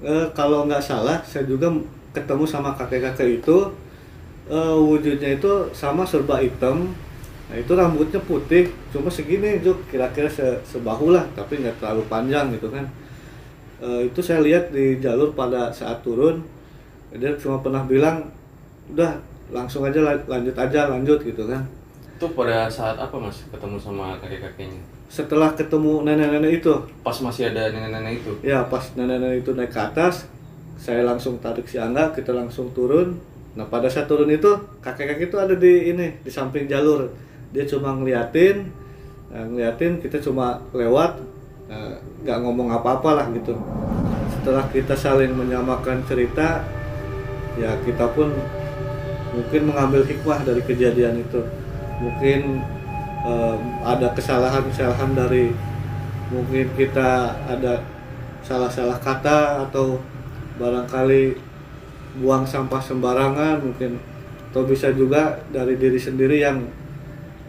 Eh, 0.00 0.26
kalau 0.32 0.64
nggak 0.70 0.80
salah 0.80 1.18
saya 1.26 1.44
juga 1.44 1.68
ketemu 2.14 2.44
sama 2.46 2.72
kakek-kakek 2.78 3.42
itu. 3.42 3.58
Eh, 4.46 4.76
wujudnya 4.78 5.34
itu 5.34 5.50
sama 5.74 6.06
serba 6.06 6.38
hitam 6.38 6.94
Nah 7.46 7.56
itu 7.62 7.72
rambutnya 7.78 8.18
putih, 8.26 8.64
cuma 8.90 9.06
segini 9.06 9.62
Juk, 9.62 9.78
kira-kira 9.90 10.26
se 10.26 10.42
sebahu 10.66 11.14
lah, 11.14 11.22
tapi 11.38 11.62
nggak 11.62 11.78
terlalu 11.78 12.02
panjang 12.10 12.50
gitu 12.50 12.68
kan. 12.74 12.82
E, 13.78 13.88
itu 14.10 14.20
saya 14.24 14.40
lihat 14.42 14.74
di 14.74 14.98
jalur 14.98 15.30
pada 15.38 15.70
saat 15.70 16.02
turun, 16.02 16.42
dia 17.14 17.30
cuma 17.38 17.62
pernah 17.62 17.82
bilang, 17.86 18.26
udah 18.90 19.12
langsung 19.54 19.86
aja 19.86 20.00
la- 20.02 20.26
lanjut 20.26 20.56
aja 20.58 20.90
lanjut 20.90 21.18
gitu 21.22 21.46
kan. 21.46 21.62
Itu 22.16 22.26
pada 22.34 22.66
saat 22.66 22.96
apa 22.98 23.14
mas 23.20 23.44
ketemu 23.52 23.76
sama 23.78 24.16
kakek-kakeknya? 24.18 24.80
Setelah 25.06 25.54
ketemu 25.54 26.02
nenek-nenek 26.02 26.52
itu, 26.64 26.74
Pas 27.06 27.14
masih 27.22 27.54
ada 27.54 27.70
nenek-nenek 27.70 28.26
itu? 28.26 28.32
ya 28.42 28.66
pas 28.66 28.82
nenek-nenek 28.98 29.46
itu 29.46 29.50
naik 29.54 29.70
ke 29.70 29.78
atas, 29.78 30.26
saya 30.74 31.06
langsung 31.06 31.38
tarik 31.38 31.66
si 31.70 31.78
Angga, 31.78 32.10
kita 32.10 32.34
langsung 32.34 32.74
turun. 32.74 33.14
Nah 33.54 33.64
pada 33.70 33.86
saat 33.86 34.10
turun 34.10 34.28
itu 34.28 34.50
kakek-kakek 34.82 35.30
itu 35.30 35.36
ada 35.38 35.54
di 35.54 35.94
ini 35.94 36.06
di 36.24 36.30
samping 36.32 36.66
jalur. 36.66 37.06
Dia 37.56 37.64
cuma 37.64 37.96
ngeliatin, 37.96 38.68
nah, 39.32 39.48
ngeliatin 39.48 39.96
kita 40.04 40.20
cuma 40.20 40.60
lewat, 40.76 41.16
nah, 41.72 41.96
nggak 42.20 42.38
ngomong 42.44 42.68
apa-apa 42.68 43.16
lah 43.16 43.26
gitu. 43.32 43.56
Setelah 44.36 44.68
kita 44.68 44.92
saling 44.92 45.32
menyamakan 45.32 46.04
cerita, 46.04 46.60
ya 47.56 47.72
kita 47.88 48.12
pun 48.12 48.28
mungkin 49.32 49.72
mengambil 49.72 50.04
hikmah 50.04 50.44
dari 50.44 50.60
kejadian 50.60 51.24
itu. 51.24 51.40
Mungkin 51.96 52.60
em, 53.24 53.60
ada 53.80 54.12
kesalahan-kesalahan 54.12 55.16
dari 55.16 55.56
mungkin 56.28 56.68
kita 56.76 57.32
ada 57.48 57.80
salah-salah 58.44 59.00
kata 59.00 59.64
atau 59.64 59.98
barangkali 60.60 61.34
buang 62.20 62.48
sampah 62.48 62.80
sembarangan 62.80 63.60
mungkin 63.60 64.00
atau 64.50 64.64
bisa 64.64 64.88
juga 64.94 65.36
dari 65.52 65.76
diri 65.76 66.00
sendiri 66.00 66.40
yang 66.40 66.64
eh, 66.64 66.85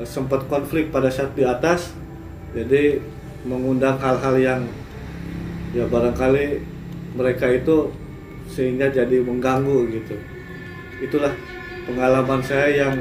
sempat 0.05 0.45
konflik 0.45 0.93
pada 0.93 1.09
saat 1.09 1.33
di 1.33 1.41
atas 1.41 1.93
jadi 2.53 3.01
mengundang 3.45 3.97
hal-hal 3.97 4.35
yang 4.37 4.61
ya 5.73 5.85
barangkali 5.89 6.61
mereka 7.17 7.49
itu 7.49 7.89
sehingga 8.47 8.89
jadi 8.89 9.21
mengganggu 9.21 9.89
gitu. 9.91 10.15
Itulah 11.03 11.33
pengalaman 11.85 12.41
saya 12.41 12.73
yang 12.73 12.95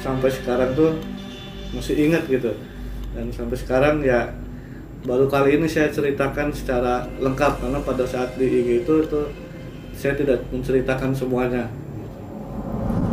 sampai 0.00 0.30
sekarang 0.30 0.72
tuh 0.74 0.98
masih 1.74 2.10
ingat 2.10 2.26
gitu. 2.26 2.54
Dan 3.14 3.32
sampai 3.32 3.56
sekarang 3.58 4.02
ya 4.02 4.30
baru 5.06 5.30
kali 5.30 5.60
ini 5.60 5.70
saya 5.70 5.92
ceritakan 5.92 6.50
secara 6.50 7.06
lengkap 7.22 7.62
karena 7.62 7.78
pada 7.82 8.02
saat 8.02 8.34
di 8.34 8.46
IG 8.46 8.68
itu 8.82 8.94
itu 9.06 9.20
saya 9.96 10.12
tidak 10.18 10.44
menceritakan 10.50 11.14
semuanya 11.14 11.70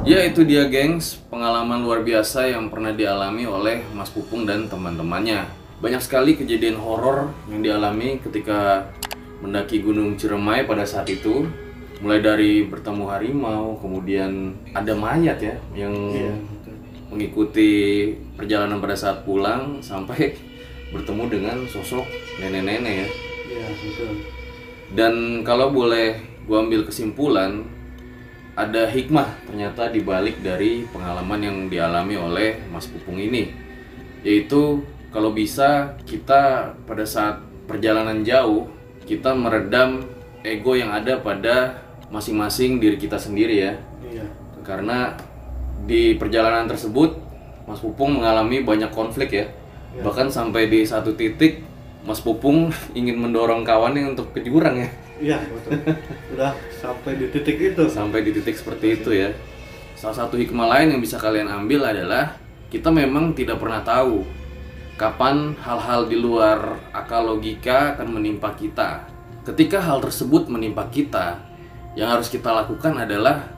Ya 0.04 0.20
itu 0.28 0.44
dia 0.44 0.68
gengs, 0.68 1.16
pengalaman 1.32 1.80
luar 1.80 2.04
biasa 2.04 2.52
yang 2.52 2.68
pernah 2.68 2.92
dialami 2.92 3.48
oleh 3.48 3.88
Mas 3.96 4.12
Pupung 4.12 4.44
dan 4.44 4.68
teman-temannya. 4.68 5.48
Banyak 5.80 6.04
sekali 6.04 6.36
kejadian 6.36 6.76
horor 6.76 7.32
yang 7.48 7.64
dialami 7.64 8.20
ketika 8.20 8.92
mendaki 9.40 9.80
Gunung 9.80 10.20
Ciremai 10.20 10.68
pada 10.68 10.84
saat 10.84 11.08
itu. 11.08 11.48
Mulai 12.04 12.20
dari 12.20 12.68
bertemu 12.68 13.04
harimau, 13.08 13.80
kemudian 13.80 14.60
ada 14.76 14.92
mayat 14.92 15.40
ya 15.40 15.56
yang 15.72 15.96
Iya. 16.12 16.36
mengikuti 17.08 17.72
perjalanan 18.36 18.84
pada 18.84 19.00
saat 19.00 19.24
pulang 19.24 19.80
sampai 19.80 20.36
bertemu 20.94 21.24
dengan 21.32 21.58
sosok 21.72 22.04
nenek-nenek 22.44 23.08
ya. 23.08 23.10
Iya 23.48 23.68
betul 23.72 24.12
Dan 24.92 25.14
kalau 25.48 25.72
boleh 25.72 26.20
gua 26.44 26.68
ambil 26.68 26.84
kesimpulan, 26.84 27.64
ada 28.54 28.86
hikmah 28.86 29.50
ternyata 29.50 29.90
dibalik 29.90 30.38
dari 30.46 30.86
pengalaman 30.94 31.42
yang 31.42 31.58
dialami 31.70 32.16
oleh 32.18 32.50
Mas 32.70 32.86
Pupung 32.86 33.18
ini. 33.18 33.50
Yaitu 34.22 34.86
kalau 35.10 35.34
bisa 35.34 35.98
kita 36.06 36.74
pada 36.86 37.06
saat 37.06 37.42
perjalanan 37.66 38.22
jauh, 38.22 38.70
kita 39.06 39.34
meredam 39.34 40.06
ego 40.46 40.78
yang 40.78 40.94
ada 40.94 41.18
pada 41.18 41.82
masing-masing 42.14 42.78
diri 42.78 42.98
kita 43.02 43.18
sendiri 43.18 43.56
ya. 43.58 43.74
iya 44.06 44.26
Karena 44.62 45.18
di 45.84 46.16
perjalanan 46.16 46.70
tersebut 46.70 47.20
Mas 47.66 47.82
Pupung 47.82 48.22
mengalami 48.22 48.62
banyak 48.62 48.94
konflik 48.94 49.34
ya. 49.34 49.46
Ya. 49.98 50.02
Bahkan 50.06 50.30
sampai 50.30 50.70
di 50.70 50.86
satu 50.86 51.18
titik 51.18 51.66
Mas 52.06 52.22
Pupung 52.22 52.70
ingin 53.00 53.18
mendorong 53.18 53.66
kawannya 53.66 54.14
untuk 54.14 54.30
ke 54.32 54.46
jurang 54.46 54.78
ya. 54.78 54.90
Iya 55.22 55.38
betul 55.46 55.82
udah 56.34 56.54
sampai 56.74 57.18
di 57.18 57.28
titik 57.30 57.58
itu 57.60 57.84
Sampai 57.90 58.26
di 58.26 58.32
titik 58.34 58.58
seperti 58.58 59.02
itu 59.02 59.10
ya. 59.14 59.30
salah 59.94 60.26
satu 60.26 60.36
hikmah 60.36 60.68
lain 60.68 60.98
yang 60.98 61.02
bisa 61.02 61.16
kalian 61.22 61.48
ambil 61.48 61.88
adalah 61.88 62.36
kita 62.74 62.90
memang 62.90 63.38
tidak 63.38 63.62
pernah 63.62 63.86
tahu 63.86 64.26
kapan 64.94 65.58
hal-hal 65.62 66.06
di 66.06 66.18
luar 66.18 66.78
akal 66.94 67.34
logika 67.34 67.98
akan 67.98 68.18
menimpa 68.18 68.54
kita. 68.54 69.10
Ketika 69.44 69.82
hal 69.82 70.00
tersebut 70.00 70.48
menimpa 70.48 70.88
kita, 70.88 71.42
yang 71.94 72.14
harus 72.14 72.30
kita 72.30 72.50
lakukan 72.50 72.96
adalah 72.98 73.52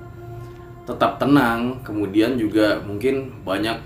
tetap 0.84 1.22
tenang, 1.22 1.80
kemudian 1.86 2.36
juga 2.40 2.82
mungkin 2.84 3.46
banyak 3.46 3.78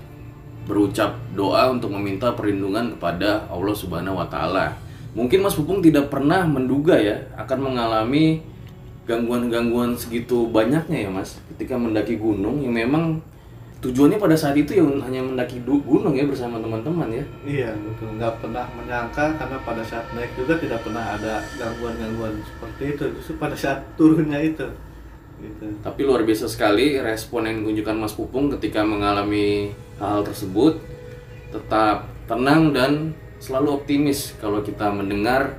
berucap 0.64 1.16
doa 1.34 1.70
untuk 1.72 1.90
meminta 1.94 2.32
perlindungan 2.32 2.96
kepada 2.96 3.48
Allah 3.50 3.76
Subhanahu 3.76 4.20
wa 4.20 4.26
taala. 4.30 4.76
Mungkin 5.10 5.42
Mas 5.42 5.58
Pupung 5.58 5.82
tidak 5.82 6.06
pernah 6.06 6.46
menduga 6.46 6.94
ya 6.94 7.18
akan 7.34 7.72
mengalami 7.72 8.46
gangguan-gangguan 9.10 9.98
segitu 9.98 10.46
banyaknya 10.46 11.06
ya 11.06 11.10
Mas 11.10 11.42
ketika 11.50 11.74
mendaki 11.74 12.14
gunung 12.14 12.62
yang 12.62 12.70
memang 12.70 13.18
tujuannya 13.80 14.20
pada 14.20 14.36
saat 14.36 14.54
itu 14.60 14.76
ya 14.76 14.84
hanya 14.84 15.24
mendaki 15.24 15.58
gunung 15.64 16.12
ya 16.12 16.28
bersama 16.28 16.60
teman-teman 16.60 17.08
ya. 17.10 17.24
Iya 17.42 17.70
betul, 17.80 18.12
nggak 18.20 18.38
pernah 18.44 18.68
menyangka 18.76 19.34
karena 19.40 19.58
pada 19.64 19.82
saat 19.82 20.04
naik 20.12 20.30
juga 20.36 20.60
tidak 20.60 20.84
pernah 20.84 21.16
ada 21.16 21.40
gangguan-gangguan 21.56 22.38
seperti 22.44 22.82
itu. 22.94 23.04
Justru 23.18 23.34
pada 23.40 23.56
saat 23.56 23.80
turunnya 23.96 24.36
itu, 24.44 24.68
gitu. 25.40 25.64
Tapi 25.80 26.00
luar 26.04 26.22
biasa 26.28 26.46
sekali 26.46 27.00
respon 27.00 27.48
yang 27.48 27.64
ditunjukkan 27.64 27.96
Mas 27.96 28.12
Pupung 28.12 28.52
ketika 28.52 28.84
mengalami 28.84 29.72
hal 29.96 30.22
tersebut. 30.28 30.76
Tetap 31.50 32.06
tenang 32.30 32.70
dan 32.70 33.16
selalu 33.40 33.80
optimis 33.80 34.36
kalau 34.36 34.60
kita 34.60 34.92
mendengar 34.92 35.56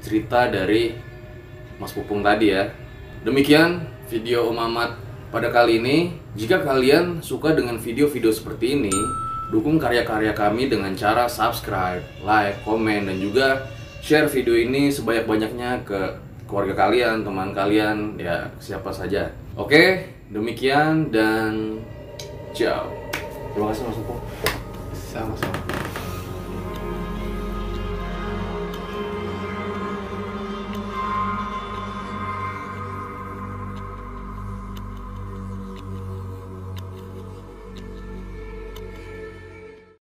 cerita 0.00 0.48
dari 0.48 0.96
Mas 1.76 1.92
Pupung 1.92 2.24
tadi 2.24 2.50
ya. 2.50 2.72
Demikian 3.22 3.84
video 4.08 4.48
Om 4.50 4.58
Ahmad 4.58 4.90
pada 5.28 5.52
kali 5.52 5.78
ini. 5.78 6.16
Jika 6.34 6.64
kalian 6.64 7.20
suka 7.20 7.52
dengan 7.52 7.76
video-video 7.76 8.32
seperti 8.32 8.80
ini, 8.80 8.94
dukung 9.52 9.76
karya-karya 9.76 10.32
kami 10.32 10.72
dengan 10.72 10.96
cara 10.96 11.28
subscribe, 11.28 12.00
like, 12.24 12.56
komen, 12.64 13.06
dan 13.06 13.16
juga 13.20 13.68
share 14.00 14.30
video 14.30 14.56
ini 14.56 14.88
sebanyak-banyaknya 14.88 15.84
ke 15.84 16.00
keluarga 16.48 16.88
kalian, 16.88 17.26
teman 17.26 17.52
kalian, 17.52 18.16
ya 18.16 18.48
siapa 18.56 18.88
saja. 18.88 19.28
Oke, 19.58 20.08
demikian 20.32 21.12
dan 21.12 21.82
ciao. 22.56 22.88
Terima 23.52 23.74
kasih 23.74 23.84
Mas 23.84 23.98
Pupung. 24.00 24.22
Sama-sama. 24.94 25.77